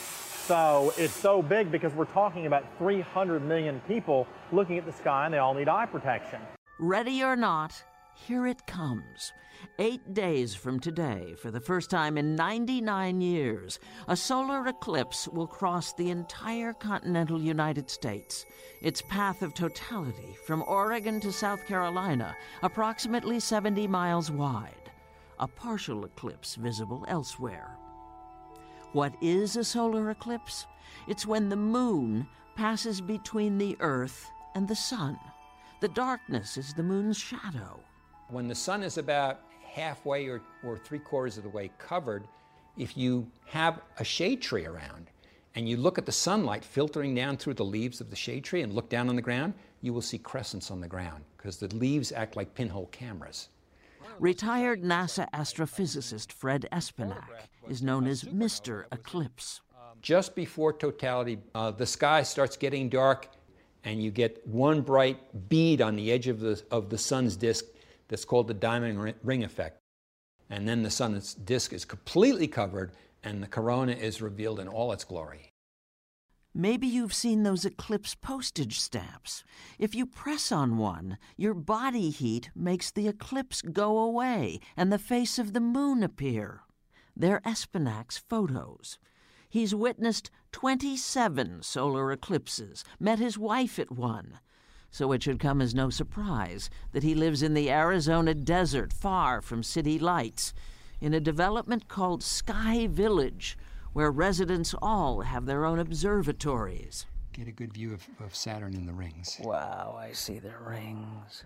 So 0.45 0.93
it's 0.97 1.13
so 1.13 1.41
big 1.41 1.71
because 1.71 1.93
we're 1.93 2.03
talking 2.03 2.47
about 2.47 2.65
300 2.79 3.41
million 3.41 3.79
people 3.87 4.27
looking 4.51 4.77
at 4.77 4.85
the 4.85 4.91
sky 4.91 5.23
and 5.23 5.33
they 5.33 5.37
all 5.37 5.53
need 5.53 5.69
eye 5.69 5.85
protection. 5.85 6.41
Ready 6.79 7.23
or 7.23 7.37
not, 7.37 7.81
here 8.13 8.45
it 8.45 8.67
comes. 8.67 9.31
Eight 9.79 10.13
days 10.13 10.55
from 10.55 10.79
today, 10.79 11.35
for 11.41 11.51
the 11.51 11.59
first 11.59 11.89
time 11.89 12.17
in 12.17 12.35
99 12.35 13.19
years, 13.21 13.79
a 14.07 14.15
solar 14.15 14.65
eclipse 14.67 15.27
will 15.27 15.47
cross 15.47 15.93
the 15.93 16.09
entire 16.09 16.73
continental 16.73 17.41
United 17.41 17.89
States. 17.89 18.45
Its 18.81 19.01
path 19.01 19.41
of 19.41 19.53
totality, 19.53 20.35
from 20.45 20.63
Oregon 20.67 21.19
to 21.19 21.31
South 21.31 21.65
Carolina, 21.65 22.35
approximately 22.63 23.39
70 23.39 23.87
miles 23.87 24.31
wide. 24.31 24.91
A 25.39 25.47
partial 25.47 26.05
eclipse 26.05 26.55
visible 26.55 27.03
elsewhere. 27.07 27.77
What 28.93 29.13
is 29.21 29.57
a 29.57 29.63
solar 29.65 30.09
eclipse? 30.09 30.65
It's 31.07 31.27
when 31.27 31.49
the 31.49 31.57
moon 31.57 32.27
passes 32.55 33.01
between 33.01 33.57
the 33.57 33.75
Earth 33.81 34.31
and 34.55 34.67
the 34.67 34.75
sun. 34.75 35.19
The 35.81 35.89
darkness 35.89 36.55
is 36.57 36.73
the 36.73 36.83
moon's 36.83 37.17
shadow. 37.17 37.81
When 38.29 38.47
the 38.47 38.55
sun 38.55 38.81
is 38.81 38.97
about 38.97 39.41
halfway 39.63 40.27
or, 40.27 40.41
or 40.63 40.77
three 40.77 40.99
quarters 40.99 41.37
of 41.37 41.43
the 41.43 41.49
way 41.49 41.69
covered, 41.77 42.27
if 42.75 42.97
you 42.97 43.29
have 43.45 43.81
a 43.99 44.03
shade 44.03 44.41
tree 44.41 44.65
around 44.65 45.11
and 45.53 45.69
you 45.69 45.77
look 45.77 45.97
at 45.97 46.07
the 46.07 46.11
sunlight 46.11 46.65
filtering 46.65 47.13
down 47.13 47.37
through 47.37 47.53
the 47.53 47.65
leaves 47.65 48.01
of 48.01 48.09
the 48.09 48.15
shade 48.15 48.43
tree 48.43 48.61
and 48.61 48.73
look 48.73 48.89
down 48.89 49.09
on 49.09 49.15
the 49.15 49.21
ground, 49.21 49.53
you 49.81 49.93
will 49.93 50.01
see 50.01 50.17
crescents 50.17 50.71
on 50.71 50.81
the 50.81 50.87
ground 50.87 51.23
because 51.37 51.57
the 51.57 51.73
leaves 51.75 52.11
act 52.11 52.35
like 52.35 52.55
pinhole 52.55 52.87
cameras. 52.87 53.49
Retired 54.19 54.81
NASA 54.81 55.29
astrophysicist 55.31 56.31
Fred 56.31 56.67
Espenak 56.71 57.27
is 57.69 57.83
known 57.83 58.07
as 58.07 58.23
Mr. 58.23 58.85
Eclipse. 58.91 59.61
Just 60.01 60.35
before 60.35 60.73
totality, 60.73 61.37
uh, 61.53 61.71
the 61.71 61.85
sky 61.85 62.23
starts 62.23 62.57
getting 62.57 62.89
dark 62.89 63.27
and 63.83 64.01
you 64.01 64.09
get 64.09 64.45
one 64.47 64.81
bright 64.81 65.47
bead 65.47 65.81
on 65.81 65.95
the 65.95 66.11
edge 66.11 66.27
of 66.27 66.39
the, 66.39 66.61
of 66.71 66.89
the 66.89 66.97
sun's 66.97 67.35
disk 67.35 67.65
that's 68.07 68.25
called 68.25 68.47
the 68.47 68.53
diamond 68.53 69.15
ring 69.23 69.43
effect. 69.43 69.79
And 70.49 70.67
then 70.67 70.83
the 70.83 70.91
sun's 70.91 71.33
disk 71.33 71.73
is 71.73 71.85
completely 71.85 72.47
covered 72.47 72.91
and 73.23 73.41
the 73.41 73.47
corona 73.47 73.93
is 73.93 74.21
revealed 74.21 74.59
in 74.59 74.67
all 74.67 74.91
its 74.91 75.03
glory. 75.03 75.51
Maybe 76.57 76.87
you've 76.87 77.13
seen 77.13 77.43
those 77.43 77.65
eclipse 77.65 78.15
postage 78.15 78.79
stamps. 78.79 79.43
If 79.77 79.93
you 79.93 80.05
press 80.05 80.53
on 80.53 80.77
one, 80.77 81.17
your 81.35 81.53
body 81.53 82.11
heat 82.11 82.49
makes 82.55 82.91
the 82.91 83.09
eclipse 83.09 83.61
go 83.61 83.97
away 83.97 84.61
and 84.77 84.89
the 84.89 84.99
face 84.99 85.37
of 85.37 85.51
the 85.51 85.59
moon 85.59 86.01
appear. 86.01 86.61
They're 87.13 87.41
Espenak's 87.41 88.17
photos. 88.17 88.97
He's 89.49 89.75
witnessed 89.75 90.31
27 90.53 91.61
solar 91.63 92.11
eclipses, 92.11 92.85
met 92.99 93.19
his 93.19 93.37
wife 93.37 93.77
at 93.77 93.91
one. 93.91 94.39
So 94.95 95.11
it 95.11 95.23
should 95.23 95.41
come 95.41 95.59
as 95.59 95.75
no 95.75 95.89
surprise 95.89 96.69
that 96.93 97.03
he 97.03 97.15
lives 97.15 97.43
in 97.43 97.53
the 97.53 97.69
Arizona 97.69 98.33
desert 98.33 98.93
far 98.93 99.41
from 99.41 99.61
city 99.61 99.99
lights, 99.99 100.53
in 101.01 101.13
a 101.13 101.19
development 101.19 101.89
called 101.89 102.23
Sky 102.23 102.87
Village 102.87 103.57
where 103.91 104.09
residents 104.09 104.73
all 104.81 105.19
have 105.19 105.47
their 105.47 105.65
own 105.65 105.79
observatories. 105.79 107.07
Get 107.33 107.49
a 107.49 107.51
good 107.51 107.73
view 107.73 107.93
of, 107.93 108.07
of 108.21 108.33
Saturn 108.33 108.73
in 108.73 108.85
the 108.85 108.93
rings. 108.93 109.37
Wow, 109.43 109.97
I 109.99 110.13
see 110.13 110.39
the 110.39 110.53
rings. 110.65 111.43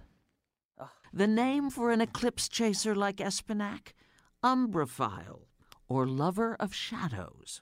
Oh. 0.79 0.91
The 1.11 1.25
name 1.25 1.71
for 1.71 1.89
an 1.89 2.01
eclipse 2.01 2.49
chaser 2.49 2.93
like 2.93 3.17
Espenak? 3.17 3.93
Umbrophile, 4.43 5.47
or 5.87 6.05
lover 6.05 6.55
of 6.59 6.75
shadows. 6.75 7.61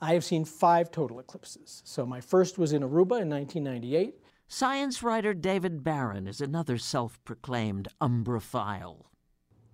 I 0.00 0.12
have 0.12 0.22
seen 0.22 0.44
five 0.44 0.92
total 0.92 1.18
eclipses. 1.18 1.82
So 1.84 2.06
my 2.06 2.20
first 2.20 2.56
was 2.56 2.72
in 2.72 2.82
Aruba 2.82 3.18
in 3.20 3.30
1998. 3.30 4.20
Science 4.48 5.02
writer 5.02 5.34
David 5.34 5.82
Baron 5.82 6.26
is 6.26 6.40
another 6.40 6.78
self 6.78 7.22
proclaimed 7.24 7.88
umbrophile. 8.00 9.06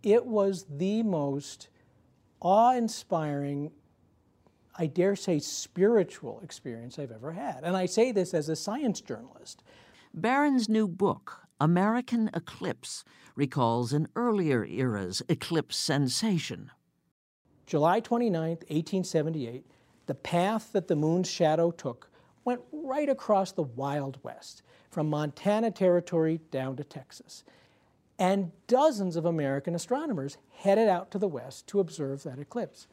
It 0.03 0.25
was 0.25 0.65
the 0.71 1.03
most 1.03 1.69
awe 2.41 2.75
inspiring, 2.75 3.73
I 4.79 4.87
dare 4.87 5.17
say, 5.17 5.39
spiritual 5.39 6.41
experience 6.43 6.99
I've 6.99 7.11
ever 7.11 7.33
had. 7.33 7.65
And 7.65 7.77
I 7.77 7.87
say 7.87 8.13
this 8.13 8.33
as 8.33 8.49
a 8.49 8.57
science 8.57 9.01
journalist. 9.01 9.63
Baron's 10.15 10.69
new 10.69 10.89
book, 10.89 11.49
American 11.61 12.31
Eclipse, 12.33 13.05
recalls 13.37 13.93
an 13.93 14.09
earlier 14.17 14.65
era's 14.65 15.23
eclipse 15.29 15.77
sensation. 15.77 16.71
July 17.67 18.01
29, 18.01 18.41
1878, 18.51 19.67
the 20.07 20.15
path 20.15 20.73
that 20.73 20.89
the 20.89 20.97
moon's 20.97 21.31
shadow 21.31 21.71
took 21.71 22.10
went 22.45 22.61
right 22.73 23.09
across 23.09 23.53
the 23.53 23.63
Wild 23.63 24.19
West, 24.23 24.63
from 24.91 25.09
Montana 25.09 25.71
Territory 25.71 26.41
down 26.51 26.77
to 26.77 26.85
Texas. 26.85 27.45
And 28.19 28.53
dozens 28.67 29.17
of 29.17 29.25
American 29.25 29.75
astronomers 29.75 30.37
headed 30.51 30.89
out 30.89 31.11
to 31.13 31.19
the 31.19 31.29
west 31.29 31.67
to 31.69 31.81
observe 31.81 32.23
that 32.25 32.39
eclipse. 32.39 32.87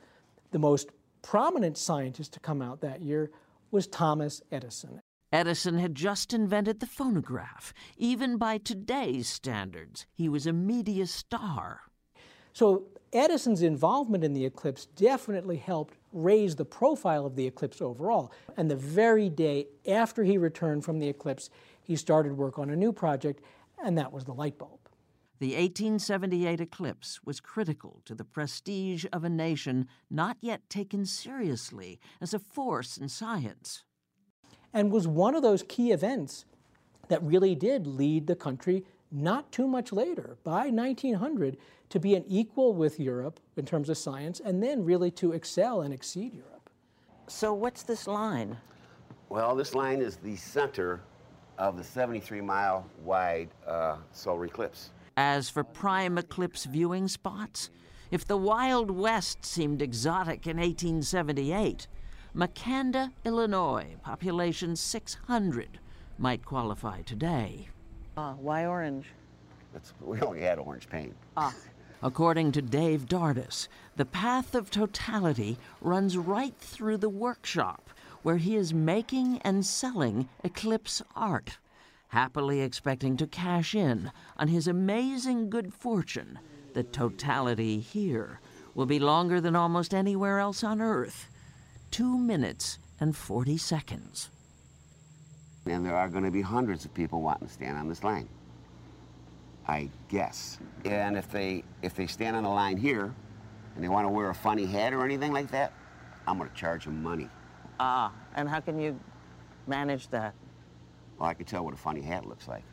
The 0.51 0.59
most 0.59 0.89
prominent 1.21 1.77
scientist 1.77 2.33
to 2.33 2.39
come 2.39 2.61
out 2.61 2.81
that 2.81 3.01
year 3.01 3.31
was 3.71 3.87
Thomas 3.87 4.41
Edison. 4.51 5.01
Edison 5.31 5.77
had 5.77 5.95
just 5.95 6.33
invented 6.33 6.79
the 6.79 6.85
phonograph. 6.85 7.73
Even 7.97 8.37
by 8.37 8.57
today's 8.57 9.27
standards, 9.27 10.05
he 10.13 10.29
was 10.29 10.47
a 10.47 10.53
media 10.53 11.05
star. 11.05 11.81
So 12.53 12.87
Edison's 13.14 13.62
involvement 13.62 14.24
in 14.24 14.34
the 14.34 14.45
eclipse 14.45 14.86
definitely 14.86 15.58
helped 15.58 15.95
raise 16.12 16.55
the 16.55 16.66
profile 16.66 17.26
of 17.26 17.36
the 17.36 17.47
eclipse 17.47 17.82
overall. 17.82 18.32
And 18.58 18.70
the 18.70 18.76
very 18.76 19.30
day 19.30 19.68
after 19.88 20.24
he 20.24 20.38
returned 20.38 20.84
from 20.84 20.99
the 20.99 21.08
eclipse, 21.08 21.49
he 21.82 21.95
started 21.95 22.34
work 22.34 22.60
on 22.60 22.70
a 22.70 22.76
new 22.76 22.91
project, 22.91 23.41
and 23.84 23.97
that 23.97 24.12
was 24.12 24.26
the 24.26 24.34
light 24.34 24.58
bulb. 24.58 24.80
The 25.39 25.49
1878 25.49 26.60
eclipse 26.60 27.20
was 27.24 27.39
critical 27.39 28.01
to 28.05 28.16
the 28.16 28.24
prestige 28.24 29.05
of 29.14 29.24
a 29.24 29.30
nation 29.30 29.88
not 30.10 30.38
yet 30.41 30.68
taken 30.68 31.05
seriously 31.05 31.99
as 32.20 32.34
a 32.34 32.39
force 32.39 32.97
in 32.97 33.08
science. 33.08 33.84
And 34.74 34.91
was 34.91 35.08
one 35.08 35.36
of 35.36 35.43
those 35.43 35.64
key 35.64 35.91
events 35.91 36.45
that 37.08 37.24
really 37.24 37.55
did 37.55 37.86
lead 37.86 38.28
the 38.28 38.36
country 38.36 38.84
not 39.12 39.51
too 39.51 39.68
much 39.68 39.93
later, 39.93 40.38
by 40.43 40.70
1900, 40.70 41.58
to 41.89 41.99
be 41.99 42.15
an 42.15 42.23
equal 42.27 42.73
with 42.73 42.99
Europe 42.99 43.39
in 43.55 43.65
terms 43.65 43.89
of 43.89 43.97
science, 43.97 44.39
and 44.43 44.61
then 44.61 44.83
really 44.83 45.11
to 45.11 45.31
excel 45.31 45.81
and 45.81 45.93
exceed 45.93 46.33
Europe. 46.33 46.69
So, 47.27 47.53
what's 47.53 47.83
this 47.83 48.07
line? 48.07 48.57
Well, 49.29 49.55
this 49.55 49.75
line 49.75 50.01
is 50.01 50.17
the 50.17 50.35
center 50.35 51.01
of 51.57 51.77
the 51.77 51.83
73 51.83 52.41
mile 52.41 52.85
wide 53.03 53.49
uh, 53.65 53.97
solar 54.11 54.45
eclipse. 54.45 54.91
As 55.17 55.49
for 55.49 55.63
prime 55.63 56.17
eclipse 56.17 56.65
viewing 56.65 57.07
spots, 57.07 57.69
if 58.11 58.25
the 58.25 58.38
Wild 58.38 58.91
West 58.91 59.43
seemed 59.43 59.81
exotic 59.81 60.47
in 60.47 60.57
1878, 60.57 61.88
Makanda, 62.35 63.11
Illinois, 63.25 63.95
population 64.03 64.75
600, 64.75 65.79
might 66.17 66.45
qualify 66.45 67.01
today. 67.01 67.67
Ah, 68.15 68.35
why 68.39 68.65
orange? 68.65 69.07
That's, 69.73 69.93
we 70.01 70.21
only 70.21 70.41
had 70.41 70.59
orange 70.59 70.88
paint. 70.88 71.13
Ah. 71.35 71.53
According 72.03 72.51
to 72.51 72.61
Dave 72.61 73.07
Dardis, 73.07 73.67
the 73.95 74.05
path 74.05 74.53
of 74.53 74.69
totality 74.69 75.57
runs 75.81 76.17
right 76.17 76.53
through 76.59 76.97
the 76.97 77.09
workshop 77.09 77.89
where 78.21 78.37
he 78.37 78.55
is 78.55 78.73
making 78.73 79.39
and 79.39 79.65
selling 79.65 80.29
eclipse 80.43 81.01
art, 81.15 81.57
happily 82.09 82.61
expecting 82.61 83.17
to 83.17 83.25
cash 83.25 83.73
in 83.73 84.11
on 84.37 84.47
his 84.47 84.67
amazing 84.67 85.49
good 85.49 85.73
fortune 85.73 86.39
that 86.73 86.93
totality 86.93 87.79
here 87.79 88.39
will 88.75 88.85
be 88.85 88.99
longer 88.99 89.41
than 89.41 89.55
almost 89.55 89.93
anywhere 89.93 90.39
else 90.39 90.63
on 90.63 90.81
Earth 90.81 91.29
two 91.89 92.17
minutes 92.17 92.77
and 92.99 93.15
40 93.15 93.57
seconds. 93.57 94.29
And 95.65 95.85
there 95.85 95.95
are 95.95 96.09
going 96.09 96.23
to 96.23 96.31
be 96.31 96.41
hundreds 96.41 96.85
of 96.85 96.93
people 96.93 97.21
wanting 97.21 97.47
to 97.47 97.53
stand 97.53 97.77
on 97.77 97.87
this 97.87 98.03
line. 98.03 98.29
I 99.68 99.89
guess. 100.07 100.59
And 100.86 101.18
if 101.18 101.30
they 101.30 101.63
if 101.82 101.93
they 101.93 102.07
stand 102.07 102.36
on 102.36 102.43
the 102.43 102.49
line 102.49 102.78
here 102.78 103.13
and 103.76 103.84
they 103.84 103.89
want 103.89 104.05
to 104.05 104.09
wear 104.09 104.30
a 104.30 104.36
funny 104.36 104.65
hat 104.65 104.93
or 104.93 105.03
anything 105.03 105.34
like 105.34 105.51
that, 105.51 105.74
I'm 106.28 106.38
going 106.38 106.49
to 106.49 106.55
charge 106.55 106.86
them 106.86 107.03
money. 107.03 107.30
Ah, 107.80 108.11
and 108.36 108.47
how 108.49 108.59
can 108.59 108.80
you 108.80 108.99
manage 109.68 110.07
that? 110.09 110.34
Well, 111.20 111.30
I 111.30 111.34
can 111.34 111.45
tell 111.45 111.65
what 111.65 111.74
a 111.74 111.78
funny 111.78 112.01
hat 112.01 112.26
looks 112.26 112.47
like. 112.47 112.63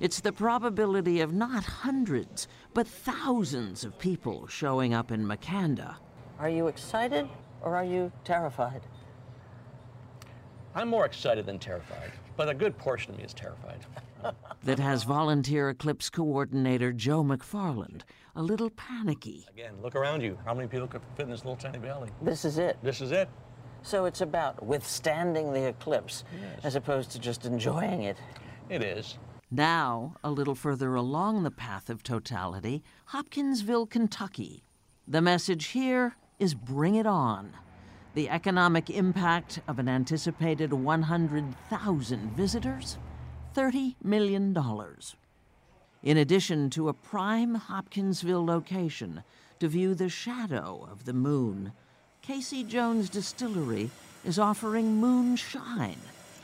It's 0.00 0.20
the 0.20 0.32
probability 0.32 1.20
of 1.20 1.32
not 1.32 1.64
hundreds, 1.64 2.48
but 2.74 2.86
thousands 2.88 3.84
of 3.84 3.98
people 3.98 4.46
showing 4.46 4.94
up 4.94 5.12
in 5.12 5.24
Makanda. 5.24 5.96
Are 6.38 6.48
you 6.48 6.66
excited 6.66 7.28
or 7.60 7.76
are 7.76 7.84
you 7.84 8.10
terrified? 8.24 8.82
I'm 10.74 10.88
more 10.88 11.04
excited 11.04 11.46
than 11.46 11.58
terrified, 11.58 12.10
but 12.36 12.48
a 12.48 12.54
good 12.54 12.76
portion 12.78 13.12
of 13.12 13.18
me 13.18 13.24
is 13.24 13.34
terrified. 13.34 13.84
that 14.64 14.78
has 14.78 15.04
volunteer 15.04 15.70
eclipse 15.70 16.10
coordinator 16.10 16.92
Joe 16.92 17.22
McFarland 17.22 18.02
a 18.34 18.42
little 18.42 18.70
panicky. 18.70 19.46
Again, 19.50 19.74
look 19.82 19.94
around 19.94 20.22
you. 20.22 20.38
How 20.44 20.54
many 20.54 20.68
people 20.68 20.86
could 20.86 21.02
fit 21.16 21.24
in 21.24 21.30
this 21.30 21.44
little 21.44 21.56
tiny 21.56 21.78
valley? 21.78 22.10
This 22.22 22.44
is 22.44 22.58
it. 22.58 22.78
This 22.82 23.00
is 23.00 23.12
it. 23.12 23.28
So 23.82 24.04
it's 24.04 24.20
about 24.20 24.64
withstanding 24.64 25.52
the 25.52 25.68
eclipse 25.68 26.24
Yes. 26.40 26.60
as 26.64 26.76
opposed 26.76 27.10
to 27.12 27.18
just 27.18 27.44
enjoying 27.44 28.02
it. 28.02 28.16
It 28.68 28.82
is. 28.82 29.18
Now, 29.50 30.14
a 30.24 30.30
little 30.30 30.54
further 30.54 30.94
along 30.94 31.42
the 31.42 31.50
path 31.50 31.90
of 31.90 32.02
totality, 32.02 32.82
Hopkinsville, 33.06 33.86
Kentucky. 33.86 34.64
The 35.06 35.20
message 35.20 35.66
here 35.66 36.16
is 36.38 36.54
bring 36.54 36.94
it 36.94 37.06
on. 37.06 37.52
The 38.14 38.30
economic 38.30 38.88
impact 38.88 39.60
of 39.68 39.78
an 39.78 39.88
anticipated 39.88 40.72
100,000 40.72 42.32
visitors? 42.36 42.98
$30 43.54 43.96
million. 44.02 44.56
In 46.02 46.16
addition 46.16 46.70
to 46.70 46.88
a 46.88 46.92
prime 46.92 47.54
Hopkinsville 47.54 48.44
location 48.44 49.22
to 49.60 49.68
view 49.68 49.94
the 49.94 50.08
shadow 50.08 50.88
of 50.90 51.04
the 51.04 51.12
moon, 51.12 51.72
Casey 52.22 52.64
Jones 52.64 53.08
Distillery 53.10 53.90
is 54.24 54.38
offering 54.38 54.96
Moonshine, 54.96 55.98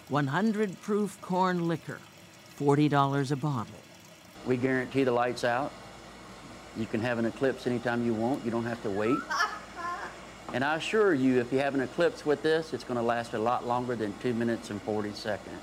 100 0.09 0.81
proof 0.83 1.21
corn 1.21 1.67
liquor, 1.67 1.99
$40 2.59 3.33
a 3.33 3.37
bottle. 3.37 3.73
We 4.47 4.57
guarantee 4.57 5.05
the 5.05 5.13
lights 5.13 5.45
out. 5.45 5.73
You 6.77 6.87
can 6.87 7.01
have 7.01 7.19
an 7.19 7.25
eclipse 7.25 7.67
anytime 7.67 8.05
you 8.05 8.15
want. 8.15 8.45
You 8.45 8.51
don't 8.51 8.67
have 8.67 8.83
to 8.83 8.91
wait. 8.91 9.19
And 10.55 10.65
I 10.65 10.77
assure 10.77 11.13
you, 11.13 11.41
if 11.41 11.53
you 11.53 11.59
have 11.59 11.75
an 11.75 11.83
eclipse 11.83 12.25
with 12.25 12.43
this, 12.43 12.73
it's 12.73 12.83
going 12.83 12.97
to 12.97 13.03
last 13.03 13.35
a 13.35 13.39
lot 13.39 13.67
longer 13.67 13.95
than 13.95 14.15
2 14.23 14.33
minutes 14.33 14.71
and 14.71 14.81
40 14.81 15.13
seconds. 15.13 15.61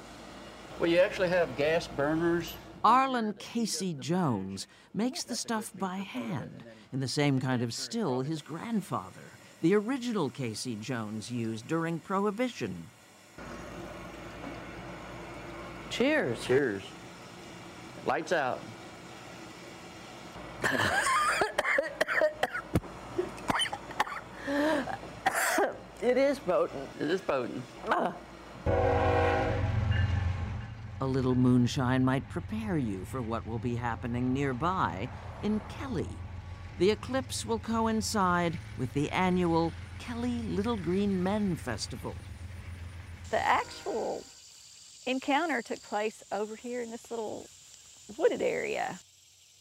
Well, 0.80 0.90
you 0.90 0.98
actually 0.98 1.30
have 1.30 1.56
gas 1.56 1.88
burners. 1.88 2.54
Arlen 2.84 3.34
Casey 3.40 3.96
Jones 4.00 4.68
makes 4.94 5.24
the 5.24 5.36
stuff 5.36 5.72
by 5.80 5.96
hand 5.98 6.64
in 6.92 7.00
the 7.00 7.08
same 7.08 7.40
kind 7.40 7.62
of 7.62 7.74
still 7.74 8.22
his 8.22 8.42
grandfather, 8.42 9.22
the 9.62 9.74
original 9.74 10.30
Casey 10.30 10.76
Jones, 10.76 11.32
used 11.32 11.66
during 11.68 12.00
Prohibition. 12.00 12.76
Cheers. 15.90 16.44
Cheers. 16.46 16.84
Lights 18.06 18.34
out. 18.34 18.60
it 26.02 26.18
is 26.18 26.38
potent. 26.40 26.90
It 27.00 27.10
is 27.10 27.22
potent. 27.22 27.64
Ah. 27.88 28.14
A 31.06 31.16
little 31.16 31.36
moonshine 31.36 32.04
might 32.04 32.28
prepare 32.30 32.80
you 32.80 33.06
for 33.06 33.22
what 33.22 33.46
will 33.46 33.60
be 33.60 33.76
happening 33.76 34.34
nearby 34.34 35.08
in 35.44 35.62
Kelly. 35.70 36.10
The 36.80 36.90
eclipse 36.90 37.46
will 37.46 37.60
coincide 37.60 38.58
with 38.80 38.92
the 38.94 39.12
annual 39.12 39.72
Kelly 40.00 40.42
Little 40.50 40.78
Green 40.78 41.22
Men 41.22 41.58
Festival. 41.58 42.16
The 43.30 43.38
actual 43.38 44.24
encounter 45.06 45.62
took 45.62 45.80
place 45.84 46.24
over 46.32 46.56
here 46.56 46.82
in 46.82 46.90
this 46.90 47.12
little 47.12 47.46
wooded 48.18 48.42
area. 48.42 48.98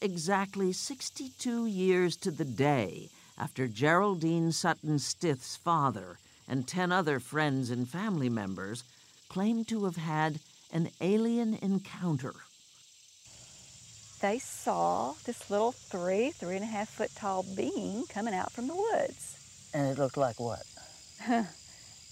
Exactly 0.00 0.72
62 0.72 1.66
years 1.66 2.16
to 2.16 2.30
the 2.30 2.46
day 2.46 3.10
after 3.36 3.68
Geraldine 3.68 4.50
Sutton 4.50 4.98
Stith's 4.98 5.56
father 5.56 6.16
and 6.48 6.66
10 6.66 6.90
other 6.90 7.20
friends 7.20 7.68
and 7.68 7.86
family 7.86 8.30
members 8.30 8.82
claimed 9.28 9.68
to 9.68 9.84
have 9.84 9.96
had 9.96 10.40
an 10.74 10.90
alien 11.00 11.54
encounter. 11.62 12.34
They 14.20 14.38
saw 14.40 15.14
this 15.24 15.50
little 15.50 15.72
three, 15.72 16.30
three 16.32 16.56
and 16.56 16.64
a 16.64 16.66
half 16.66 16.88
foot 16.88 17.10
tall 17.14 17.44
being 17.56 18.04
coming 18.08 18.34
out 18.34 18.52
from 18.52 18.66
the 18.66 18.74
woods. 18.74 19.70
And 19.72 19.86
it 19.86 19.98
looked 19.98 20.16
like 20.16 20.40
what? 20.40 20.62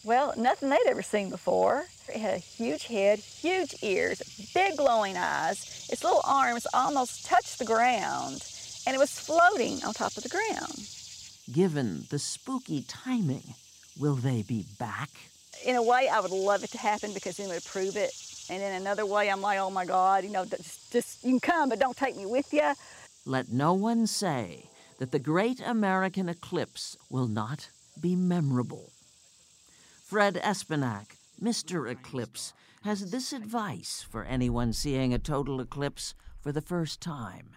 well, 0.05 0.33
nothing 0.37 0.71
they'd 0.71 0.87
ever 0.87 1.03
seen 1.03 1.31
before. 1.31 1.85
It 2.09 2.21
had 2.21 2.35
a 2.35 2.39
huge 2.39 2.87
head, 2.87 3.19
huge 3.19 3.75
ears, 3.83 4.23
big 4.55 4.77
glowing 4.77 5.17
eyes. 5.17 5.89
Its 5.91 6.05
little 6.05 6.23
arms 6.25 6.67
almost 6.73 7.27
touched 7.27 7.59
the 7.59 7.65
ground, 7.65 8.45
and 8.87 8.95
it 8.95 8.99
was 8.99 9.19
floating 9.19 9.83
on 9.85 9.93
top 9.93 10.17
of 10.17 10.23
the 10.23 10.29
ground. 10.29 10.89
Given 11.53 12.07
the 12.11 12.19
spooky 12.19 12.83
timing, 12.83 13.55
will 13.99 14.15
they 14.15 14.43
be 14.43 14.67
back? 14.79 15.11
In 15.65 15.77
a 15.77 15.83
way, 15.83 16.09
I 16.09 16.21
would 16.21 16.31
love 16.31 16.63
it 16.63 16.71
to 16.73 16.79
happen 16.79 17.13
because 17.13 17.37
then 17.37 17.51
it 17.51 17.55
would 17.55 17.65
prove 17.65 17.97
it. 17.97 18.13
And 18.53 18.63
in 18.63 18.73
another 18.75 19.07
way, 19.07 19.31
I'm 19.31 19.41
like, 19.41 19.59
oh 19.59 19.71
my 19.71 19.87
God, 19.87 20.25
you 20.25 20.31
know, 20.31 20.45
just, 20.45 20.93
just 20.93 21.25
you 21.25 21.31
can 21.31 21.41
come, 21.41 21.69
but 21.71 21.79
don't 21.79 21.97
take 21.97 22.17
me 22.17 22.27
with 22.27 22.53
you. 22.53 22.75
Let 23.25 23.49
no 23.49 23.73
one 23.73 24.07
say 24.07 24.65
that 24.99 25.11
the 25.11 25.19
great 25.19 25.59
American 25.65 26.29
eclipse 26.29 26.99
will 27.09 27.29
not 27.29 27.71
be 27.99 28.15
memorable. 28.15 28.91
Fred 30.05 30.35
Espenak, 30.35 31.17
Mr. 31.43 31.91
Eclipse, 31.91 32.53
has 32.83 33.11
this 33.11 33.33
advice 33.33 34.05
for 34.11 34.23
anyone 34.25 34.75
seeing 34.75 35.15
a 35.15 35.19
total 35.19 35.59
eclipse 35.59 36.13
for 36.43 36.53
the 36.53 36.61
first 36.61 37.01
time. 37.01 37.57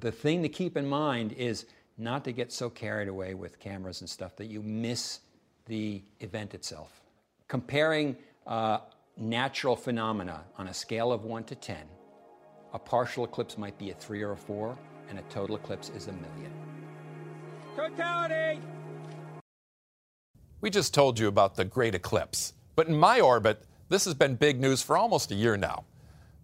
The 0.00 0.10
thing 0.10 0.42
to 0.42 0.48
keep 0.48 0.76
in 0.76 0.88
mind 0.88 1.34
is 1.34 1.66
not 1.98 2.24
to 2.24 2.32
get 2.32 2.50
so 2.50 2.68
carried 2.68 3.06
away 3.06 3.34
with 3.34 3.60
cameras 3.60 4.00
and 4.00 4.10
stuff 4.10 4.34
that 4.36 4.46
you 4.46 4.60
miss 4.60 5.20
the 5.66 6.02
event 6.18 6.52
itself. 6.52 7.00
Comparing 7.46 8.16
uh, 8.48 8.78
natural 9.16 9.76
phenomena 9.76 10.44
on 10.58 10.68
a 10.68 10.74
scale 10.74 11.10
of 11.10 11.24
1 11.24 11.44
to 11.44 11.54
10, 11.54 11.76
a 12.74 12.78
partial 12.78 13.24
eclipse 13.24 13.56
might 13.56 13.78
be 13.78 13.90
a 13.90 13.94
3 13.94 14.22
or 14.22 14.32
a 14.32 14.36
4, 14.36 14.76
and 15.08 15.18
a 15.18 15.22
total 15.22 15.56
eclipse 15.56 15.90
is 15.90 16.08
a 16.08 16.12
million. 16.12 16.52
Totality! 17.74 18.60
We 20.60 20.68
just 20.68 20.92
told 20.92 21.18
you 21.18 21.28
about 21.28 21.54
the 21.54 21.64
great 21.64 21.94
eclipse. 21.94 22.52
But 22.74 22.88
in 22.88 22.96
my 22.96 23.20
orbit, 23.20 23.62
this 23.88 24.04
has 24.04 24.14
been 24.14 24.34
big 24.34 24.60
news 24.60 24.82
for 24.82 24.96
almost 24.96 25.30
a 25.30 25.34
year 25.34 25.56
now. 25.56 25.84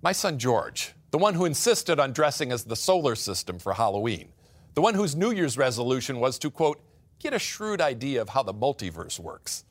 My 0.01 0.13
son 0.13 0.39
George, 0.39 0.95
the 1.11 1.19
one 1.19 1.35
who 1.35 1.45
insisted 1.45 2.01
on 2.01 2.13
dressing 2.13 2.53
as 2.53 2.65
the 2.65 2.77
solar 2.77 3.15
system 3.15 3.59
for 3.59 3.75
Halloween, 3.75 4.33
the 4.75 4.81
one 4.81 4.95
whose 4.95 5.15
New 5.15 5.31
Year's 5.31 5.59
resolution 5.59 6.21
was 6.21 6.39
to, 6.39 6.51
quote, 6.51 6.81
get 7.19 7.35
a 7.35 7.39
shrewd 7.39 7.83
idea 7.83 8.23
of 8.23 8.31
how 8.31 8.43
the 8.43 8.55
multiverse 8.55 9.19
works. 9.19 9.65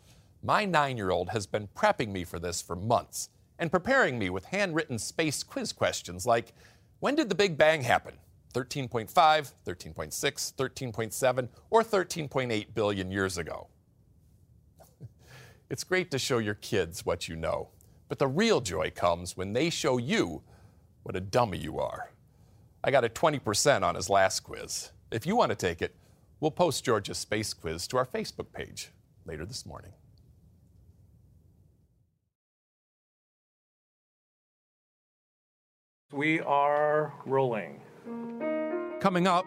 My 0.44 0.66
nine 0.66 0.98
year 0.98 1.12
old 1.12 1.30
has 1.30 1.46
been 1.46 1.68
prepping 1.76 2.10
me 2.10 2.24
for 2.24 2.40
this 2.40 2.62
for 2.62 2.76
months 2.76 3.30
and 3.60 3.72
preparing 3.72 4.18
me 4.18 4.30
with 4.32 4.46
handwritten 4.46 4.98
space 4.98 5.44
quiz 5.44 5.72
questions 5.72 6.26
like 6.26 6.54
when 7.00 7.16
did 7.16 7.30
the 7.30 7.36
Big 7.36 7.58
Bang 7.58 7.82
happen? 7.84 8.16
13.5, 8.54 9.08
13.6, 9.08 10.54
13.7, 10.54 11.50
or 11.70 11.84
13.8 11.84 12.74
billion 12.74 13.12
years 13.12 13.38
ago. 13.38 13.68
it's 15.70 15.84
great 15.84 16.12
to 16.12 16.20
show 16.20 16.38
your 16.38 16.56
kids 16.56 17.06
what 17.06 17.28
you 17.28 17.36
know, 17.36 17.70
but 18.10 18.20
the 18.20 18.28
real 18.28 18.62
joy 18.62 18.92
comes 18.92 19.38
when 19.38 19.54
they 19.54 19.70
show 19.70 19.98
you 19.98 20.42
what 21.04 21.16
a 21.16 21.22
dummy 21.22 21.58
you 21.58 21.80
are. 21.80 22.12
I 22.84 22.92
got 22.92 23.06
a 23.06 23.10
20% 23.10 23.84
on 23.84 23.96
his 23.96 24.10
last 24.10 24.42
quiz. 24.42 24.92
If 25.12 25.26
you 25.26 25.36
want 25.36 25.52
to 25.52 25.56
take 25.56 25.82
it, 25.82 25.96
we'll 26.40 26.52
post 26.52 26.84
George's 26.84 27.18
space 27.18 27.54
quiz 27.54 27.88
to 27.88 27.98
our 27.98 28.06
Facebook 28.06 28.52
page 28.54 28.90
later 29.26 29.46
this 29.46 29.66
morning. 29.66 29.94
We 36.12 36.42
are 36.42 37.14
rolling. 37.26 37.80
Coming 39.00 39.28
up, 39.28 39.46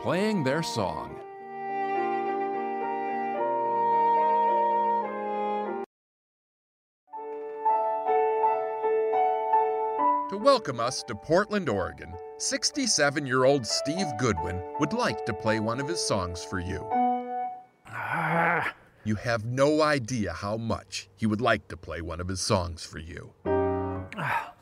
playing 0.00 0.44
their 0.44 0.62
song. 0.62 1.18
To 10.30 10.38
welcome 10.38 10.78
us 10.78 11.02
to 11.02 11.16
Portland, 11.16 11.68
Oregon, 11.68 12.14
67 12.38 13.26
year 13.26 13.42
old 13.42 13.66
Steve 13.66 14.06
Goodwin 14.18 14.62
would 14.78 14.92
like 14.92 15.26
to 15.26 15.34
play 15.34 15.58
one 15.58 15.80
of 15.80 15.88
his 15.88 15.98
songs 15.98 16.44
for 16.44 16.60
you. 16.60 16.86
Ah. 17.88 18.72
You 19.02 19.16
have 19.16 19.44
no 19.44 19.82
idea 19.82 20.32
how 20.32 20.56
much 20.56 21.08
he 21.16 21.26
would 21.26 21.40
like 21.40 21.66
to 21.68 21.76
play 21.76 22.02
one 22.02 22.20
of 22.20 22.28
his 22.28 22.40
songs 22.40 22.84
for 22.84 22.98
you. 23.00 23.32
Ah. 24.16 24.52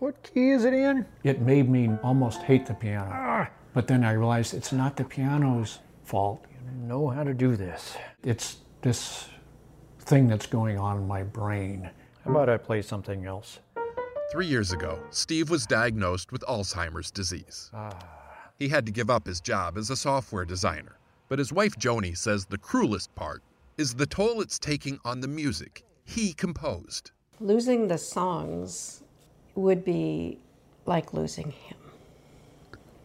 What 0.00 0.22
key 0.22 0.50
is 0.50 0.64
it 0.64 0.72
in? 0.72 1.04
It 1.24 1.42
made 1.42 1.68
me 1.68 1.90
almost 2.02 2.42
hate 2.42 2.64
the 2.64 2.74
piano. 2.74 3.10
Ah. 3.12 3.50
But 3.74 3.86
then 3.86 4.02
I 4.02 4.12
realized 4.12 4.54
it's 4.54 4.72
not 4.72 4.96
the 4.96 5.04
piano's 5.04 5.80
fault. 6.04 6.44
You 6.50 6.88
know 6.88 7.08
how 7.08 7.22
to 7.22 7.34
do 7.34 7.54
this. 7.54 7.96
It's 8.24 8.58
this 8.80 9.28
thing 10.00 10.26
that's 10.26 10.46
going 10.46 10.78
on 10.78 10.96
in 10.96 11.06
my 11.06 11.22
brain. 11.22 11.90
How 12.24 12.30
about 12.30 12.48
I 12.48 12.56
play 12.56 12.80
something 12.82 13.26
else? 13.26 13.60
Three 14.32 14.46
years 14.46 14.72
ago, 14.72 14.98
Steve 15.10 15.50
was 15.50 15.66
diagnosed 15.66 16.32
with 16.32 16.42
Alzheimer's 16.48 17.10
disease. 17.10 17.70
Ah. 17.74 17.90
He 18.58 18.68
had 18.68 18.86
to 18.86 18.92
give 18.92 19.10
up 19.10 19.26
his 19.26 19.40
job 19.40 19.76
as 19.76 19.90
a 19.90 19.96
software 19.96 20.44
designer. 20.44 20.96
But 21.28 21.38
his 21.38 21.52
wife 21.52 21.76
Joni 21.76 22.16
says 22.16 22.46
the 22.46 22.58
cruelest 22.58 23.14
part 23.14 23.42
is 23.76 23.94
the 23.94 24.06
toll 24.06 24.40
it's 24.40 24.58
taking 24.58 24.98
on 25.04 25.20
the 25.20 25.28
music 25.28 25.84
he 26.04 26.32
composed. 26.32 27.12
Losing 27.40 27.88
the 27.88 27.98
songs 27.98 29.02
would 29.54 29.84
be 29.84 30.38
like 30.86 31.12
losing 31.14 31.50
him. 31.50 31.76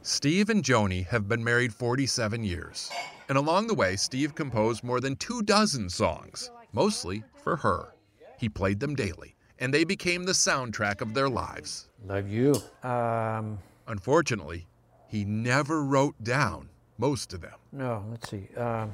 Steve 0.01 0.49
and 0.49 0.63
Joni 0.63 1.05
have 1.07 1.27
been 1.27 1.43
married 1.43 1.73
47 1.73 2.43
years. 2.43 2.91
And 3.27 3.37
along 3.37 3.67
the 3.67 3.73
way, 3.73 3.95
Steve 3.95 4.35
composed 4.35 4.83
more 4.83 4.99
than 4.99 5.15
two 5.15 5.41
dozen 5.41 5.89
songs, 5.89 6.51
mostly 6.73 7.23
for 7.43 7.55
her. 7.55 7.93
He 8.37 8.49
played 8.49 8.79
them 8.79 8.93
daily, 8.93 9.35
and 9.59 9.73
they 9.73 9.83
became 9.83 10.25
the 10.25 10.31
soundtrack 10.33 11.01
of 11.01 11.13
their 11.13 11.29
lives. 11.29 11.89
Love 12.05 12.27
you. 12.29 12.55
Um, 12.83 13.57
Unfortunately, 13.87 14.67
he 15.07 15.25
never 15.25 15.83
wrote 15.83 16.15
down 16.23 16.69
most 16.97 17.33
of 17.33 17.41
them. 17.41 17.53
no, 17.71 18.03
let's 18.11 18.29
see. 18.29 18.47
Um, 18.57 18.91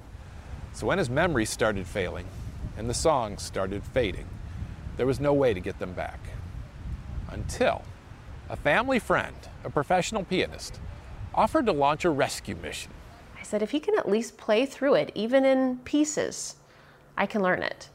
So 0.74 0.88
when 0.88 0.98
his 0.98 1.10
memory 1.10 1.46
started 1.46 1.86
failing 1.88 2.26
and 2.78 2.89
the 2.89 2.94
songs 2.94 3.42
started 3.42 3.84
fading, 3.84 4.26
there 5.02 5.08
was 5.08 5.20
no 5.20 5.34
way 5.34 5.52
to 5.52 5.60
get 5.60 5.80
them 5.80 5.93
back. 5.93 6.20
Until 7.32 7.82
a 8.52 8.56
family 8.56 8.99
friend, 8.99 9.36
a 9.64 9.70
professional 9.72 10.24
pianist, 10.24 10.80
offered 11.34 11.66
to 11.66 11.72
launch 11.72 12.06
a 12.06 12.12
rescue 12.12 12.56
mission. 12.58 12.91
I 13.36 13.41
said, 13.41 13.64
if 13.64 13.72
he 13.72 13.80
can 13.80 13.97
at 13.97 14.08
least 14.08 14.38
play 14.38 14.68
through 14.68 14.93
it, 14.93 15.12
even 15.16 15.43
in 15.43 15.80
pieces, 15.86 16.58
I 17.18 17.26
can 17.26 17.41
learn 17.41 17.64
it. 17.64 17.89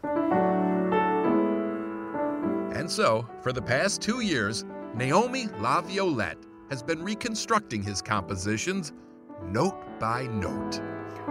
And 2.76 2.90
so, 2.90 3.24
for 3.40 3.52
the 3.52 3.62
past 3.62 4.02
two 4.02 4.20
years, 4.20 4.64
Naomi 4.96 5.46
LaViolette 5.60 6.42
has 6.70 6.82
been 6.82 7.04
reconstructing 7.04 7.84
his 7.84 8.02
compositions 8.02 8.92
note 9.44 9.80
by 10.00 10.26
note. 10.26 10.80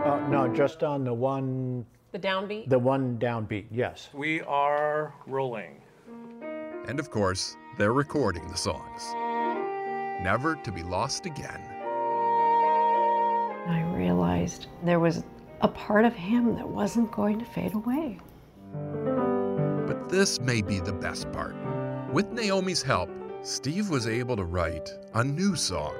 uh, 0.05 0.25
no, 0.29 0.47
just 0.47 0.83
on 0.83 1.03
the 1.03 1.13
one, 1.13 1.85
The 2.15 2.25
downbeat? 2.25 2.69
the 2.69 2.79
one 2.79 3.19
downbeat. 3.19 3.65
Yes. 3.71 4.07
We 4.13 4.39
are 4.43 5.13
rolling. 5.27 5.81
And 6.87 6.97
of 6.97 7.11
course, 7.11 7.57
they're 7.77 7.91
recording 7.91 8.47
the 8.47 8.55
songs. 8.55 9.03
Never 10.23 10.55
to 10.63 10.71
be 10.71 10.81
lost 10.81 11.25
again. 11.25 11.59
I 13.67 13.83
realized 13.93 14.67
there 14.81 15.01
was 15.01 15.25
a 15.59 15.67
part 15.67 16.05
of 16.05 16.13
him 16.13 16.55
that 16.55 16.65
wasn't 16.65 17.11
going 17.11 17.37
to 17.37 17.43
fade 17.43 17.73
away. 17.73 18.17
But 19.85 20.07
this 20.07 20.39
may 20.39 20.61
be 20.61 20.79
the 20.79 20.93
best 20.93 21.29
part. 21.33 21.57
With 22.13 22.31
Naomi's 22.31 22.81
help, 22.81 23.09
Steve 23.41 23.89
was 23.89 24.07
able 24.07 24.37
to 24.37 24.45
write 24.45 24.89
a 25.15 25.23
new 25.25 25.57
song. 25.57 25.93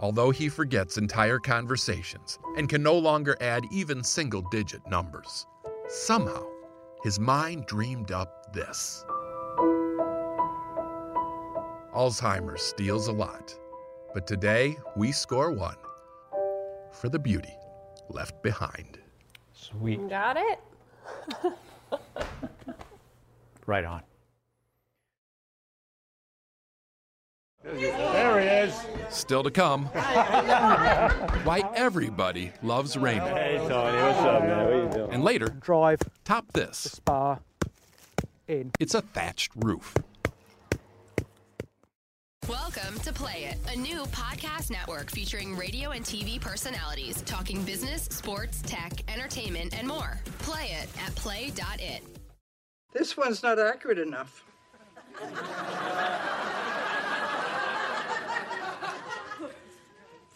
Although 0.00 0.30
he 0.30 0.48
forgets 0.48 0.96
entire 0.96 1.38
conversations 1.38 2.38
and 2.56 2.68
can 2.68 2.82
no 2.82 2.96
longer 2.96 3.36
add 3.40 3.64
even 3.70 4.02
single 4.02 4.42
digit 4.50 4.80
numbers, 4.88 5.46
somehow 5.88 6.46
his 7.04 7.20
mind 7.20 7.66
dreamed 7.66 8.10
up 8.10 8.52
this. 8.54 9.04
Alzheimer's 11.94 12.62
steals 12.62 13.08
a 13.08 13.12
lot, 13.12 13.54
but 14.14 14.26
today 14.26 14.76
we 14.96 15.12
score 15.12 15.52
one 15.52 15.76
for 16.92 17.08
the 17.08 17.18
beauty 17.18 17.54
left 18.08 18.42
behind. 18.42 18.98
Sweet. 19.52 20.08
Got 20.08 20.38
it? 20.38 20.60
Right 23.66 23.84
on. 23.84 24.02
There 27.62 28.40
he 28.40 28.46
is. 28.46 28.74
Still 29.10 29.42
to 29.42 29.50
come. 29.50 29.84
Why 31.44 31.62
everybody 31.74 32.52
loves 32.62 32.96
Raymond. 32.96 33.36
Hey, 33.36 33.56
Tony, 33.58 34.02
what's 34.02 34.18
up, 34.20 34.42
man? 34.42 34.64
What 34.64 34.72
are 34.72 34.82
you 34.82 34.88
doing? 34.90 35.12
And 35.12 35.22
later, 35.22 35.48
Drive. 35.48 36.00
top 36.24 36.50
this. 36.52 36.78
Spa. 36.78 37.38
In. 38.48 38.72
It's 38.80 38.94
a 38.94 39.02
thatched 39.02 39.52
roof. 39.56 39.94
Welcome 42.48 42.98
to 43.00 43.12
Play 43.12 43.44
It, 43.44 43.58
a 43.72 43.76
new 43.78 44.04
podcast 44.06 44.70
network 44.70 45.10
featuring 45.10 45.54
radio 45.54 45.90
and 45.90 46.04
TV 46.04 46.40
personalities 46.40 47.22
talking 47.22 47.62
business, 47.62 48.04
sports, 48.04 48.62
tech, 48.62 48.92
entertainment, 49.12 49.78
and 49.78 49.86
more. 49.86 50.18
Play 50.40 50.70
it 50.82 50.88
at 51.06 51.14
play.it. 51.14 52.02
This 52.92 53.16
one's 53.16 53.42
not 53.42 53.58
accurate 53.60 53.98
enough. 53.98 54.44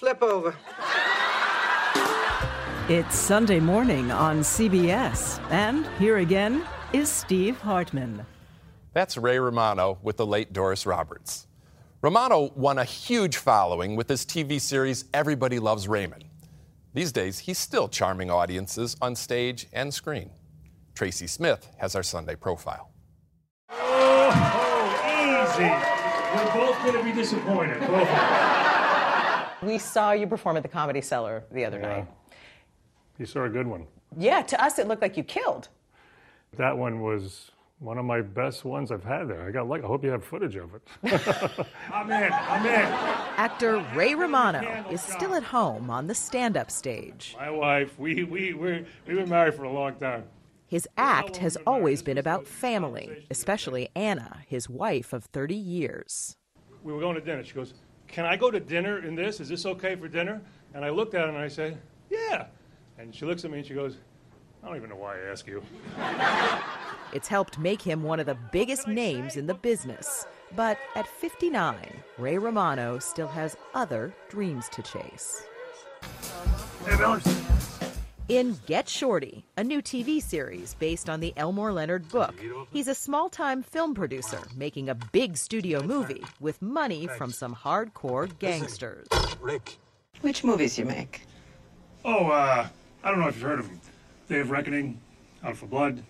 Flip 0.05 0.22
over. 0.22 0.55
It's 2.90 3.16
Sunday 3.16 3.59
morning 3.59 4.11
on 4.11 4.40
CBS. 4.40 5.40
And 5.50 5.88
here 5.98 6.18
again 6.18 6.62
is 6.92 7.09
Steve 7.09 7.59
Hartman. 7.59 8.26
That's 8.92 9.16
Ray 9.16 9.38
Romano 9.38 9.96
with 10.02 10.18
the 10.18 10.26
late 10.26 10.52
Doris 10.52 10.84
Roberts. 10.84 11.46
Romano 12.02 12.52
won 12.55 12.76
a 12.76 12.84
huge 12.84 13.38
following 13.38 13.96
with 13.96 14.07
his 14.11 14.26
TV 14.26 14.61
series 14.61 15.07
Everybody 15.14 15.59
Loves 15.59 15.88
Raymond. 15.88 16.26
These 16.92 17.11
days, 17.11 17.38
he's 17.38 17.57
still 17.57 17.88
charming 17.88 18.30
audiences 18.30 18.98
on 19.00 19.16
stage 19.16 19.68
and 19.72 19.94
screen. 19.94 20.28
Tracy 20.94 21.26
Smith 21.26 21.70
has 21.78 21.96
our 21.96 22.02
Sunday 22.02 22.36
profile. 22.36 22.90
Oh, 23.70 24.28
easy. 25.57 25.64
We're 25.64 26.52
both 26.52 26.76
going 26.84 26.98
to 26.98 27.02
be 27.02 27.12
disappointed. 27.12 27.80
Both 29.65 29.71
of 29.71 29.77
us. 29.77 29.83
We 29.85 29.91
saw 29.91 30.12
you 30.12 30.27
perform 30.27 30.57
at 30.57 30.62
the 30.62 30.69
Comedy 30.69 31.01
Cellar 31.01 31.45
the 31.51 31.65
other 31.65 31.81
night. 31.81 32.07
You 33.19 33.27
saw 33.27 33.45
a 33.45 33.49
good 33.49 33.67
one. 33.67 33.87
Yeah, 34.17 34.43
to 34.43 34.62
us 34.62 34.79
it 34.79 34.89
looked 34.89 35.03
like 35.03 35.17
you 35.17 35.25
killed. 35.25 35.69
That 36.57 36.77
one 36.77 37.01
was 37.01 37.51
one 37.79 37.99
of 37.99 38.05
my 38.05 38.23
best 38.23 38.65
ones 38.65 38.91
I've 38.91 39.05
had 39.05 39.29
there. 39.29 39.47
I 39.47 39.51
got 39.51 39.69
lucky. 39.69 39.85
I 39.85 39.87
hope 39.87 40.05
you 40.05 40.11
have 40.11 40.25
footage 40.25 40.57
of 40.57 40.71
it. 40.75 40.83
I'm 41.93 42.11
in. 42.11 42.33
I'm 42.33 42.65
in. 42.65 42.93
Actor 43.37 43.85
Ray 43.95 44.15
Romano 44.15 44.85
is 44.91 45.03
still 45.03 45.35
at 45.35 45.43
home 45.43 45.91
on 45.91 46.07
the 46.07 46.15
stand 46.15 46.57
up 46.57 46.71
stage. 46.71 47.35
My 47.39 47.51
wife, 47.51 47.99
we, 47.99 48.25
we, 48.25 48.55
we're, 48.55 48.87
we've 49.07 49.17
been 49.17 49.29
married 49.29 49.55
for 49.55 49.65
a 49.65 49.73
long 49.73 49.97
time. 49.97 50.25
His 50.67 50.89
act 50.97 51.37
has 51.37 51.57
always 51.67 52.03
been 52.03 52.19
about 52.19 52.47
family, 52.47 53.27
especially 53.31 53.91
Anna, 53.95 54.39
his 54.47 54.69
wife 54.69 55.12
of 55.12 55.25
30 55.27 55.55
years. 55.55 56.37
We 56.83 56.93
were 56.93 57.01
going 57.01 57.15
to 57.17 57.21
dinner. 57.21 57.45
She 57.45 57.55
goes, 57.55 57.75
Can 58.15 58.25
I 58.25 58.37
go 58.37 58.49
to 58.49 58.61
dinner 58.61 59.05
in 59.05 59.17
this? 59.17 59.41
Is 59.41 59.49
this 59.49 59.67
okay 59.67 59.97
for 59.97 60.07
dinner? 60.07 60.41
And 60.73 60.85
I 60.85 60.91
looked 60.91 61.15
at 61.15 61.23
her 61.23 61.29
and 61.29 61.37
I 61.37 61.49
said, 61.49 61.77
Yeah. 62.09 62.47
And 62.97 63.12
she 63.12 63.25
looks 63.25 63.45
at 63.45 63.51
me 63.51 63.59
and 63.59 63.67
she 63.67 63.75
goes, 63.75 63.97
I 64.62 64.69
don't 64.69 64.77
even 64.77 64.89
know 64.89 64.95
why 64.95 65.17
I 65.17 65.31
ask 65.31 65.49
you. 65.49 65.62
It's 67.12 67.29
helped 67.29 67.61
make 67.61 67.81
him 67.81 68.03
one 68.03 68.19
of 68.19 68.27
the 68.27 68.37
biggest 68.51 68.89
names 68.89 69.37
in 69.37 69.47
the 69.47 69.55
business. 69.55 70.27
But 70.57 70.79
at 70.97 71.07
59, 71.07 71.77
Ray 72.19 72.39
Romano 72.39 72.99
still 72.99 73.29
has 73.29 73.57
other 73.73 74.12
dreams 74.29 74.69
to 74.71 74.83
chase. 74.83 75.45
In 78.31 78.59
Get 78.64 78.89
Shorty, 78.89 79.45
a 79.59 79.62
new 79.62 79.83
TV 79.83 80.22
series 80.22 80.72
based 80.77 81.11
on 81.11 81.20
the 81.20 81.35
Elmore 81.37 81.75
Leonard 81.75 82.09
book, 82.09 82.35
he's 82.72 82.89
a 82.89 82.95
small 82.95 83.29
time 83.29 83.62
film 83.62 83.95
producer 83.95 84.41
making 84.57 84.89
a 84.89 84.95
big 84.95 85.37
studio 85.37 85.83
movie 85.83 86.25
with 86.41 86.62
money 86.62 87.07
from 87.07 87.31
some 87.31 87.55
hardcore 87.55 88.31
gangsters. 88.39 89.07
Rick. 89.43 89.77
Which 90.22 90.43
movies 90.43 90.79
you 90.79 90.87
make? 90.87 91.27
Oh, 92.03 92.29
uh, 92.31 92.66
I 93.03 93.11
don't 93.11 93.20
know 93.20 93.29
if 93.29 93.35
you've 93.35 93.43
heard 93.45 93.59
of 93.59 93.68
them. 93.68 93.81
Day 94.31 94.41
of 94.41 94.51
Reckoning, 94.51 94.99
Out 95.43 95.59
for 95.59 95.66
Blood. 95.66 96.03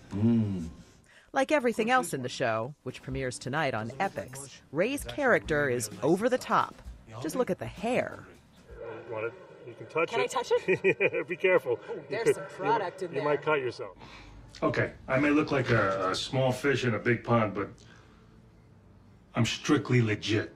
Like 1.33 1.51
everything 1.51 1.91
else 1.91 2.13
in 2.13 2.21
the 2.21 2.29
show, 2.29 2.73
which 2.83 3.03
premieres 3.03 3.37
tonight 3.37 3.73
on 3.73 3.89
Epix, 3.99 4.49
Ray's 4.71 5.03
character 5.03 5.67
is 5.69 5.89
over 6.01 6.29
the 6.29 6.37
top. 6.37 6.81
Just 7.21 7.35
look 7.35 7.49
at 7.49 7.59
the 7.59 7.65
hair. 7.65 8.23
Want 9.11 9.25
it? 9.25 9.33
You 9.67 9.73
can 9.73 9.87
touch 9.87 10.09
it. 10.09 10.11
Can 10.11 10.21
I 10.21 10.27
touch 10.27 10.51
it? 10.67 11.27
Be 11.27 11.35
careful. 11.35 11.79
Oh, 11.89 11.95
there's 12.09 12.27
You 12.27 12.33
some 12.33 12.43
product 12.45 13.01
you, 13.01 13.07
in 13.07 13.13
You 13.13 13.21
there. 13.21 13.23
You 13.23 13.29
might 13.29 13.41
cut 13.41 13.59
yourself. 13.59 13.97
Okay, 14.63 14.91
I 15.07 15.19
may 15.19 15.31
look 15.31 15.51
like 15.51 15.69
a, 15.69 16.11
a 16.11 16.15
small 16.15 16.51
fish 16.51 16.85
in 16.85 16.93
a 16.93 16.99
big 16.99 17.23
pond, 17.23 17.53
but 17.53 17.69
I'm 19.35 19.45
strictly 19.45 20.01
legit. 20.01 20.55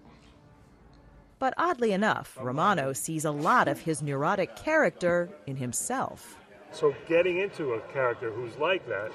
But 1.37 1.53
oddly 1.57 1.91
enough, 1.93 2.37
Romano 2.39 2.93
sees 2.93 3.25
a 3.25 3.31
lot 3.31 3.67
of 3.67 3.79
his 3.79 4.01
neurotic 4.01 4.55
character 4.55 5.29
in 5.47 5.55
himself. 5.55 6.37
So 6.71 6.93
getting 7.07 7.39
into 7.39 7.73
a 7.73 7.79
character 7.93 8.31
who's 8.31 8.55
like 8.57 8.87
that 8.87 9.11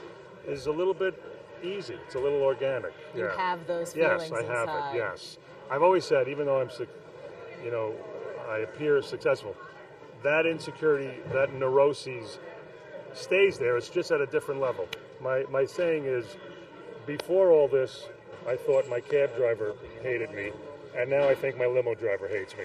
is 0.46 0.66
a 0.66 0.72
little 0.72 0.94
bit 0.94 1.22
easy. 1.62 1.96
It's 2.06 2.14
a 2.14 2.18
little 2.18 2.42
organic. 2.42 2.92
You 3.14 3.24
yeah. 3.24 3.36
have 3.36 3.66
those 3.66 3.92
feelings 3.92 4.22
Yes, 4.22 4.30
feelings 4.30 4.50
I 4.50 4.52
have 4.52 4.94
it. 4.94 4.98
Yes, 4.98 5.38
I've 5.70 5.82
always 5.82 6.04
said, 6.04 6.28
even 6.28 6.46
though 6.46 6.60
I'm, 6.60 6.70
you 7.62 7.70
know, 7.70 7.94
I 8.50 8.58
appear 8.58 9.00
successful, 9.02 9.56
that 10.24 10.46
insecurity, 10.46 11.20
that 11.32 11.54
neuroses, 11.54 12.38
stays 13.12 13.58
there. 13.58 13.76
It's 13.76 13.88
just 13.88 14.10
at 14.10 14.20
a 14.20 14.26
different 14.26 14.60
level. 14.60 14.88
My 15.22 15.44
my 15.50 15.64
saying 15.64 16.06
is, 16.06 16.36
before 17.06 17.52
all 17.52 17.68
this, 17.68 18.08
I 18.48 18.56
thought 18.56 18.88
my 18.88 19.00
cab 19.00 19.36
driver 19.36 19.74
hated 20.02 20.32
me, 20.32 20.50
and 20.96 21.08
now 21.08 21.28
I 21.28 21.34
think 21.34 21.56
my 21.56 21.66
limo 21.66 21.94
driver 21.94 22.26
hates 22.26 22.56
me. 22.56 22.64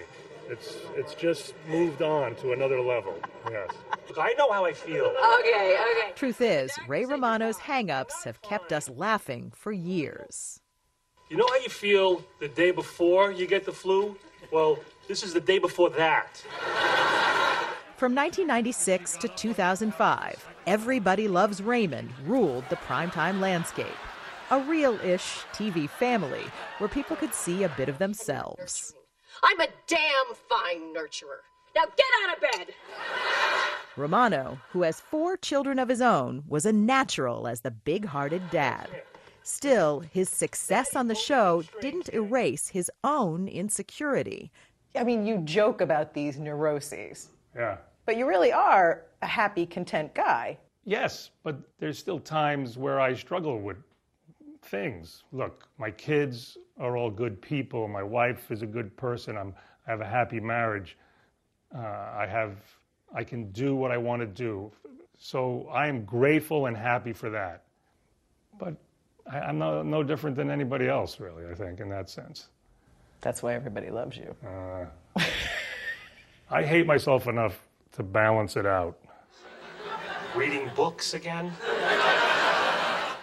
It's 0.49 0.77
it's 0.95 1.13
just 1.13 1.53
moved 1.67 2.01
on 2.01 2.35
to 2.37 2.53
another 2.53 2.81
level. 2.81 3.15
Yes. 3.51 3.69
I 4.17 4.33
know 4.37 4.51
how 4.51 4.65
I 4.65 4.73
feel. 4.73 5.13
Okay, 5.39 5.77
okay. 5.79 6.11
Truth 6.15 6.41
is, 6.41 6.71
Ray 6.87 7.05
Romano's 7.05 7.59
hang-ups 7.59 8.23
have 8.23 8.41
kept 8.41 8.73
us 8.73 8.89
laughing 8.89 9.51
for 9.55 9.71
years. 9.71 10.59
You 11.29 11.37
know 11.37 11.47
how 11.47 11.57
you 11.57 11.69
feel 11.69 12.23
the 12.39 12.47
day 12.47 12.71
before 12.71 13.31
you 13.31 13.45
get 13.45 13.63
the 13.65 13.71
flu? 13.71 14.17
Well, 14.51 14.79
this 15.07 15.21
is 15.21 15.31
the 15.33 15.41
day 15.41 15.59
before 15.59 15.91
that. 15.91 16.43
From 17.99 18.15
1996 18.15 19.17
to 19.17 19.27
2005, 19.27 20.47
Everybody 20.65 21.27
Loves 21.27 21.61
Raymond 21.61 22.09
ruled 22.23 22.63
the 22.69 22.77
primetime 22.77 23.41
landscape. 23.41 23.87
A 24.51 24.59
real 24.61 24.97
ish 25.01 25.41
TV 25.51 25.89
family 25.89 26.45
where 26.77 26.87
people 26.87 27.17
could 27.17 27.33
see 27.33 27.63
a 27.63 27.73
bit 27.75 27.89
of 27.89 27.97
themselves. 27.97 28.95
I'm 29.43 29.59
a 29.59 29.67
damn 29.85 30.33
fine 30.47 30.95
nurturer. 30.95 31.41
Now 31.75 31.83
get 31.97 32.05
out 32.23 32.37
of 32.37 32.41
bed. 32.41 32.73
Romano, 33.97 34.61
who 34.69 34.83
has 34.83 35.01
four 35.01 35.35
children 35.35 35.77
of 35.77 35.89
his 35.89 36.01
own, 36.01 36.45
was 36.47 36.65
a 36.65 36.71
natural 36.71 37.49
as 37.49 37.59
the 37.59 37.71
big 37.71 38.05
hearted 38.05 38.49
dad. 38.49 38.87
Still, 39.43 39.99
his 39.99 40.29
success 40.29 40.95
on 40.95 41.09
the 41.09 41.15
show 41.15 41.63
didn't 41.81 42.13
erase 42.13 42.69
his 42.69 42.89
own 43.03 43.49
insecurity. 43.49 44.53
I 44.95 45.03
mean, 45.03 45.25
you 45.25 45.39
joke 45.39 45.81
about 45.81 46.13
these 46.13 46.39
neuroses, 46.39 47.27
Yeah. 47.53 47.79
But 48.09 48.17
you 48.17 48.27
really 48.27 48.51
are 48.51 49.03
a 49.21 49.27
happy, 49.27 49.67
content 49.67 50.15
guy. 50.15 50.57
Yes, 50.83 51.29
but 51.43 51.59
there's 51.77 51.99
still 51.99 52.17
times 52.17 52.75
where 52.75 52.99
I 52.99 53.13
struggle 53.13 53.61
with 53.61 53.77
things. 54.63 55.25
Look, 55.31 55.67
my 55.77 55.91
kids 55.91 56.57
are 56.79 56.97
all 56.97 57.11
good 57.11 57.39
people. 57.39 57.87
My 57.87 58.01
wife 58.01 58.49
is 58.49 58.63
a 58.63 58.65
good 58.65 58.97
person. 58.97 59.37
I'm, 59.37 59.53
I 59.85 59.91
have 59.91 60.01
a 60.01 60.07
happy 60.07 60.39
marriage. 60.39 60.97
Uh, 61.71 61.81
I 61.81 62.25
have, 62.27 62.55
I 63.13 63.23
can 63.23 63.51
do 63.51 63.75
what 63.75 63.91
I 63.91 63.97
want 63.97 64.21
to 64.23 64.25
do. 64.25 64.71
So 65.19 65.69
I 65.71 65.85
am 65.85 66.03
grateful 66.03 66.65
and 66.65 66.75
happy 66.75 67.13
for 67.13 67.29
that. 67.29 67.65
But 68.57 68.73
I, 69.31 69.37
I'm 69.37 69.59
no, 69.59 69.83
no 69.83 70.01
different 70.01 70.35
than 70.35 70.49
anybody 70.49 70.87
else, 70.87 71.19
really. 71.19 71.45
I 71.45 71.53
think 71.53 71.79
in 71.79 71.89
that 71.89 72.09
sense. 72.09 72.47
That's 73.21 73.43
why 73.43 73.53
everybody 73.53 73.91
loves 73.91 74.17
you. 74.17 74.35
Uh, 74.43 74.85
I 76.49 76.63
hate 76.63 76.87
myself 76.87 77.27
enough 77.27 77.68
to 77.99 78.03
balance 78.03 78.55
it 78.55 78.65
out. 78.65 78.97
Reading 80.33 80.71
books 80.75 81.13
again? 81.13 81.51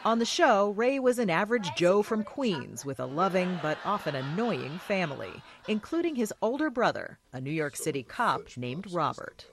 On 0.04 0.18
the 0.18 0.24
show, 0.24 0.70
Ray 0.70 1.00
was 1.00 1.18
an 1.18 1.30
average 1.30 1.70
Joe 1.76 2.02
from 2.02 2.22
Queens 2.22 2.84
with 2.84 3.00
a 3.00 3.06
loving 3.06 3.58
but 3.62 3.78
often 3.84 4.14
annoying 4.14 4.78
family, 4.78 5.42
including 5.66 6.14
his 6.14 6.32
older 6.42 6.68
brother, 6.70 7.18
a 7.32 7.40
New 7.40 7.50
York 7.50 7.74
City 7.74 8.02
cop 8.02 8.56
named 8.56 8.92
Robert. 8.92 9.46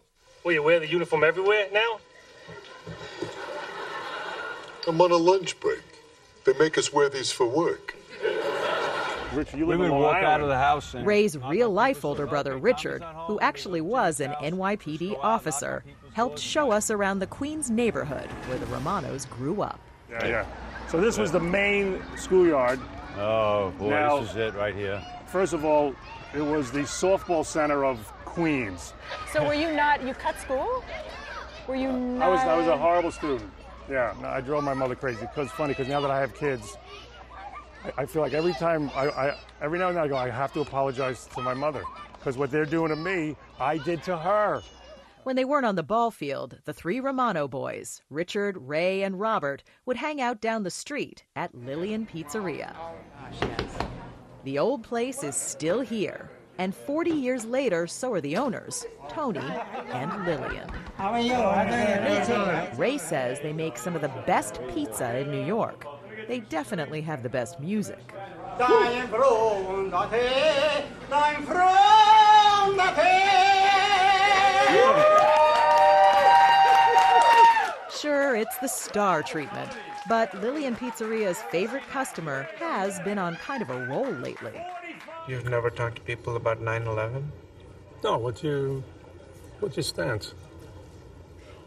Well, 0.43 0.53
you 0.53 0.61
wear 0.61 0.79
the 0.79 0.89
uniform 0.89 1.23
everywhere 1.23 1.69
now? 1.71 1.99
I'm 4.87 4.99
on 5.01 5.11
a 5.11 5.15
lunch 5.15 5.57
break. 5.61 5.81
They 6.45 6.53
make 6.59 6.77
us 6.77 6.91
wear 6.91 7.09
these 7.09 7.31
for 7.31 7.47
work. 7.47 7.95
Richard, 9.33 9.57
you 9.59 9.65
live 9.65 9.79
Women 9.79 9.85
in 9.87 9.91
Long 10.01 10.13
walk 10.13 10.23
out 10.23 10.41
of 10.41 10.47
the 10.47 10.57
house 10.57 10.93
and 10.93 11.05
Ray's 11.05 11.37
real 11.37 11.69
life 11.69 12.05
older 12.05 12.27
brother, 12.27 12.57
Richard, 12.57 13.03
who 13.27 13.39
actually 13.39 13.81
was 13.81 14.19
an 14.19 14.31
NYPD 14.41 15.17
officer, 15.23 15.83
helped 16.13 16.39
show 16.39 16.71
us 16.71 16.91
around 16.91 17.19
the 17.19 17.27
Queens 17.27 17.69
neighborhood 17.69 18.29
where 18.47 18.57
the 18.57 18.65
Romanos 18.67 19.25
grew 19.25 19.61
up. 19.61 19.79
Yeah, 20.09 20.27
yeah. 20.27 20.45
So 20.89 21.01
this 21.01 21.17
was 21.17 21.31
the 21.31 21.39
main 21.39 22.01
schoolyard. 22.15 22.79
Oh 23.17 23.71
boy, 23.77 23.89
Now- 23.89 24.19
this 24.19 24.31
is 24.31 24.35
it 24.35 24.53
right 24.55 24.75
here. 24.75 25.03
First 25.27 25.53
of 25.53 25.65
all, 25.65 25.95
it 26.35 26.41
was 26.41 26.71
the 26.71 26.81
softball 26.81 27.45
center 27.45 27.83
of 27.85 27.97
Queens. 28.25 28.93
So 29.31 29.45
were 29.45 29.53
you 29.53 29.71
not, 29.71 30.03
you 30.03 30.13
cut 30.13 30.39
school? 30.39 30.83
Were 31.67 31.75
you 31.75 31.91
not? 31.91 32.25
I 32.25 32.29
was 32.29 32.39
I 32.41 32.57
was 32.57 32.67
a 32.67 32.77
horrible 32.77 33.11
student. 33.11 33.49
Yeah, 33.89 34.13
I 34.23 34.41
drove 34.41 34.63
my 34.63 34.73
mother 34.73 34.95
crazy. 34.95 35.21
Because 35.21 35.51
funny, 35.51 35.73
because 35.73 35.87
now 35.87 36.01
that 36.01 36.11
I 36.11 36.19
have 36.19 36.33
kids, 36.35 36.77
I, 37.83 38.01
I 38.03 38.05
feel 38.05 38.21
like 38.21 38.33
every 38.33 38.53
time 38.53 38.89
I, 38.95 39.09
I 39.09 39.37
every 39.61 39.79
now 39.79 39.89
and 39.89 39.97
then 39.97 40.03
I 40.03 40.07
go, 40.07 40.17
I 40.17 40.29
have 40.29 40.53
to 40.53 40.61
apologize 40.61 41.27
to 41.35 41.41
my 41.41 41.53
mother 41.53 41.83
because 42.17 42.37
what 42.37 42.51
they're 42.51 42.65
doing 42.65 42.89
to 42.89 42.95
me, 42.95 43.35
I 43.59 43.77
did 43.77 44.03
to 44.03 44.17
her. 44.17 44.61
When 45.23 45.35
they 45.37 45.45
weren't 45.45 45.65
on 45.65 45.75
the 45.75 45.83
ball 45.83 46.11
field, 46.11 46.59
the 46.65 46.73
three 46.73 46.99
Romano 46.99 47.47
boys, 47.47 48.01
Richard, 48.09 48.57
Ray, 48.57 49.03
and 49.03 49.19
Robert, 49.19 49.63
would 49.85 49.95
hang 49.97 50.19
out 50.19 50.41
down 50.41 50.63
the 50.63 50.69
street 50.69 51.23
at 51.35 51.55
Lillian 51.55 52.05
Pizzeria. 52.05 52.75
The 54.43 54.59
old 54.59 54.83
place 54.83 55.23
is 55.23 55.35
still 55.35 55.79
here, 55.79 56.29
And 56.59 56.75
40 56.75 57.09
years 57.11 57.45
later, 57.45 57.87
so 57.87 58.13
are 58.13 58.21
the 58.21 58.37
owners, 58.37 58.85
Tony 59.09 59.39
and 59.91 60.25
Lillian. 60.25 60.69
How 60.97 61.11
are 61.13 61.19
you? 61.19 62.77
Ray 62.77 62.97
says 62.99 63.39
they 63.39 63.53
make 63.53 63.77
some 63.77 63.95
of 63.95 64.01
the 64.01 64.11
best 64.27 64.59
pizza 64.73 65.17
in 65.17 65.31
New 65.31 65.43
York. 65.43 65.85
They 66.27 66.39
definitely 66.39 67.01
have 67.01 67.23
the 67.23 67.29
best 67.29 67.59
music. 67.59 67.99
Sure, 77.99 78.35
it's 78.35 78.57
the 78.57 78.67
star 78.67 79.23
treatment, 79.23 79.71
but 80.09 80.33
Lillian 80.41 80.75
Pizzeria's 80.75 81.41
favorite 81.43 81.83
customer 81.89 82.47
has 82.57 82.99
been 83.01 83.17
on 83.17 83.35
kind 83.37 83.61
of 83.61 83.69
a 83.69 83.85
roll 83.87 84.11
lately. 84.11 84.51
You've 85.27 85.49
never 85.49 85.69
talked 85.69 85.95
to 85.97 86.01
people 86.01 86.35
about 86.35 86.59
9 86.59 86.83
11? 86.83 87.31
No, 88.03 88.17
what's 88.17 88.43
your, 88.43 88.83
what's 89.61 89.77
your 89.77 89.83
stance? 89.83 90.33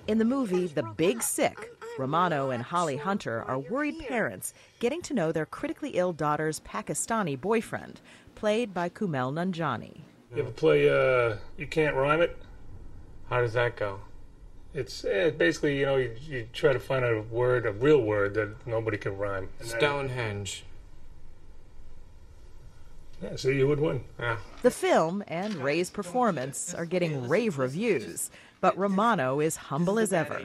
In 0.09 0.19
the 0.19 0.25
movie 0.25 0.67
The 0.67 0.83
Big 0.83 1.23
Sick, 1.23 1.76
Romano 1.99 2.51
and 2.51 2.63
Holly 2.63 2.97
Hunter 2.97 3.43
are 3.43 3.59
worried 3.59 3.99
parents 3.99 4.53
getting 4.81 5.01
to 5.03 5.15
know 5.15 5.33
their 5.33 5.47
critically 5.47 5.91
ill 5.91 6.13
daughter's 6.13 6.61
Pakistani 6.61 7.41
boyfriend, 7.41 8.01
played 8.35 8.75
by 8.75 8.89
Kumail 8.89 9.33
Nanjiani. 9.33 10.01
You 10.35 10.43
ever 10.43 10.51
play, 10.51 10.89
uh, 10.89 11.37
You 11.57 11.67
Can't 11.67 11.97
Rhyme 11.97 12.21
It? 12.21 12.37
How 13.31 13.41
does 13.41 13.55
that 13.55 13.77
go? 13.77 14.01
It's 14.75 15.05
eh, 15.07 15.31
basically, 15.31 15.79
you 15.79 15.87
know, 15.87 15.97
you, 15.97 16.15
you 16.21 16.49
try 16.53 16.73
to 16.73 16.79
find 16.79 17.05
a 17.05 17.23
word, 17.23 17.65
a 17.65 17.73
real 17.73 18.03
word 18.03 18.35
that 18.35 18.67
nobody 18.67 18.99
can 18.99 19.17
rhyme. 19.17 19.49
Stonehenge. 19.63 20.65
Yeah, 23.23 23.37
so 23.37 23.49
you 23.49 23.67
would 23.67 23.81
win. 23.81 24.05
Yeah. 24.21 24.37
The 24.61 24.71
film 24.71 25.25
and 25.27 25.55
Ray's 25.55 25.89
performance 25.89 26.75
are 26.75 26.85
getting 26.85 27.29
rave 27.29 27.59
reviews, 27.59 28.31
but 28.61 28.77
Romano 28.79 29.41
is 29.41 29.57
humble 29.57 29.99
as 29.99 30.13
ever. 30.13 30.41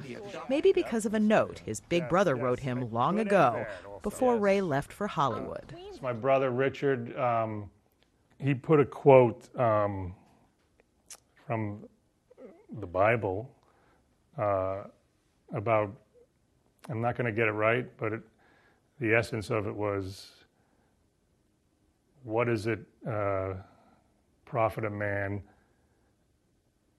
Maybe 0.50 0.72
because 0.72 1.06
of 1.06 1.14
a 1.14 1.20
note 1.20 1.60
his 1.66 1.80
big 1.80 2.08
brother 2.10 2.36
wrote 2.36 2.60
him 2.60 2.92
long 2.92 3.20
ago, 3.20 3.66
before 4.02 4.38
Ray 4.38 4.62
left 4.62 4.92
for 4.92 5.08
Hollywood. 5.08 5.76
It's 5.90 6.02
my 6.02 6.14
brother 6.14 6.50
Richard. 6.50 7.18
Um, 7.18 7.70
he 8.40 8.54
put 8.54 8.80
a 8.80 8.86
quote 8.86 9.48
um, 9.60 10.16
from 11.46 11.84
the 12.80 12.88
Bible 12.88 13.50
uh, 14.38 14.84
about, 15.54 15.96
I'm 16.90 17.02
not 17.02 17.16
going 17.16 17.26
to 17.26 17.32
get 17.32 17.48
it 17.48 17.52
right, 17.52 17.86
but 17.98 18.14
it, 18.14 18.22
the 19.00 19.14
essence 19.14 19.50
of 19.50 19.68
it 19.68 19.76
was, 19.76 20.32
what 22.24 22.46
does 22.46 22.68
it 22.68 22.80
uh, 23.08 23.54
profit 24.46 24.86
a 24.86 24.90
man 24.90 25.42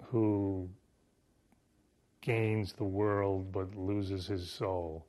who 0.05 0.69
gains 2.23 2.73
the 2.73 2.85
world 2.85 3.53
but 3.53 3.75
loses 3.77 4.27
his 4.27 4.51
soul? 4.51 5.05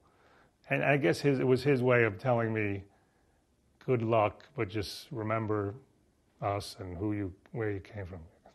And 0.70 0.84
I 0.84 0.98
guess 0.98 1.22
his, 1.22 1.40
it 1.40 1.48
was 1.48 1.64
his 1.64 1.82
way 1.82 2.04
of 2.04 2.18
telling 2.18 2.54
me, 2.54 2.84
good 3.86 4.02
luck, 4.02 4.44
but 4.58 4.70
just 4.70 5.08
remember 5.12 5.76
us 6.42 6.76
and 6.80 6.98
who 6.98 7.14
you, 7.14 7.34
where 7.52 7.72
you 7.72 7.80
came 7.80 8.06
from. 8.06 8.20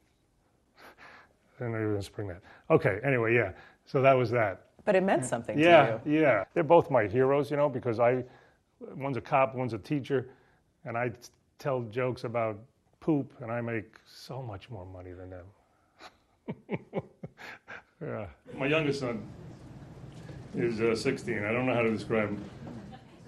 I 0.80 1.58
didn't 1.58 1.72
know 1.72 1.78
you 1.78 1.84
were 1.84 1.92
going 1.92 2.00
to 2.00 2.06
spring 2.06 2.28
that. 2.28 2.42
Okay, 2.70 2.98
anyway, 3.02 3.34
yeah. 3.34 3.52
So 3.86 4.02
that 4.02 4.14
was 4.14 4.30
that. 4.30 4.66
But 4.84 4.94
it 4.94 5.02
meant 5.02 5.24
something 5.24 5.58
yeah, 5.58 5.98
to 5.98 6.10
you. 6.10 6.20
Yeah, 6.20 6.44
They're 6.54 6.62
both 6.62 6.90
my 6.90 7.06
heroes, 7.06 7.50
you 7.50 7.56
know, 7.56 7.68
because 7.68 8.00
I, 8.00 8.24
one's 8.96 9.16
a 9.16 9.20
cop, 9.20 9.54
one's 9.54 9.74
a 9.74 9.78
teacher, 9.78 10.30
and 10.84 10.96
I 10.96 11.12
tell 11.58 11.82
jokes 11.82 12.24
about 12.24 12.58
poop, 13.00 13.32
and 13.40 13.52
I 13.52 13.60
make 13.60 13.96
so 14.06 14.42
much 14.42 14.70
more 14.70 14.86
money 14.86 15.12
than 15.12 15.30
them. 15.30 17.02
yeah. 18.00 18.26
My 18.54 18.66
youngest 18.66 19.00
son 19.00 19.26
is 20.54 20.80
uh, 20.80 20.94
16. 20.94 21.44
I 21.44 21.52
don't 21.52 21.66
know 21.66 21.74
how 21.74 21.82
to 21.82 21.90
describe 21.90 22.30
him. 22.30 22.44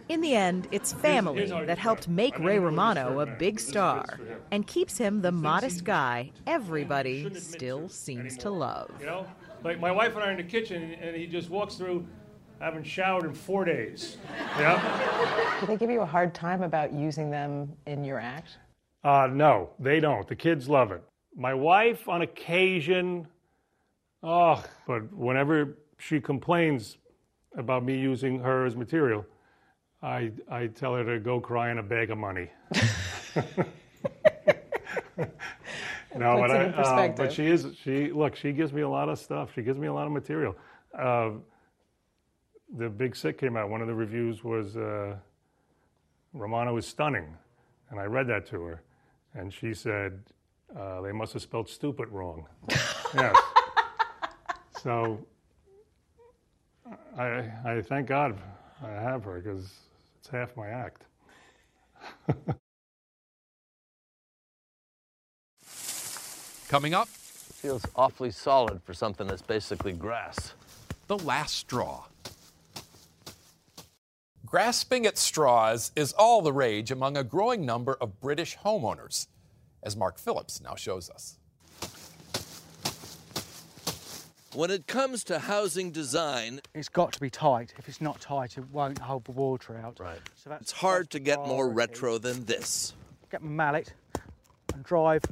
In 0.09 0.21
the 0.21 0.35
end, 0.35 0.67
it's 0.73 0.93
family 0.93 1.47
that 1.47 1.79
helped 1.79 2.09
make 2.09 2.37
Ray 2.41 2.59
Romano 2.59 3.21
a 3.21 3.27
big 3.27 3.61
star 3.61 4.05
and 4.51 4.67
keeps 4.67 4.99
him 4.99 5.23
the 5.23 5.31
modest 5.31 5.85
guy 5.85 6.33
everybody 6.49 7.33
still 7.35 7.89
seems 7.89 8.37
to 8.39 8.51
love. 8.51 8.91
You 8.99 9.07
know, 9.07 9.27
like 9.63 9.79
my 9.79 9.93
wife 9.93 10.15
and 10.15 10.25
I 10.25 10.29
are 10.29 10.31
in 10.33 10.37
the 10.37 10.43
kitchen, 10.43 10.97
and 11.01 11.15
he 11.15 11.29
just 11.29 11.49
walks 11.49 11.77
through, 11.77 12.05
I 12.61 12.65
haven't 12.65 12.85
showered 12.89 13.25
in 13.25 13.35
four 13.35 13.65
days. 13.65 14.17
Yeah. 14.59 15.61
Do 15.61 15.67
they 15.69 15.77
give 15.77 15.91
you 15.91 16.01
a 16.01 16.07
hard 16.07 16.35
time 16.35 16.63
about 16.65 16.93
using 16.93 17.31
them 17.31 17.73
in 17.87 18.03
your 18.03 18.19
act? 18.19 18.59
Uh, 19.05 19.29
no, 19.31 19.71
they 19.79 20.01
don't. 20.01 20.27
The 20.27 20.35
kids 20.35 20.69
love 20.69 20.91
it. 20.91 21.05
My 21.37 21.55
wife, 21.55 22.09
on 22.09 22.23
occasion, 22.23 23.29
oh, 24.23 24.63
but 24.87 25.13
whenever 25.13 25.77
she 25.99 26.21
complains 26.21 26.99
about 27.57 27.85
me 27.85 27.99
using 27.99 28.41
her 28.41 28.67
as 28.67 28.77
material, 28.77 29.25
I, 30.03 30.33
I 30.51 30.69
tell 30.69 30.95
her 30.95 31.05
to 31.05 31.21
go 31.21 31.41
cry 31.41 31.71
in 31.71 31.79
a 31.79 31.83
bag 31.83 32.11
of 32.11 32.19
money. 32.19 32.49
no, 36.17 36.39
but, 36.39 36.51
I, 36.51 36.65
uh, 36.67 37.09
but 37.09 37.33
she 37.33 37.47
is 37.47 37.67
she 37.83 38.11
look. 38.11 38.35
She 38.35 38.53
gives 38.53 38.73
me 38.73 38.83
a 38.83 38.89
lot 38.89 39.09
of 39.09 39.19
stuff. 39.19 39.51
She 39.55 39.63
gives 39.63 39.79
me 39.79 39.89
a 39.89 39.93
lot 39.93 40.07
of 40.07 40.13
material. 40.13 40.57
Uh, 40.97 41.31
the 42.77 42.89
Big 42.89 43.15
Sick 43.15 43.39
came 43.39 43.57
out. 43.57 43.69
One 43.69 43.83
of 43.83 43.89
the 43.89 43.95
reviews 43.95 44.43
was 44.43 44.77
uh, 44.77 45.17
Romano 46.33 46.77
is 46.77 46.87
stunning, 46.87 47.37
and 47.91 48.01
I 48.01 48.05
read 48.05 48.27
that 48.29 48.47
to 48.49 48.63
her, 48.63 48.83
and 49.35 49.53
she 49.53 49.75
said 49.75 50.23
uh, 50.79 51.01
they 51.03 51.13
must 51.13 51.33
have 51.35 51.43
spelled 51.43 51.69
stupid 51.69 52.09
wrong. 52.09 52.47
yes. 53.15 53.37
So 54.83 55.19
I 57.19 57.51
I 57.65 57.83
thank 57.83 58.09
God 58.09 58.39
I 58.85 58.91
have 58.91 59.25
her 59.25 59.41
because 59.41 59.71
it's 60.21 60.29
half 60.31 60.57
my 60.57 60.69
act. 60.69 61.05
Coming 66.69 66.95
up, 66.95 67.09
Feels 67.63 67.87
awfully 67.97 68.31
solid 68.31 68.83
for 68.85 68.95
something 68.95 69.27
that's 69.29 69.43
basically 69.43 69.93
grass. 69.93 70.55
the 71.09 71.19
last 71.19 71.57
straw. 71.57 72.05
Grasping 74.47 75.07
at 75.07 75.19
straws 75.19 75.93
is 75.97 76.13
all 76.15 76.43
the 76.43 76.53
rage 76.55 76.93
among 76.93 77.17
a 77.19 77.25
growing 77.25 77.67
number 77.67 77.97
of 78.01 78.21
British 78.21 78.59
homeowners, 78.59 79.29
as 79.83 79.97
Mark 79.97 80.19
Phillips 80.21 80.63
now 80.63 80.77
shows 80.77 81.11
us. 81.11 81.40
When 84.55 84.71
it 84.73 84.89
comes 84.89 85.23
to 85.25 85.39
housing 85.39 85.93
design, 85.93 86.61
It's 86.75 86.89
got 86.89 87.13
to 87.13 87.21
be 87.21 87.31
tight. 87.31 87.73
If 87.79 87.89
it's 87.89 88.01
not 88.01 88.21
tight, 88.21 88.59
it 88.59 88.69
won't 88.73 88.99
hold 88.99 89.25
the 89.25 89.31
water 89.33 89.77
out. 89.79 90.01
Right. 90.01 90.19
So 90.35 90.51
that's 90.51 90.63
it's 90.63 90.73
hard 90.73 91.09
to 91.11 91.21
get 91.21 91.39
more 91.47 91.69
retro 91.69 92.19
than 92.19 92.47
this. 92.47 92.95
get 93.31 93.43
my 93.43 93.51
mallet 93.51 93.93
and 94.75 94.83
drive 94.83 95.23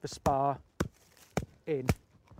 the 0.00 0.06
spar 0.08 0.58
in. 1.66 1.86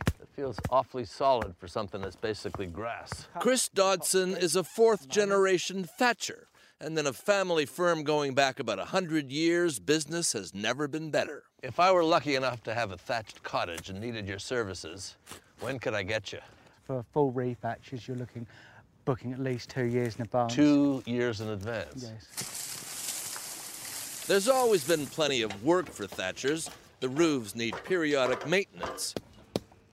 It 0.07 0.29
feels 0.37 0.61
awfully 0.71 1.05
solid 1.07 1.57
for 1.57 1.67
something 1.67 2.01
that's 2.01 2.15
basically 2.15 2.67
grass. 2.67 3.27
Chris 3.41 3.69
Dodson 3.69 4.37
is 4.37 4.55
a 4.55 4.63
fourth 4.63 5.09
generation 5.09 5.83
Thatcher, 5.83 6.47
and 6.81 6.97
then 6.97 7.09
a 7.09 7.13
family 7.13 7.67
firm 7.67 8.05
going 8.05 8.33
back 8.33 8.61
about 8.61 8.79
a 8.79 8.85
hundred 8.85 9.33
years, 9.33 9.81
business 9.81 10.35
has 10.35 10.55
never 10.55 10.87
been 10.87 11.11
better. 11.11 11.43
If 11.65 11.81
I 11.81 11.91
were 11.91 12.05
lucky 12.05 12.37
enough 12.37 12.63
to 12.63 12.75
have 12.75 12.93
a 12.93 12.97
thatched 12.97 13.43
cottage 13.43 13.91
and 13.91 14.01
needed 14.01 14.29
your 14.29 14.39
services, 14.39 15.17
when 15.61 15.79
could 15.79 15.95
I 15.95 16.03
get 16.03 16.33
you? 16.33 16.41
For 16.85 17.05
full 17.13 17.33
refactures, 17.33 18.07
you're 18.07 18.17
looking 18.17 18.47
booking 19.05 19.33
at 19.33 19.39
least 19.39 19.71
two 19.71 19.85
years 19.85 20.17
in 20.17 20.23
advance. 20.23 20.55
Two 20.55 21.03
years 21.07 21.41
in 21.41 21.49
advance. 21.49 22.11
Yes. 22.13 22.27
There's 24.27 24.49
always 24.49 24.85
been 24.85 25.07
plenty 25.07 25.43
of 25.43 25.65
work 25.65 25.89
for 25.89 26.07
Thatchers. 26.07 26.69
The 27.01 27.09
roofs 27.09 27.55
need 27.55 27.77
periodic 27.85 28.47
maintenance, 28.49 29.15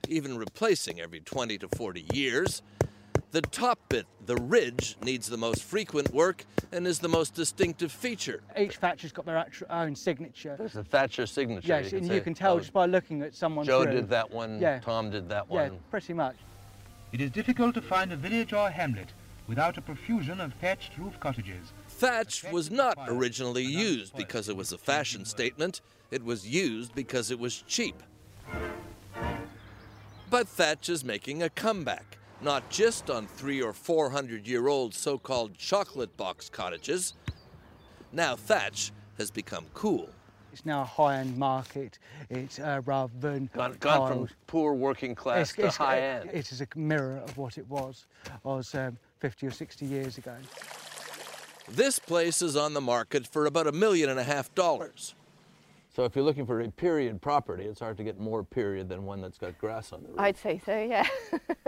even 0.08 0.38
replacing 0.38 1.00
every 1.00 1.20
20 1.20 1.60
to 1.60 1.68
40 1.68 2.08
years. 2.14 2.64
The 3.34 3.42
top 3.42 3.80
bit, 3.90 4.06
the 4.28 4.36
ridge, 4.36 4.96
needs 5.04 5.28
the 5.28 5.38
most 5.38 5.64
frequent 5.64 6.14
work 6.14 6.46
and 6.72 6.86
is 6.86 7.00
the 7.00 7.08
most 7.08 7.34
distinctive 7.34 7.92
feature. 7.92 8.42
Each 8.56 8.76
Thatcher's 8.78 9.12
got 9.12 9.26
their 9.26 9.38
actu- 9.38 9.66
own 9.72 9.96
signature. 9.96 10.56
There's 10.56 10.76
a 10.76 10.84
Thatcher 10.84 11.26
signature. 11.26 11.68
Yes, 11.68 11.92
you 11.92 11.98
and 11.98 12.06
can 12.08 12.16
you 12.16 12.22
can 12.22 12.36
tell 12.36 12.54
oh, 12.54 12.60
just 12.60 12.72
by 12.74 12.86
looking 12.86 13.24
at 13.24 13.34
someone's 13.34 13.66
Joe 13.68 13.86
room. 13.86 13.96
did 13.96 14.10
that 14.10 14.30
one, 14.30 14.60
Yeah. 14.60 14.80
Tom 14.82 15.10
did 15.10 15.30
that 15.30 15.48
Yeah, 15.50 15.70
one. 15.70 15.80
pretty 15.90 16.14
much. 16.14 16.36
It 17.12 17.22
is 17.22 17.32
difficult 17.32 17.74
to 17.74 17.82
find 17.82 18.14
a 18.14 18.16
village 18.16 18.54
or 18.54 18.70
hamlet 18.70 19.08
without 19.48 19.80
a 19.80 19.82
profusion 19.82 20.40
of 20.40 20.54
thatched 20.62 20.96
roof 21.00 21.20
cottages. 21.20 21.74
Thatch 21.90 22.44
was 22.52 22.70
not 22.70 22.96
originally 23.08 23.64
used 23.66 24.16
because 24.16 24.48
it 24.48 24.56
was 24.56 24.72
a 24.72 24.78
fashion 24.78 25.26
statement, 25.26 25.82
it 26.12 26.24
was 26.24 26.48
used 26.48 26.94
because 26.94 27.32
it 27.32 27.40
was 27.40 27.64
cheap. 27.66 27.96
But 30.30 30.48
thatch 30.48 30.88
is 30.88 31.04
making 31.04 31.42
a 31.42 31.50
comeback, 31.50 32.20
not 32.44 32.70
just 32.70 33.10
on 33.10 33.26
three 33.28 33.62
or 33.62 33.74
four 33.74 34.10
hundred 34.10 34.48
year 34.48 34.68
old 34.68 34.94
so 34.94 35.18
called 35.18 35.58
chocolate 35.58 36.16
box 36.18 36.50
cottages. 36.50 37.14
Now 38.12 38.36
thatch 38.36 38.92
has 39.18 39.32
become 39.32 39.66
cool. 39.74 40.10
It's 40.52 40.66
now 40.68 40.82
a 40.82 40.86
high-end 40.86 41.36
market. 41.36 41.98
It's 42.30 42.60
uh, 42.60 42.82
rather 42.86 43.12
than 43.20 43.50
Gone, 43.56 43.76
gone 43.80 44.28
from 44.28 44.36
poor 44.46 44.74
working 44.74 45.16
class 45.16 45.52
It's- 45.52 45.56
to 45.56 45.62
it's- 45.62 45.78
high 45.78 46.00
end. 46.00 46.30
It 46.32 46.52
is 46.52 46.62
a 46.62 46.68
mirror 46.76 47.18
of 47.18 47.36
what 47.38 47.58
it 47.58 47.68
was, 47.68 48.06
was 48.44 48.76
um, 48.76 48.98
50 49.20 49.48
or 49.48 49.52
60 49.52 49.86
years 49.86 50.20
ago. 50.20 50.36
This 51.70 51.98
place 51.98 52.44
is 52.44 52.56
on 52.56 52.74
the 52.76 52.82
market 52.82 53.26
for 53.26 53.48
about 53.48 53.66
a 53.66 53.72
million 53.72 54.10
and 54.10 54.20
a 54.20 54.24
half 54.24 54.54
dollars. 54.54 55.16
So 55.96 56.06
if 56.06 56.16
you're 56.16 56.26
looking 56.26 56.48
for 56.48 56.60
a 56.60 56.72
period 56.72 57.22
property, 57.22 57.66
it's 57.66 57.80
hard 57.80 57.98
to 57.98 58.04
get 58.04 58.20
more 58.20 58.44
period 58.44 58.90
than 58.90 59.06
one 59.06 59.22
that's 59.22 59.38
got 59.38 59.58
grass 59.60 59.94
on 59.94 60.02
the 60.02 60.10
roof. 60.10 60.20
I'd 60.20 60.38
say 60.38 60.60
so, 60.66 60.76
yeah. 60.76 61.08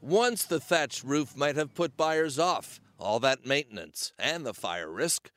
Once 0.00 0.44
the 0.44 0.58
thatched 0.58 1.04
roof 1.04 1.36
might 1.36 1.54
have 1.54 1.72
put 1.74 1.96
buyers 1.96 2.38
off, 2.38 2.80
all 2.98 3.20
that 3.20 3.46
maintenance 3.46 4.12
and 4.18 4.44
the 4.44 4.54
fire 4.54 4.90
risk. 4.90 5.30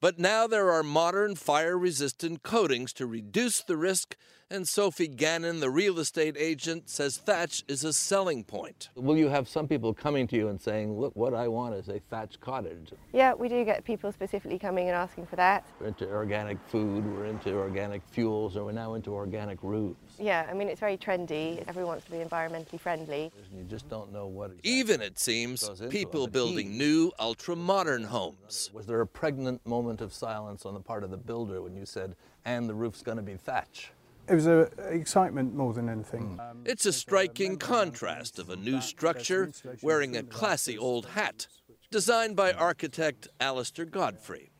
But 0.00 0.18
now 0.18 0.46
there 0.46 0.70
are 0.70 0.82
modern 0.82 1.34
fire 1.36 1.76
resistant 1.76 2.42
coatings 2.42 2.94
to 2.94 3.06
reduce 3.06 3.62
the 3.62 3.76
risk, 3.76 4.16
and 4.50 4.66
Sophie 4.66 5.06
Gannon, 5.06 5.60
the 5.60 5.70
real 5.70 5.98
estate 6.00 6.36
agent, 6.36 6.90
says 6.90 7.16
thatch 7.18 7.62
is 7.68 7.84
a 7.84 7.92
selling 7.92 8.42
point. 8.42 8.88
Will 8.96 9.16
you 9.16 9.28
have 9.28 9.48
some 9.48 9.68
people 9.68 9.94
coming 9.94 10.26
to 10.28 10.36
you 10.36 10.48
and 10.48 10.60
saying, 10.60 10.98
look, 10.98 11.14
what 11.14 11.34
I 11.34 11.46
want 11.46 11.74
is 11.76 11.88
a 11.88 12.00
thatched 12.10 12.40
cottage? 12.40 12.92
yeah, 13.12 13.32
we 13.32 13.48
do 13.48 13.64
get 13.64 13.84
people 13.84 14.10
specifically 14.12 14.58
coming 14.58 14.88
and 14.88 14.96
asking 14.96 15.26
for 15.26 15.36
that. 15.36 15.64
We're 15.80 15.88
into 15.88 16.08
organic 16.08 16.58
food, 16.66 17.06
we're 17.06 17.26
into 17.26 17.54
organic 17.54 18.02
fuels, 18.10 18.56
and 18.56 18.64
we're 18.64 18.72
now 18.72 18.94
into 18.94 19.14
organic 19.14 19.62
roofs. 19.62 19.98
Yeah, 20.18 20.46
I 20.50 20.54
mean, 20.54 20.68
it's 20.68 20.80
very 20.80 20.96
trendy. 20.96 21.62
Everyone 21.68 21.92
wants 21.92 22.04
to 22.06 22.10
be 22.10 22.18
environmentally 22.18 22.80
friendly. 22.80 23.30
You 23.56 23.64
just 23.64 23.88
don't 23.88 24.12
know 24.12 24.26
what 24.26 24.50
it 24.50 24.58
Even, 24.64 25.00
it 25.00 25.18
seems, 25.18 25.68
people 25.90 26.24
it. 26.24 26.32
building 26.32 26.76
new, 26.76 27.12
ultra 27.18 27.54
modern 27.54 28.04
homes. 28.04 28.70
Was 28.72 28.86
there 28.86 29.00
a 29.00 29.06
pregnant 29.06 29.64
moment 29.66 30.00
of 30.00 30.12
silence 30.12 30.66
on 30.66 30.74
the 30.74 30.80
part 30.80 31.04
of 31.04 31.10
the 31.10 31.16
builder 31.16 31.62
when 31.62 31.76
you 31.76 31.86
said, 31.86 32.16
and 32.44 32.68
the 32.68 32.74
roof's 32.74 33.02
going 33.02 33.16
to 33.16 33.22
be 33.22 33.34
thatch? 33.34 33.92
It 34.30 34.34
was 34.34 34.46
a 34.46 34.70
excitement 34.90 35.56
more 35.56 35.72
than 35.72 35.88
anything. 35.88 36.38
It's 36.64 36.86
a 36.86 36.92
striking 36.92 37.56
contrast 37.56 38.38
of 38.38 38.48
a 38.48 38.54
new 38.54 38.80
structure 38.80 39.50
wearing 39.82 40.16
a 40.16 40.22
classy 40.22 40.78
old 40.78 41.06
hat, 41.06 41.48
designed 41.90 42.36
by 42.36 42.52
architect 42.52 43.26
Alistair 43.40 43.86
Godfrey. 43.86 44.52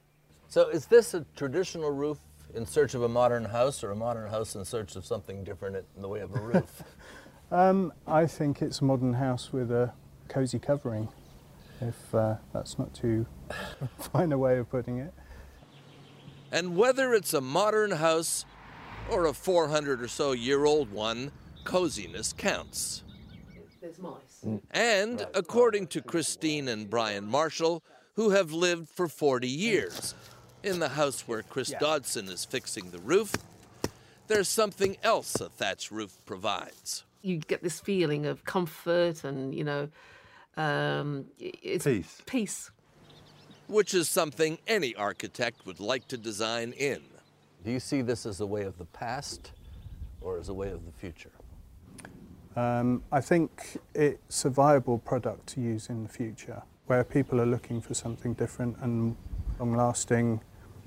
So 0.49 0.69
is 0.69 0.87
this 0.87 1.15
a 1.15 1.25
traditional 1.37 1.93
roof 1.93 2.19
in 2.53 2.67
search 2.67 2.95
of 2.95 3.03
a 3.05 3.09
modern 3.09 3.45
house 3.45 3.85
or 3.85 3.93
a 3.93 3.97
modern 3.97 4.29
house 4.29 4.57
in 4.57 4.65
search 4.65 4.97
of 4.97 5.07
something 5.07 5.45
different 5.45 5.77
in 5.95 6.03
the 6.03 6.09
way 6.09 6.19
of 6.19 6.35
a 6.35 6.41
roof? 6.53 6.83
Um, 7.53 7.93
I 8.09 8.27
think 8.27 8.63
it's 8.63 8.81
a 8.81 8.85
modern 8.85 9.15
house 9.15 9.53
with 9.53 9.71
a 9.71 9.93
cosy 10.29 10.59
covering, 10.59 11.09
if 11.81 12.13
uh, 12.13 12.35
that's 12.53 12.77
not 12.77 12.93
too 12.93 13.25
fine 14.01 14.33
a 14.33 14.39
way 14.39 14.59
of 14.59 14.69
putting 14.69 14.99
it. 14.99 15.15
And 16.51 16.77
whether 16.77 17.15
it's 17.15 17.33
a 17.33 17.41
modern 17.41 17.93
house 17.93 18.45
or 19.11 19.27
a 19.27 19.33
400 19.33 20.01
or 20.01 20.09
so 20.09 20.33
year 20.33 20.65
old 20.65 20.91
one, 20.93 21.33
coziness 21.65 22.33
counts. 22.33 23.03
There's 23.81 23.99
mice. 23.99 24.45
And 24.71 25.27
according 25.35 25.89
to 25.89 26.03
Christine 26.03 26.69
and 26.69 26.89
Brian 26.89 27.27
Marshall, 27.27 27.83
who 28.15 28.31
have 28.31 28.53
lived 28.53 28.89
for 28.89 29.09
40 29.09 29.49
years 29.49 30.15
in 30.63 30.79
the 30.79 30.91
house 30.91 31.23
where 31.27 31.43
Chris 31.43 31.73
Dodson 31.81 32.29
is 32.29 32.45
fixing 32.45 32.91
the 32.91 32.99
roof, 32.99 33.35
there's 34.27 34.49
something 34.49 34.97
else 35.03 35.41
a 35.41 35.49
thatch 35.49 35.91
roof 35.91 36.19
provides. 36.27 37.05
You 37.23 37.39
get 37.39 37.63
this 37.63 37.81
feeling 37.81 38.27
of 38.27 38.45
comfort 38.45 39.25
and, 39.25 39.55
you 39.55 39.65
know, 39.65 39.89
um, 40.57 41.27
it's 41.39 41.85
Peace. 41.85 42.23
Peace. 42.27 42.71
Which 43.67 43.95
is 43.95 44.09
something 44.09 44.59
any 44.67 44.95
architect 44.95 45.65
would 45.65 45.81
like 45.81 46.09
to 46.09 46.19
design 46.19 46.73
in. 46.73 47.03
Do 47.65 47.71
you 47.71 47.81
see 47.81 48.01
this 48.01 48.25
as 48.25 48.41
a 48.41 48.47
way 48.47 48.63
of 48.63 48.79
the 48.79 48.87
past 48.87 49.53
or 50.21 50.39
as 50.39 50.49
a 50.49 50.55
way 50.55 50.71
of 50.71 50.87
the 50.87 50.93
future? 50.93 51.33
Um, 52.57 53.03
I 53.13 53.21
think 53.21 53.79
it's 53.95 54.45
a 54.45 54.51
viable 54.51 54.99
product 54.99 55.47
to 55.49 55.61
use 55.61 55.89
in 55.89 56.03
the 56.03 56.09
future, 56.09 56.63
where 56.87 57.05
people 57.05 57.41
are 57.41 57.47
looking 57.47 57.81
for 57.81 57.95
something 57.95 58.35
different 58.35 58.77
and 58.81 59.17
long-lasting, 59.59 60.41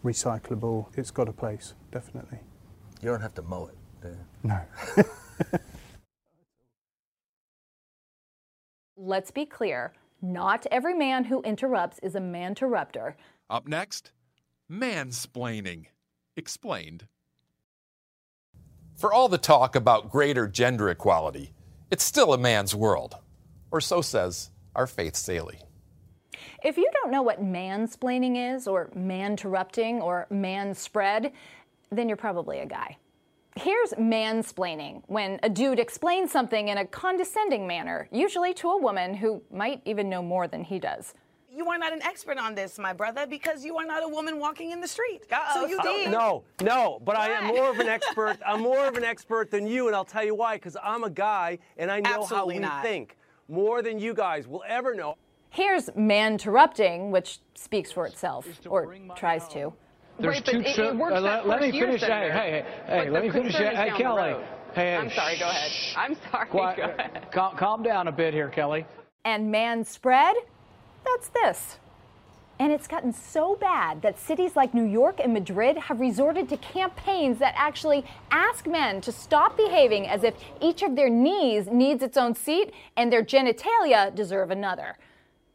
recyclable. 0.04 0.88
It's 0.98 1.12
got 1.12 1.30
a 1.30 1.32
place, 1.32 1.74
definitely. 1.92 2.40
You 3.02 3.10
don't 3.10 3.22
have 3.22 3.36
to 3.36 3.44
mow 3.44 3.68
it. 3.68 3.76
do 4.02 4.10
you? 4.10 4.18
No. 4.44 4.60
Let's 8.98 9.32
be 9.32 9.46
clear 9.46 9.94
not 10.22 10.66
every 10.72 10.94
man 10.94 11.26
who 11.26 11.42
interrupts 11.42 12.00
is 12.00 12.16
a 12.16 12.20
man 12.20 12.52
interrupter. 12.52 13.16
Up 13.50 13.68
next, 13.68 14.12
mansplaining. 14.72 15.88
Explained. 16.36 17.08
For 18.96 19.14
all 19.14 19.30
the 19.30 19.38
talk 19.38 19.76
about 19.76 20.10
greater 20.10 20.48
gender 20.48 20.90
equality, 20.90 21.54
it's 21.92 22.04
still 22.04 22.34
a 22.34 22.38
man's 22.38 22.74
world. 22.74 23.18
Or 23.70 23.80
so 23.80 24.02
says 24.02 24.50
our 24.76 24.88
Faith 24.88 25.16
Salie. 25.16 25.60
If 26.64 26.78
you 26.78 26.90
don't 26.94 27.12
know 27.12 27.22
what 27.22 27.44
mansplaining 27.44 28.56
is, 28.56 28.68
or 28.68 28.90
man 28.96 29.34
interrupting, 29.34 30.02
or 30.02 30.26
man 30.30 30.74
spread, 30.74 31.34
then 31.92 32.08
you're 32.08 32.18
probably 32.18 32.60
a 32.60 32.66
guy. 32.66 32.98
Here's 33.56 33.92
mansplaining 33.92 35.04
when 35.06 35.40
a 35.44 35.50
dude 35.50 35.80
explains 35.80 36.32
something 36.32 36.70
in 36.70 36.80
a 36.80 36.86
condescending 36.86 37.68
manner, 37.68 38.08
usually 38.12 38.54
to 38.56 38.70
a 38.72 38.82
woman 38.82 39.14
who 39.14 39.44
might 39.52 39.82
even 39.86 40.10
know 40.10 40.24
more 40.24 40.48
than 40.48 40.64
he 40.64 40.80
does. 40.80 41.14
You 41.56 41.68
are 41.70 41.78
not 41.78 41.94
an 41.94 42.02
expert 42.02 42.38
on 42.40 42.56
this, 42.56 42.80
my 42.80 42.94
brother, 42.94 43.28
because 43.28 43.64
you 43.64 43.78
are 43.78 43.86
not 43.86 44.04
a 44.04 44.08
woman 44.08 44.40
walking 44.40 44.72
in 44.72 44.82
the 44.82 44.88
street. 44.88 45.22
so 45.54 45.68
you 45.68 45.78
don't. 45.84 46.10
No, 46.10 46.44
no, 46.64 47.00
but 47.06 47.16
I 47.16 47.30
am 47.30 47.46
more 47.46 47.70
of 47.70 47.80
an 47.80 47.88
expert. 47.98 48.38
I'm 48.46 48.62
more 48.62 48.88
of 48.88 48.96
an 48.98 49.04
expert 49.04 49.52
than 49.52 49.68
you, 49.68 49.86
and 49.88 49.96
I'll 49.96 50.04
tell 50.06 50.24
you 50.24 50.34
why. 50.34 50.56
Because 50.56 50.76
I'm 50.82 51.04
a 51.04 51.10
guy, 51.12 51.60
and 51.78 51.92
I 51.92 52.00
know 52.00 52.22
Absolutely 52.22 52.56
how 52.56 52.60
we 52.60 52.60
not. 52.60 52.82
think 52.84 53.18
more 53.48 53.84
than 53.84 54.00
you 54.00 54.16
guys 54.16 54.48
will 54.48 54.64
ever 54.68 54.96
know. 54.96 55.16
Here's 55.52 55.96
man 55.96 56.34
interrupting, 56.34 57.12
which 57.12 57.38
speaks 57.54 57.92
for 57.92 58.08
itself, 58.08 58.48
or 58.68 58.96
tries 59.16 59.48
to. 59.50 59.72
There's 60.20 60.36
Right, 60.38 60.46
but 60.46 60.52
two. 60.52 60.60
it- 60.62 60.80
it 60.80 60.96
works 60.96 61.14
uh, 61.16 61.22
that 61.22 61.48
let, 61.48 61.62
let 61.62 61.72
me 61.72 61.80
finish. 61.80 62.02
Hey, 62.02 62.08
Senator. 62.08 62.32
hey, 62.34 62.66
hey, 62.88 63.04
hey, 63.04 63.10
let 63.12 63.24
me 63.24 63.30
finish. 63.30 63.54
Hey, 63.56 63.76
hey, 63.76 63.92
Kelly. 63.96 64.34
Hey, 64.74 64.92
hey, 64.92 64.96
I'm 64.96 65.12
sorry, 65.12 65.38
go 65.38 65.50
ahead. 65.50 65.72
I'm 65.96 66.16
sorry, 66.32 66.48
Quiet- 66.48 66.78
go 66.78 66.84
ahead. 66.84 67.28
Calm, 67.32 67.56
calm 67.58 67.84
down 67.84 68.08
a 68.08 68.12
bit 68.12 68.34
here, 68.34 68.50
Kelly. 68.50 68.86
And 69.26 69.52
man 69.52 69.84
spread? 69.84 70.36
That's 71.06 71.30
this. 71.30 71.78
And 72.60 72.72
it's 72.72 72.88
gotten 72.88 73.12
so 73.12 73.56
bad 73.56 74.02
that 74.04 74.20
cities 74.20 74.56
like 74.56 74.74
New 74.74 74.86
York 74.86 75.20
and 75.20 75.34
Madrid 75.34 75.76
have 75.76 76.00
resorted 76.00 76.48
to 76.50 76.58
campaigns 76.58 77.40
that 77.40 77.56
actually 77.58 78.06
ask 78.32 78.68
men 78.68 79.02
to 79.02 79.12
stop 79.12 79.58
behaving 79.58 80.08
as 80.08 80.24
if 80.24 80.36
each 80.62 80.84
of 80.84 80.96
their 80.96 81.10
knees 81.10 81.68
needs 81.68 82.04
its 82.04 82.16
own 82.16 82.36
seat 82.36 82.72
and 82.96 83.12
their 83.12 83.24
genitalia 83.24 84.14
deserve 84.14 84.52
another. 84.52 84.98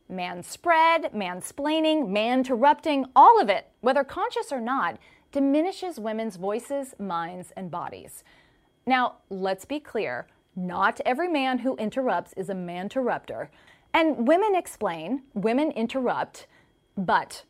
Man 0.09 0.43
spread, 0.43 1.13
mansplaining, 1.13 2.09
man 2.09 2.41
interrupting, 2.41 3.07
all 3.15 3.41
of 3.41 3.49
it, 3.49 3.69
whether 3.81 4.05
conscious 4.05 4.51
or 4.51 4.61
not, 4.61 4.99
diminishes 5.33 6.01
women's 6.01 6.37
voices, 6.37 6.95
minds, 6.99 7.53
and 7.57 7.71
bodies. 7.71 8.25
Now, 8.87 9.17
let's 9.29 9.65
be 9.65 9.81
clear 9.81 10.27
not 10.57 11.01
every 11.07 11.29
man 11.29 11.59
who 11.59 11.77
interrupts 11.77 12.33
is 12.33 12.49
a 12.49 12.55
man 12.55 12.87
interrupter. 12.87 13.51
And 13.95 14.28
women 14.28 14.55
explain, 14.55 15.22
women 15.34 15.70
interrupt, 15.72 16.47
but 16.97 17.45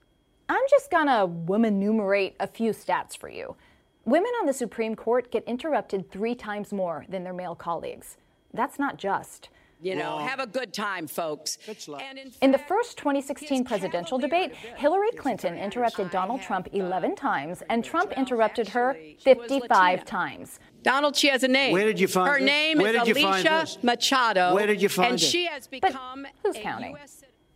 I'm 0.48 0.62
just 0.70 0.90
gonna 0.90 1.26
woman 1.26 1.80
numerate 1.80 2.34
a 2.40 2.46
few 2.46 2.72
stats 2.72 3.16
for 3.16 3.28
you. 3.28 3.56
Women 4.04 4.30
on 4.40 4.46
the 4.46 4.54
Supreme 4.54 4.96
Court 4.96 5.30
get 5.30 5.44
interrupted 5.44 6.10
three 6.10 6.34
times 6.34 6.72
more 6.72 7.04
than 7.08 7.24
their 7.24 7.34
male 7.34 7.54
colleagues. 7.54 8.16
That's 8.54 8.78
not 8.78 8.96
just. 8.96 9.50
You 9.80 9.94
know, 9.94 10.18
have 10.18 10.40
a 10.40 10.46
good 10.46 10.72
time, 10.72 11.06
folks. 11.06 11.56
And 12.00 12.18
in 12.18 12.32
In 12.40 12.50
the 12.50 12.58
first 12.58 12.96
2016 12.98 13.64
presidential 13.64 14.18
debate, 14.18 14.52
Hillary 14.54 15.12
Clinton 15.12 15.56
interrupted 15.56 16.10
Donald 16.10 16.42
Trump 16.42 16.66
uh, 16.66 16.76
11 16.76 17.14
times, 17.14 17.62
and 17.68 17.84
Trump 17.84 18.12
interrupted 18.12 18.68
her 18.68 18.96
55 19.20 20.04
times. 20.04 20.58
Donald, 20.88 21.14
she 21.14 21.28
has 21.28 21.42
a 21.42 21.48
name. 21.48 21.74
Where 21.74 21.84
did 21.84 22.00
you 22.00 22.08
find 22.08 22.30
Her 22.30 22.38
this? 22.38 22.46
name 22.46 22.78
Where 22.78 22.94
is 22.94 23.02
did 23.02 23.08
you 23.08 23.14
find 23.22 23.46
Alicia 23.46 23.76
this? 23.76 23.84
Machado. 23.84 24.54
Where 24.54 24.66
did 24.66 24.80
you 24.80 24.88
find 24.88 25.08
her? 25.08 25.12
And 25.12 25.22
it? 25.22 25.26
she 25.26 25.44
has 25.44 25.66
become 25.66 26.26
Who's 26.42 26.56
counting? 26.56 26.96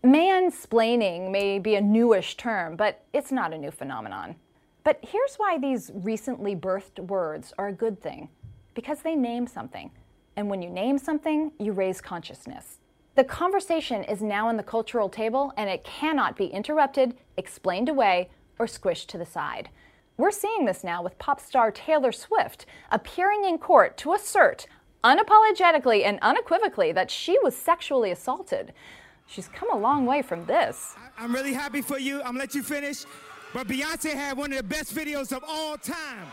Mansplaining 0.04 1.30
may 1.30 1.58
be 1.58 1.76
a 1.76 1.80
newish 1.80 2.36
term, 2.36 2.76
but 2.76 3.06
it's 3.14 3.32
not 3.32 3.54
a 3.54 3.56
new 3.56 3.70
phenomenon. 3.70 4.36
But 4.84 4.98
here's 5.00 5.36
why 5.36 5.56
these 5.56 5.90
recently 5.94 6.54
birthed 6.54 7.00
words 7.00 7.54
are 7.56 7.68
a 7.68 7.72
good 7.72 8.02
thing 8.02 8.28
because 8.74 9.00
they 9.00 9.14
name 9.14 9.46
something. 9.46 9.90
And 10.36 10.50
when 10.50 10.60
you 10.60 10.68
name 10.68 10.98
something, 10.98 11.52
you 11.58 11.72
raise 11.72 12.02
consciousness. 12.02 12.80
The 13.14 13.24
conversation 13.24 14.04
is 14.04 14.20
now 14.20 14.46
on 14.48 14.58
the 14.58 14.62
cultural 14.62 15.08
table 15.08 15.54
and 15.56 15.70
it 15.70 15.84
cannot 15.84 16.36
be 16.36 16.48
interrupted, 16.48 17.14
explained 17.38 17.88
away, 17.88 18.28
or 18.58 18.66
squished 18.66 19.06
to 19.06 19.16
the 19.16 19.24
side. 19.24 19.70
We're 20.16 20.30
seeing 20.30 20.66
this 20.66 20.84
now 20.84 21.02
with 21.02 21.18
pop 21.18 21.40
star 21.40 21.70
Taylor 21.70 22.12
Swift 22.12 22.66
appearing 22.90 23.44
in 23.44 23.58
court 23.58 23.96
to 23.98 24.12
assert 24.12 24.66
unapologetically 25.02 26.04
and 26.04 26.18
unequivocally 26.20 26.92
that 26.92 27.10
she 27.10 27.38
was 27.42 27.56
sexually 27.56 28.10
assaulted. 28.10 28.72
She's 29.26 29.48
come 29.48 29.70
a 29.72 29.78
long 29.78 30.04
way 30.04 30.20
from 30.20 30.44
this. 30.44 30.94
I'm 31.18 31.34
really 31.34 31.54
happy 31.54 31.80
for 31.80 31.98
you. 31.98 32.18
I'm 32.20 32.26
gonna 32.26 32.40
let 32.40 32.54
you 32.54 32.62
finish. 32.62 33.04
but 33.54 33.66
Beyonce 33.66 34.12
had 34.12 34.36
one 34.36 34.52
of 34.52 34.58
the 34.58 34.64
best 34.64 34.94
videos 34.94 35.34
of 35.34 35.42
all 35.46 35.78
time. 35.78 36.26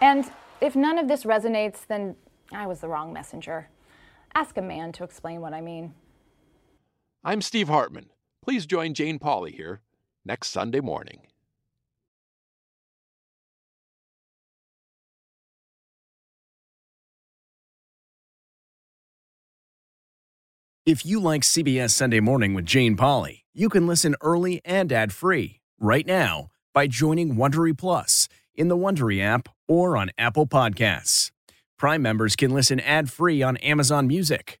And 0.00 0.30
if 0.60 0.76
none 0.76 0.98
of 0.98 1.08
this 1.08 1.24
resonates, 1.24 1.86
then 1.86 2.14
I 2.52 2.66
was 2.66 2.80
the 2.80 2.88
wrong 2.88 3.12
messenger. 3.12 3.68
Ask 4.34 4.56
a 4.56 4.62
man 4.62 4.92
to 4.92 5.04
explain 5.04 5.40
what 5.40 5.52
I 5.52 5.60
mean. 5.60 5.94
I'm 7.24 7.40
Steve 7.40 7.68
Hartman. 7.68 8.10
Please 8.42 8.66
join 8.66 8.94
Jane 8.94 9.18
Pauley 9.18 9.54
here 9.54 9.80
next 10.24 10.48
Sunday 10.48 10.80
morning. 10.80 11.20
If 20.86 21.06
you 21.06 21.18
like 21.18 21.42
CBS 21.42 21.92
Sunday 21.92 22.20
Morning 22.20 22.52
with 22.52 22.66
Jane 22.66 22.94
Pauley, 22.94 23.44
you 23.54 23.70
can 23.70 23.86
listen 23.86 24.14
early 24.20 24.60
and 24.66 24.92
ad-free 24.92 25.60
right 25.80 26.06
now 26.06 26.48
by 26.74 26.88
joining 26.88 27.36
Wondery 27.36 27.76
Plus 27.76 28.28
in 28.54 28.68
the 28.68 28.76
Wondery 28.76 29.22
app 29.22 29.48
or 29.66 29.96
on 29.96 30.10
Apple 30.18 30.46
Podcasts. 30.46 31.30
Prime 31.78 32.02
members 32.02 32.36
can 32.36 32.50
listen 32.50 32.80
ad-free 32.80 33.42
on 33.42 33.56
Amazon 33.58 34.06
Music. 34.06 34.60